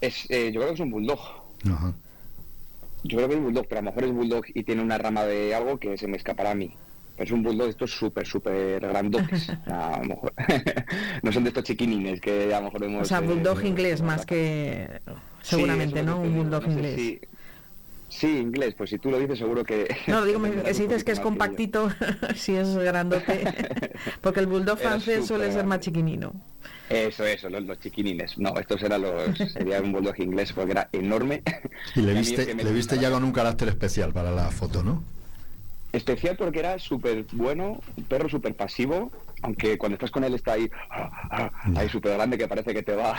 Es, 0.00 0.30
eh, 0.30 0.50
yo 0.52 0.60
creo 0.60 0.68
que 0.68 0.74
es 0.74 0.80
un 0.80 0.90
bulldog. 0.90 1.20
Ajá. 1.70 1.94
Yo 3.02 3.16
creo 3.16 3.28
que 3.28 3.34
es 3.34 3.40
bulldog, 3.40 3.66
pero 3.68 3.78
a 3.78 3.82
lo 3.82 3.90
mejor 3.90 4.04
es 4.04 4.12
bulldog 4.12 4.44
y 4.54 4.62
tiene 4.64 4.82
una 4.82 4.98
rama 4.98 5.24
de 5.24 5.54
algo 5.54 5.78
que 5.78 5.96
se 5.96 6.06
me 6.06 6.16
escapará 6.16 6.52
a 6.52 6.54
mí. 6.54 6.74
Pero 7.20 7.28
es 7.28 7.32
un 7.32 7.42
bulldog 7.42 7.66
de 7.66 7.70
estos 7.72 7.90
súper, 7.90 8.26
súper 8.26 8.80
grandotes. 8.80 9.50
A 9.66 9.98
lo 10.00 10.04
mejor 10.08 10.32
no 11.22 11.30
son 11.30 11.44
de 11.44 11.50
estos 11.50 11.64
chiquinines 11.64 12.18
que 12.18 12.54
a 12.54 12.60
lo 12.60 12.64
mejor 12.64 12.84
hemos... 12.84 13.02
O 13.02 13.04
sea, 13.04 13.18
eh, 13.18 13.26
bulldog 13.26 13.62
inglés 13.62 14.00
más 14.00 14.24
que... 14.24 15.02
Seguramente, 15.42 16.02
¿no? 16.02 16.18
Un 16.18 16.34
bulldog 16.34 16.66
no 16.66 16.72
inglés. 16.72 16.94
si- 16.96 17.20
Sí, 18.08 18.38
inglés, 18.38 18.74
pues 18.74 18.88
si 18.88 18.98
tú 18.98 19.10
lo 19.10 19.18
dices 19.18 19.38
seguro 19.38 19.62
que... 19.64 19.94
No, 20.06 20.24
digo, 20.24 20.40
si 20.72 20.84
dices 20.84 21.04
que 21.04 21.12
es 21.12 21.20
compactito, 21.20 21.90
si 22.34 22.56
es 22.56 22.74
grandote. 22.74 23.44
Porque 24.22 24.40
el 24.40 24.46
bulldog 24.46 24.78
Era 24.80 24.88
francés 24.88 25.26
suele 25.26 25.52
ser 25.52 25.66
más 25.66 25.80
chiquinino. 25.80 26.32
Eso, 26.88 27.26
eso, 27.26 27.50
los, 27.50 27.62
los 27.64 27.78
chiquinines. 27.80 28.38
No, 28.38 28.54
estos 28.58 28.82
eran 28.82 29.02
los... 29.02 29.36
Sería 29.52 29.82
un 29.82 29.92
bulldog 29.92 30.18
inglés 30.20 30.54
porque 30.54 30.72
era 30.72 30.88
enorme. 30.90 31.42
Y 31.94 32.00
le 32.00 32.14
viste, 32.14 32.54
le 32.54 32.72
viste 32.72 32.98
ya 32.98 33.10
con 33.10 33.22
un 33.24 33.32
carácter 33.32 33.68
especial 33.68 34.10
para 34.14 34.30
la 34.30 34.50
foto, 34.50 34.82
¿no? 34.82 35.04
Especial 35.92 36.36
porque 36.36 36.60
era 36.60 36.78
súper 36.78 37.24
bueno, 37.32 37.80
un 37.96 38.04
perro 38.04 38.28
súper 38.28 38.54
pasivo, 38.54 39.10
aunque 39.42 39.76
cuando 39.76 39.94
estás 39.94 40.10
con 40.10 40.22
él 40.22 40.34
está 40.34 40.52
ahí, 40.52 40.70
ah, 40.90 41.10
ah, 41.30 41.50
ahí 41.76 41.88
súper 41.88 42.14
grande 42.14 42.38
que 42.38 42.46
parece 42.46 42.72
que 42.72 42.82
te 42.82 42.94
va 42.94 43.16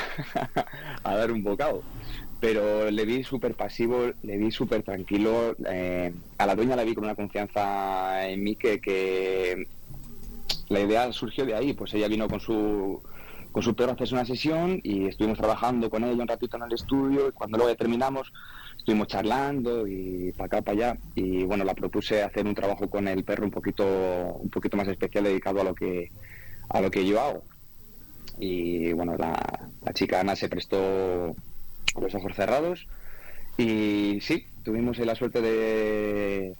a 1.03 1.15
dar 1.15 1.31
un 1.31 1.43
bocado. 1.43 1.81
Pero 2.39 2.89
le 2.89 3.05
vi 3.05 3.23
súper 3.23 3.55
pasivo, 3.55 4.11
le 4.23 4.37
vi 4.37 4.51
súper 4.51 4.83
tranquilo. 4.83 5.55
eh, 5.69 6.13
a 6.37 6.45
la 6.45 6.55
dueña 6.55 6.75
la 6.75 6.83
vi 6.83 6.95
con 6.95 7.03
una 7.03 7.15
confianza 7.15 8.27
en 8.27 8.43
mí 8.43 8.55
que, 8.55 8.79
que 8.79 9.67
la 10.69 10.79
idea 10.79 11.11
surgió 11.11 11.45
de 11.45 11.55
ahí. 11.55 11.73
Pues 11.73 11.93
ella 11.93 12.07
vino 12.07 12.27
con 12.27 12.39
su, 12.39 13.01
con 13.51 13.61
su 13.61 13.75
perro 13.75 13.91
a 13.91 13.93
hacerse 13.93 14.15
una 14.15 14.25
sesión 14.25 14.79
y 14.83 15.05
estuvimos 15.07 15.37
trabajando 15.37 15.89
con 15.89 16.03
ella 16.03 16.21
un 16.21 16.27
ratito 16.27 16.57
en 16.57 16.63
el 16.63 16.73
estudio 16.73 17.27
y 17.27 17.31
cuando 17.31 17.57
luego 17.57 17.71
ya 17.71 17.77
terminamos 17.77 18.31
estuvimos 18.81 19.07
charlando 19.07 19.87
y 19.87 20.31
para 20.33 20.45
acá, 20.47 20.61
para 20.61 20.77
allá 20.77 20.99
y 21.13 21.43
bueno, 21.43 21.63
la 21.63 21.75
propuse 21.75 22.23
hacer 22.23 22.47
un 22.47 22.55
trabajo 22.55 22.89
con 22.89 23.07
el 23.07 23.23
perro 23.23 23.45
un 23.45 23.51
poquito, 23.51 23.85
un 23.85 24.49
poquito 24.49 24.75
más 24.75 24.87
especial 24.87 25.23
dedicado 25.23 25.61
a 25.61 25.63
lo 25.63 25.75
que, 25.75 26.11
a 26.69 26.81
lo 26.81 26.89
que 26.89 27.05
yo 27.05 27.21
hago. 27.21 27.43
Y 28.39 28.91
bueno, 28.93 29.15
la, 29.17 29.69
la 29.85 29.93
chica 29.93 30.19
Ana 30.19 30.35
se 30.35 30.49
prestó 30.49 31.35
con 31.93 32.03
los 32.03 32.15
ojos 32.15 32.35
cerrados 32.35 32.87
y 33.55 34.17
sí, 34.21 34.47
tuvimos 34.63 34.97
la 34.97 35.13
suerte 35.13 35.41
de 35.41 36.55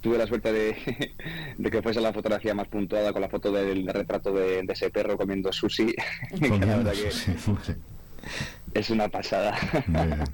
tuve 0.00 0.16
la 0.16 0.28
suerte 0.28 0.52
de, 0.52 0.76
de 1.58 1.70
que 1.70 1.82
fuese 1.82 2.00
la 2.00 2.12
fotografía 2.12 2.54
más 2.54 2.68
puntuada 2.68 3.12
con 3.12 3.20
la 3.20 3.28
foto 3.28 3.50
del 3.50 3.88
retrato 3.88 4.32
de, 4.32 4.62
de 4.62 4.72
ese 4.72 4.90
perro 4.90 5.16
comiendo 5.16 5.52
sushi. 5.52 5.92
verdad 6.40 6.92
que 6.92 7.10
sí. 7.10 7.32
Es 8.74 8.90
una 8.90 9.08
pasada. 9.08 9.56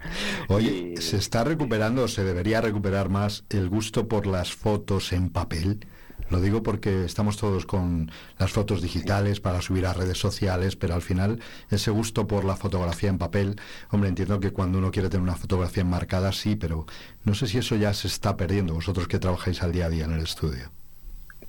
Oye, 0.48 0.94
Y- 0.96 1.00
¿se 1.00 1.16
está 1.16 1.44
recuperando 1.44 2.04
o 2.04 2.08
se 2.08 2.24
debería 2.24 2.60
recuperar 2.60 3.08
más 3.08 3.44
el 3.50 3.68
gusto 3.68 4.08
por 4.08 4.26
las 4.26 4.52
fotos 4.52 5.12
en 5.12 5.30
papel? 5.30 5.86
Lo 6.30 6.40
digo 6.40 6.62
porque 6.62 7.04
estamos 7.04 7.36
todos 7.36 7.66
con 7.66 8.10
las 8.38 8.50
fotos 8.50 8.80
digitales 8.80 9.40
para 9.40 9.60
subir 9.60 9.84
a 9.86 9.92
redes 9.92 10.18
sociales, 10.18 10.74
pero 10.74 10.94
al 10.94 11.02
final 11.02 11.40
ese 11.70 11.90
gusto 11.90 12.26
por 12.26 12.44
la 12.46 12.56
fotografía 12.56 13.10
en 13.10 13.18
papel, 13.18 13.56
hombre, 13.90 14.08
entiendo 14.08 14.40
que 14.40 14.50
cuando 14.50 14.78
uno 14.78 14.90
quiere 14.90 15.10
tener 15.10 15.22
una 15.22 15.36
fotografía 15.36 15.82
enmarcada, 15.82 16.32
sí, 16.32 16.56
pero 16.56 16.86
no 17.24 17.34
sé 17.34 17.46
si 17.46 17.58
eso 17.58 17.76
ya 17.76 17.92
se 17.92 18.08
está 18.08 18.36
perdiendo, 18.38 18.72
vosotros 18.72 19.06
que 19.06 19.18
trabajáis 19.18 19.62
al 19.62 19.72
día 19.72 19.86
a 19.86 19.90
día 19.90 20.06
en 20.06 20.12
el 20.12 20.22
estudio. 20.22 20.70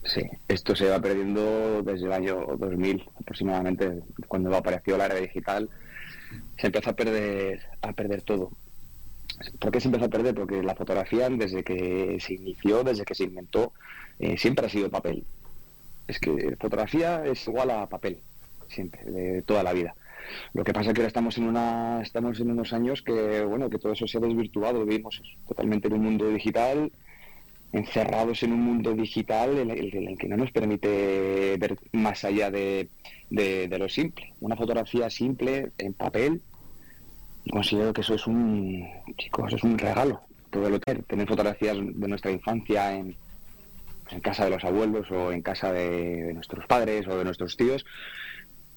Sí, 0.03 0.21
esto 0.49 0.75
se 0.75 0.89
va 0.89 0.99
perdiendo 0.99 1.81
desde 1.81 2.05
el 2.07 2.13
año 2.13 2.45
2000 2.59 3.03
aproximadamente, 3.21 4.03
cuando 4.27 4.55
apareció 4.55 4.97
la 4.97 5.05
era 5.05 5.15
digital, 5.15 5.69
se 6.57 6.67
empezó 6.67 6.89
a 6.91 6.95
perder, 6.95 7.61
a 7.81 7.93
perder 7.93 8.21
todo. 8.21 8.51
¿Por 9.59 9.71
qué 9.71 9.81
se 9.81 9.88
empezó 9.88 10.05
a 10.05 10.09
perder? 10.09 10.36
Porque 10.36 10.63
la 10.63 10.75
fotografía, 10.75 11.29
desde 11.29 11.63
que 11.63 12.17
se 12.19 12.36
inició, 12.36 12.83
desde 12.83 13.03
que 13.03 13.15
se 13.15 13.25
inventó, 13.25 13.73
eh, 14.19 14.38
siempre 14.38 14.65
ha 14.65 14.69
sido 14.69 14.89
papel. 14.89 15.25
Es 16.07 16.19
que 16.19 16.55
fotografía 16.59 17.25
es 17.25 17.47
igual 17.47 17.71
a 17.71 17.88
papel, 17.88 18.19
siempre, 18.69 19.03
de 19.05 19.41
toda 19.41 19.63
la 19.63 19.73
vida. 19.73 19.95
Lo 20.53 20.63
que 20.63 20.73
pasa 20.73 20.89
es 20.89 20.93
que 20.93 21.01
ahora 21.01 21.07
estamos 21.07 21.38
en 21.38 21.45
una, 21.45 22.01
estamos 22.01 22.39
en 22.39 22.51
unos 22.51 22.73
años 22.73 23.01
que, 23.01 23.43
bueno, 23.43 23.69
que 23.69 23.79
todo 23.79 23.93
eso 23.93 24.07
se 24.07 24.17
ha 24.17 24.21
desvirtuado, 24.21 24.86
vivimos 24.86 25.21
totalmente 25.47 25.88
en 25.88 25.93
un 25.95 26.03
mundo 26.03 26.29
digital, 26.29 26.91
encerrados 27.76 28.41
en 28.43 28.53
un 28.53 28.61
mundo 28.61 28.93
digital 28.93 29.57
en 29.57 29.69
el, 29.69 30.17
que 30.17 30.28
no 30.28 30.38
nos 30.38 30.51
permite 30.51 31.55
ver 31.57 31.78
más 31.91 32.23
allá 32.23 32.49
de, 32.49 32.89
de- 33.30 33.78
lo 33.78 33.89
simple. 33.89 34.34
Una 34.39 34.55
fotografía 34.55 35.09
simple 35.09 35.71
en 35.78 35.93
papel, 35.93 36.41
considero 37.51 37.93
que 37.93 38.01
eso 38.01 38.15
es 38.15 38.26
un, 38.28 38.88
chicos, 39.17 39.53
es 39.53 39.63
un 39.63 39.78
regalo. 39.78 40.21
Poderlo 40.49 40.80
tener, 40.80 41.03
tener 41.03 41.28
fotografías 41.28 41.76
de 41.78 42.07
nuestra 42.07 42.32
infancia 42.32 42.95
en, 42.95 43.15
casa 44.21 44.45
de 44.45 44.51
los 44.51 44.63
abuelos 44.63 45.09
o 45.11 45.32
en 45.32 45.41
casa 45.41 45.73
de 45.73 46.32
nuestros 46.34 46.65
padres 46.67 47.07
o 47.07 47.17
de 47.17 47.23
nuestros 47.26 47.57
tíos. 47.57 47.86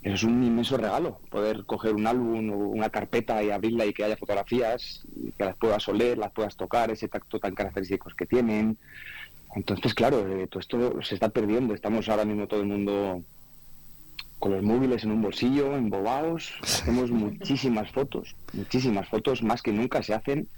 Eso 0.09 0.15
es 0.15 0.23
un 0.23 0.43
inmenso 0.43 0.79
regalo, 0.79 1.21
poder 1.29 1.67
coger 1.67 1.95
un 1.95 2.07
álbum 2.07 2.51
o 2.51 2.57
una 2.69 2.89
carpeta 2.89 3.43
y 3.43 3.51
abrirla 3.51 3.85
y 3.85 3.93
que 3.93 4.05
haya 4.05 4.17
fotografías, 4.17 5.03
que 5.37 5.45
las 5.45 5.55
puedas 5.57 5.87
oler, 5.87 6.17
las 6.17 6.33
puedas 6.33 6.57
tocar, 6.57 6.91
ese 6.91 7.09
tacto 7.09 7.39
tan 7.39 7.55
característicos 7.55 8.15
que 8.15 8.25
tienen. 8.25 8.79
Entonces, 9.55 9.93
claro, 9.93 10.27
eh, 10.27 10.47
todo 10.47 10.61
esto 10.61 11.03
se 11.03 11.15
está 11.15 11.29
perdiendo. 11.29 11.75
Estamos 11.75 12.09
ahora 12.09 12.25
mismo 12.25 12.47
todo 12.47 12.61
el 12.61 12.69
mundo 12.69 13.23
con 14.39 14.53
los 14.53 14.63
móviles 14.63 15.05
en 15.05 15.11
un 15.11 15.21
bolsillo, 15.21 15.77
embobados. 15.77 16.55
Hacemos 16.63 17.11
muchísimas 17.11 17.91
fotos, 17.91 18.35
muchísimas 18.55 19.07
fotos, 19.09 19.43
más 19.43 19.61
que 19.61 19.73
nunca 19.75 20.03
se 20.03 20.15
hacen 20.15 20.49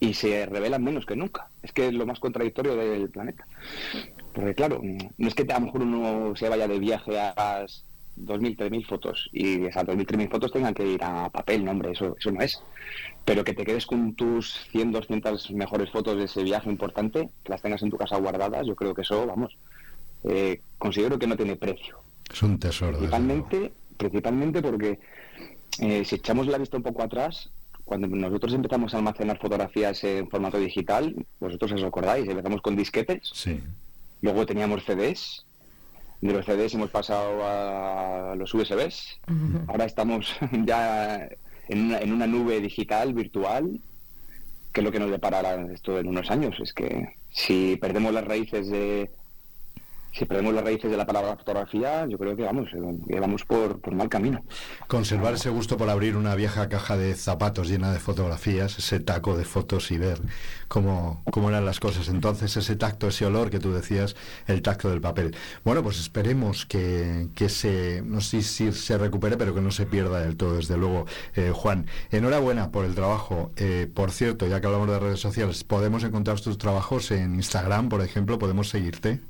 y 0.00 0.12
se 0.12 0.44
revelan 0.44 0.84
menos 0.84 1.06
que 1.06 1.16
nunca. 1.16 1.48
Es 1.62 1.72
que 1.72 1.88
es 1.88 1.94
lo 1.94 2.04
más 2.04 2.20
contradictorio 2.20 2.76
del 2.76 3.08
planeta. 3.08 3.46
Porque 4.34 4.54
claro, 4.54 4.82
no 4.82 5.28
es 5.28 5.34
que 5.34 5.50
a 5.50 5.58
lo 5.58 5.64
mejor 5.64 5.80
uno 5.80 6.36
se 6.36 6.50
vaya 6.50 6.68
de 6.68 6.78
viaje 6.78 7.18
a 7.18 7.32
las 7.34 7.86
2.000, 8.18 8.56
3.000 8.56 8.86
fotos 8.86 9.28
y 9.32 9.64
esas 9.66 9.84
2.000, 9.84 10.06
3.000 10.06 10.30
fotos 10.30 10.52
tengan 10.52 10.74
que 10.74 10.86
ir 10.86 11.02
a 11.02 11.28
papel, 11.30 11.64
no 11.64 11.70
hombre, 11.72 11.92
eso, 11.92 12.16
eso 12.18 12.30
no 12.30 12.40
es. 12.40 12.60
Pero 13.24 13.44
que 13.44 13.54
te 13.54 13.64
quedes 13.64 13.86
con 13.86 14.14
tus 14.14 14.66
100, 14.72 14.92
200 14.92 15.50
mejores 15.52 15.90
fotos 15.90 16.16
de 16.16 16.24
ese 16.24 16.42
viaje 16.42 16.70
importante, 16.70 17.28
que 17.44 17.50
las 17.50 17.62
tengas 17.62 17.82
en 17.82 17.90
tu 17.90 17.96
casa 17.96 18.16
guardadas, 18.16 18.66
yo 18.66 18.74
creo 18.76 18.94
que 18.94 19.02
eso, 19.02 19.26
vamos, 19.26 19.56
eh, 20.24 20.60
considero 20.78 21.18
que 21.18 21.26
no 21.26 21.36
tiene 21.36 21.56
precio. 21.56 21.98
Es 22.32 22.42
un 22.42 22.58
tesoro. 22.58 22.92
Principalmente, 22.98 23.72
principalmente 23.96 24.60
porque 24.62 24.98
eh, 25.80 26.04
si 26.04 26.16
echamos 26.16 26.46
la 26.48 26.58
vista 26.58 26.76
un 26.76 26.82
poco 26.82 27.02
atrás, 27.02 27.50
cuando 27.84 28.08
nosotros 28.08 28.52
empezamos 28.52 28.92
a 28.92 28.96
almacenar 28.98 29.38
fotografías 29.38 30.02
en 30.02 30.28
formato 30.28 30.58
digital, 30.58 31.14
vosotros 31.38 31.70
os 31.72 31.84
acordáis, 31.84 32.28
empezamos 32.28 32.60
con 32.60 32.74
disquetes, 32.74 33.30
Sí. 33.32 33.60
luego 34.22 34.44
teníamos 34.44 34.84
CDs, 34.84 35.45
de 36.20 36.32
los 36.32 36.44
CDs 36.46 36.74
hemos 36.74 36.90
pasado 36.90 37.40
a 37.44 38.34
los 38.36 38.52
USBs, 38.54 39.20
ahora 39.68 39.84
estamos 39.84 40.34
ya 40.64 41.28
en 41.68 41.86
una, 41.86 41.98
en 41.98 42.12
una 42.12 42.26
nube 42.26 42.60
digital, 42.60 43.12
virtual, 43.14 43.80
que 44.72 44.80
es 44.80 44.84
lo 44.84 44.92
que 44.92 45.00
nos 45.00 45.10
deparará 45.10 45.60
esto 45.72 45.98
en 45.98 46.08
unos 46.08 46.30
años. 46.30 46.56
Es 46.60 46.72
que 46.72 47.14
si 47.30 47.76
perdemos 47.76 48.12
las 48.12 48.24
raíces 48.24 48.68
de, 48.68 49.10
si 50.16 50.24
perdemos 50.24 50.54
las 50.54 50.64
raíces 50.64 50.90
de 50.90 50.96
la 50.96 51.04
palabra 51.04 51.36
fotografía, 51.36 52.06
yo 52.06 52.16
creo 52.16 52.34
que 52.34 52.44
vamos, 52.44 52.68
eh, 52.72 52.78
que 53.06 53.20
vamos 53.20 53.44
por, 53.44 53.80
por 53.80 53.94
mal 53.94 54.08
camino. 54.08 54.42
Conservar 54.88 55.34
ese 55.34 55.50
gusto 55.50 55.76
por 55.76 55.90
abrir 55.90 56.16
una 56.16 56.34
vieja 56.34 56.68
caja 56.68 56.96
de 56.96 57.14
zapatos 57.14 57.68
llena 57.68 57.92
de 57.92 57.98
fotografías, 57.98 58.78
ese 58.78 58.98
taco 59.00 59.36
de 59.36 59.44
fotos 59.44 59.90
y 59.90 59.98
ver 59.98 60.18
cómo, 60.68 61.22
cómo 61.30 61.50
eran 61.50 61.66
las 61.66 61.80
cosas. 61.80 62.08
Entonces, 62.08 62.56
ese 62.56 62.76
tacto, 62.76 63.08
ese 63.08 63.26
olor 63.26 63.50
que 63.50 63.58
tú 63.58 63.72
decías, 63.72 64.16
el 64.46 64.62
tacto 64.62 64.88
del 64.88 65.02
papel. 65.02 65.36
Bueno, 65.64 65.82
pues 65.82 66.00
esperemos 66.00 66.64
que, 66.64 67.28
que 67.34 67.50
se, 67.50 68.02
no 68.02 68.22
sé 68.22 68.40
si 68.40 68.72
se 68.72 68.96
recupere, 68.96 69.36
pero 69.36 69.54
que 69.54 69.60
no 69.60 69.70
se 69.70 69.84
pierda 69.84 70.20
del 70.20 70.36
todo, 70.36 70.56
desde 70.56 70.78
luego. 70.78 71.04
Eh, 71.34 71.52
Juan, 71.54 71.86
enhorabuena 72.10 72.70
por 72.70 72.86
el 72.86 72.94
trabajo. 72.94 73.52
Eh, 73.56 73.86
por 73.92 74.10
cierto, 74.10 74.46
ya 74.46 74.62
que 74.62 74.66
hablamos 74.66 74.88
de 74.88 74.98
redes 74.98 75.20
sociales, 75.20 75.62
podemos 75.62 76.04
encontrar 76.04 76.40
tus 76.40 76.56
trabajos 76.56 77.10
en 77.10 77.34
Instagram, 77.34 77.90
por 77.90 78.00
ejemplo, 78.00 78.38
podemos 78.38 78.70
seguirte. 78.70 79.20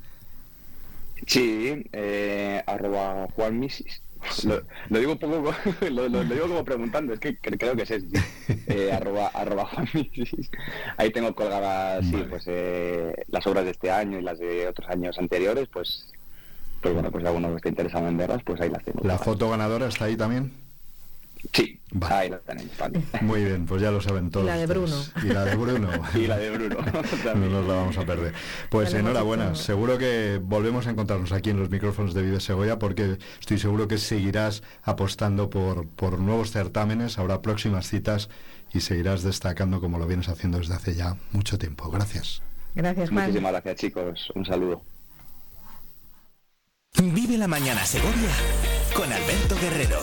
Sí, 1.25 1.83
eh, 1.91 2.61
arroba 2.65 3.27
Juan 3.35 3.59
Misis. 3.59 4.01
Lo, 4.45 4.61
lo 4.89 4.99
digo 4.99 5.11
un 5.13 5.19
poco, 5.19 5.43
co- 5.43 5.53
lo, 5.89 6.09
lo- 6.09 6.23
lo 6.23 6.33
digo 6.33 6.47
como 6.47 6.65
preguntando, 6.65 7.13
es 7.13 7.19
que 7.19 7.37
cre- 7.37 7.57
creo 7.57 7.75
que 7.75 7.83
es 7.83 7.91
ese, 7.91 8.07
sí. 8.09 8.63
Eh, 8.67 8.91
arroba, 8.91 9.27
arroba 9.33 9.65
Juan 9.65 9.87
Misis. 9.93 10.49
Ahí 10.97 11.11
tengo 11.11 11.33
colgadas, 11.35 12.05
sí, 12.05 12.25
pues 12.29 12.43
eh, 12.47 13.13
las 13.27 13.45
obras 13.47 13.65
de 13.65 13.71
este 13.71 13.91
año 13.91 14.19
y 14.19 14.23
las 14.23 14.39
de 14.39 14.67
otros 14.67 14.89
años 14.89 15.17
anteriores, 15.19 15.67
pues, 15.71 16.07
pues 16.81 16.93
bueno, 16.93 17.11
pues 17.11 17.23
si 17.23 17.27
alguno 17.27 17.55
esté 17.55 17.69
interesado 17.69 18.07
en 18.07 18.17
verlas, 18.17 18.41
pues 18.43 18.59
ahí 18.59 18.69
las 18.69 18.83
tengo. 18.83 18.99
¿La 19.03 19.17
foto 19.17 19.49
ganadora 19.49 19.87
está 19.87 20.05
ahí 20.05 20.15
también? 20.17 20.51
Sí, 21.53 21.79
Vale. 21.91 22.15
ahí 22.15 22.29
las 22.29 22.43
tenéis, 22.43 22.69
vale. 22.77 23.01
Muy 23.21 23.43
bien, 23.43 23.65
pues 23.65 23.81
ya 23.81 23.91
lo 23.91 24.01
saben 24.01 24.29
todos. 24.29 24.45
Y 24.45 24.49
la 24.49 24.57
de 24.57 24.65
ustedes. 24.65 25.13
Bruno. 25.13 25.23
Y 25.23 25.33
la 25.33 25.45
de 25.45 25.55
Bruno. 25.55 25.89
Y 26.15 26.27
la 26.27 26.37
de 26.37 26.49
Bruno. 26.51 26.77
No 27.35 27.49
nos 27.49 27.67
la 27.67 27.73
vamos 27.75 27.97
a 27.97 28.05
perder. 28.05 28.33
Pues 28.69 28.93
enhorabuena. 28.93 29.55
Seguro 29.55 29.97
que 29.97 30.39
volvemos 30.43 30.87
a 30.87 30.91
encontrarnos 30.91 31.31
aquí 31.31 31.49
en 31.49 31.59
los 31.59 31.69
micrófonos 31.69 32.13
de 32.13 32.21
Vive 32.23 32.39
Segoya 32.39 32.79
porque 32.79 33.17
estoy 33.39 33.57
seguro 33.59 33.87
que 33.87 33.97
seguirás 33.97 34.63
apostando 34.83 35.49
por, 35.49 35.87
por 35.87 36.19
nuevos 36.19 36.51
certámenes, 36.51 37.17
habrá 37.19 37.41
próximas 37.41 37.87
citas 37.87 38.29
y 38.73 38.81
seguirás 38.81 39.23
destacando 39.23 39.79
como 39.79 39.97
lo 39.97 40.07
vienes 40.07 40.29
haciendo 40.29 40.57
desde 40.57 40.73
hace 40.73 40.95
ya 40.95 41.17
mucho 41.31 41.57
tiempo. 41.57 41.89
Gracias. 41.89 42.41
Gracias, 42.75 43.09
Juan. 43.09 43.25
Muchísimas 43.25 43.51
gracias, 43.53 43.75
chicos. 43.77 44.31
Un 44.35 44.45
saludo. 44.45 44.83
Vive 47.01 47.37
la 47.37 47.47
mañana 47.47 47.85
Segovia 47.85 48.29
con 48.95 49.11
Alberto 49.11 49.55
Guerrero. 49.61 49.99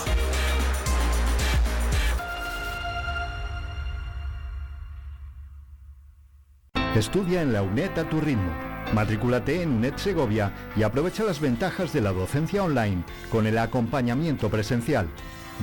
Estudia 6.94 7.42
en 7.42 7.52
la 7.52 7.64
UNED 7.64 7.98
a 7.98 8.08
tu 8.08 8.20
ritmo. 8.20 8.52
Matrículate 8.92 9.62
en 9.62 9.70
UNED 9.70 9.96
Segovia 9.96 10.52
y 10.76 10.84
aprovecha 10.84 11.24
las 11.24 11.40
ventajas 11.40 11.92
de 11.92 12.00
la 12.00 12.12
docencia 12.12 12.62
online 12.62 13.02
con 13.32 13.48
el 13.48 13.58
acompañamiento 13.58 14.48
presencial. 14.48 15.08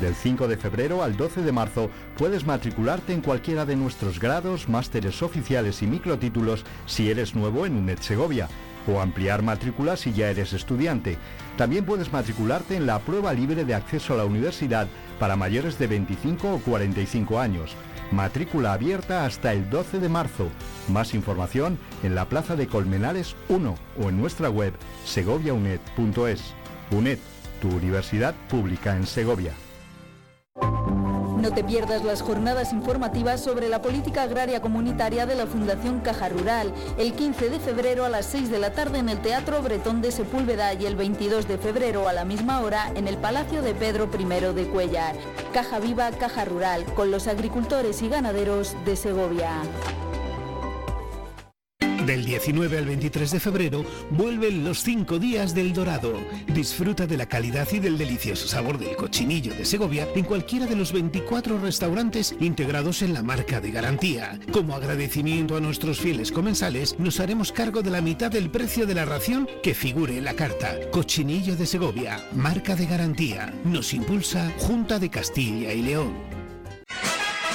Del 0.02 0.14
5 0.14 0.50
de 0.50 0.58
febrero 0.58 1.04
al 1.04 1.16
12 1.16 1.44
de 1.44 1.54
marzo 1.54 1.90
puedes 2.18 2.46
matricularte 2.46 3.14
en 3.14 3.22
cualquiera 3.22 3.66
de 3.66 3.78
nuestros 3.78 4.20
grados, 4.20 4.68
másteres 4.68 5.22
oficiales 5.22 5.82
y 5.82 5.88
microtítulos 5.88 6.66
si 6.86 7.10
eres 7.10 7.34
nuevo 7.34 7.66
en 7.66 7.78
UNED 7.78 8.00
Segovia 8.00 8.50
o 8.86 9.00
ampliar 9.00 9.42
matrícula 9.42 9.96
si 9.96 10.12
ya 10.12 10.30
eres 10.30 10.52
estudiante. 10.52 11.18
También 11.58 11.86
puedes 11.86 12.12
matricularte 12.12 12.76
en 12.76 12.86
la 12.86 13.00
prueba 13.00 13.32
libre 13.32 13.64
de 13.64 13.74
acceso 13.74 14.16
a 14.16 14.18
la 14.18 14.26
universidad 14.26 14.88
para 15.18 15.38
mayores 15.38 15.80
de 15.80 15.88
25 15.88 16.56
o 16.56 16.60
45 16.60 17.40
años. 17.40 17.74
Matrícula 18.12 18.74
abierta 18.74 19.26
hasta 19.26 19.54
el 19.54 19.70
12 19.70 20.00
de 20.00 20.10
marzo. 20.10 20.50
Más 20.90 21.14
información 21.14 21.80
en 22.04 22.16
la 22.16 22.26
Plaza 22.28 22.56
de 22.56 22.68
Colmenares 22.68 23.36
1 23.50 23.76
o 24.02 24.10
en 24.10 24.20
nuestra 24.20 24.50
web 24.50 24.74
segoviaunet.es. 25.06 26.54
UNED, 26.92 27.20
tu 27.62 27.70
universidad 27.70 28.36
pública 28.50 28.96
en 28.96 29.08
Segovia. 29.08 29.54
No 31.42 31.52
te 31.52 31.64
pierdas 31.64 32.04
las 32.04 32.22
jornadas 32.22 32.72
informativas 32.72 33.42
sobre 33.42 33.68
la 33.68 33.82
política 33.82 34.22
agraria 34.22 34.62
comunitaria 34.62 35.26
de 35.26 35.34
la 35.34 35.48
Fundación 35.48 36.00
Caja 36.00 36.30
Rural, 36.30 36.72
el 37.00 37.14
15 37.14 37.50
de 37.50 37.60
febrero 37.60 38.06
a 38.06 38.10
las 38.10 38.28
6 38.28 38.52
de 38.52 38.60
la 38.60 38.74
tarde 38.74 39.00
en 39.00 39.10
el 39.10 39.20
Teatro 39.24 39.60
Bretón 39.64 40.04
de 40.04 40.12
Sepúlveda 40.12 40.76
y 40.76 40.86
el 40.86 40.96
22 40.96 41.48
de 41.48 41.58
febrero 41.58 42.08
a 42.08 42.14
la 42.14 42.26
misma 42.26 42.62
hora 42.62 42.92
en 42.94 43.08
el 43.08 43.18
Palacio 43.18 43.64
de 43.64 43.74
Pedro 43.74 44.08
I 44.20 44.54
de 44.54 44.68
Cuellar. 44.68 45.16
Caja 45.52 45.80
Viva, 45.80 46.12
Caja 46.12 46.46
Rural, 46.46 46.86
con 46.94 47.10
los 47.10 47.26
agricultores 47.26 48.04
y 48.04 48.10
ganaderos 48.10 48.76
de 48.86 48.96
Segovia. 48.96 49.64
Del 52.06 52.26
19 52.26 52.80
al 52.80 52.86
23 52.86 53.32
de 53.32 53.40
febrero 53.40 53.86
vuelven 54.10 54.64
los 54.64 54.82
5 54.82 55.20
días 55.20 55.54
del 55.54 55.72
Dorado. 55.72 56.14
Disfruta 56.48 57.06
de 57.06 57.16
la 57.16 57.28
calidad 57.28 57.68
y 57.72 57.80
del 57.80 57.98
delicioso 57.98 58.48
sabor 58.48 58.80
del 58.80 58.96
cochinillo 58.96 59.54
de 59.54 59.66
Segovia 59.66 60.08
en 60.16 60.26
cualquiera 60.26 60.66
de 60.66 60.76
los 60.76 60.92
24 60.94 61.60
restaurantes 61.60 62.36
integrados 62.40 63.04
en 63.04 63.14
la 63.14 63.22
marca 63.22 63.62
de 63.62 63.70
garantía. 63.70 64.40
Como 64.52 64.76
agradecimiento 64.76 65.56
a 65.56 65.62
nuestros 65.62 66.00
fieles 66.00 66.32
comensales, 66.32 66.96
nos 66.98 67.20
haremos 67.20 67.52
cargo 67.52 67.84
de 67.84 67.92
la 67.92 68.02
mitad 68.02 68.32
del 68.32 68.50
precio 68.50 68.88
de 68.88 68.96
la 68.96 69.06
ración 69.06 69.48
que 69.62 69.76
figure 69.76 70.18
en 70.18 70.26
la 70.26 70.34
carta. 70.34 70.76
Cochinillo 70.92 71.56
de 71.56 71.68
Segovia, 71.68 72.26
marca 72.34 72.76
de 72.76 72.88
garantía. 72.88 73.54
Nos 73.64 73.94
impulsa 73.94 74.52
Junta 74.58 74.98
de 74.98 75.10
Castilla 75.10 75.72
y 75.72 75.84
León. 75.84 76.31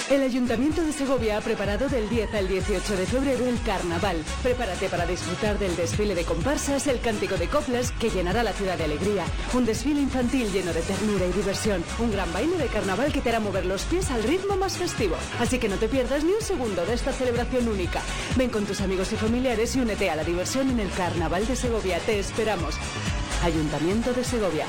El 0.09 0.23
Ayuntamiento 0.23 0.85
de 0.85 0.93
Segovia 0.93 1.37
ha 1.37 1.41
preparado 1.41 1.89
del 1.89 2.09
10 2.09 2.33
al 2.35 2.47
18 2.47 2.97
de 2.97 3.07
febrero 3.07 3.45
el 3.45 3.61
carnaval. 3.63 4.17
Prepárate 4.41 4.89
para 4.89 5.05
disfrutar 5.05 5.59
del 5.59 5.75
desfile 5.75 6.15
de 6.15 6.25
comparsas, 6.25 6.87
el 6.87 7.01
cántico 7.01 7.37
de 7.37 7.49
coplas 7.49 7.91
que 7.91 8.11
llenará 8.11 8.45
la 8.45 8.53
ciudad 8.53 8.79
de 8.79 8.85
alegría, 8.85 9.25
un 9.53 9.67
desfile 9.67 10.01
infantil 10.01 10.53
lleno 10.53 10.73
de 10.73 10.83
ternura 10.83 11.27
y 11.27 11.33
diversión, 11.33 11.83
un 11.99 12.13
gran 12.13 12.33
baile 12.33 12.57
de 12.57 12.69
carnaval 12.69 13.13
que 13.13 13.21
te 13.21 13.31
hará 13.31 13.41
mover 13.41 13.67
los 13.67 13.83
pies 13.83 14.09
al 14.13 14.23
ritmo 14.23 14.57
más 14.57 14.79
festivo. 14.79 15.17
Así 15.41 15.59
que 15.59 15.69
no 15.69 15.77
te 15.77 15.89
pierdas 15.89 16.23
ni 16.23 16.33
un 16.33 16.43
segundo 16.43 16.87
de 16.87 16.95
esta 16.95 17.13
celebración 17.13 17.67
única. 17.67 18.01
Ven 18.37 18.51
con 18.51 18.65
tus 18.65 18.81
amigos 18.83 19.13
y 19.13 19.17
familiares 19.17 19.75
y 19.75 19.81
únete 19.81 20.09
a 20.09 20.15
la 20.15 20.23
diversión 20.23 20.71
en 20.71 20.79
el 20.79 20.91
Carnaval 20.93 21.49
de 21.49 21.57
Segovia. 21.57 21.99
Te 21.99 22.21
esperamos. 22.21 22.77
Ayuntamiento 23.43 24.13
de 24.13 24.23
Segovia. 24.23 24.67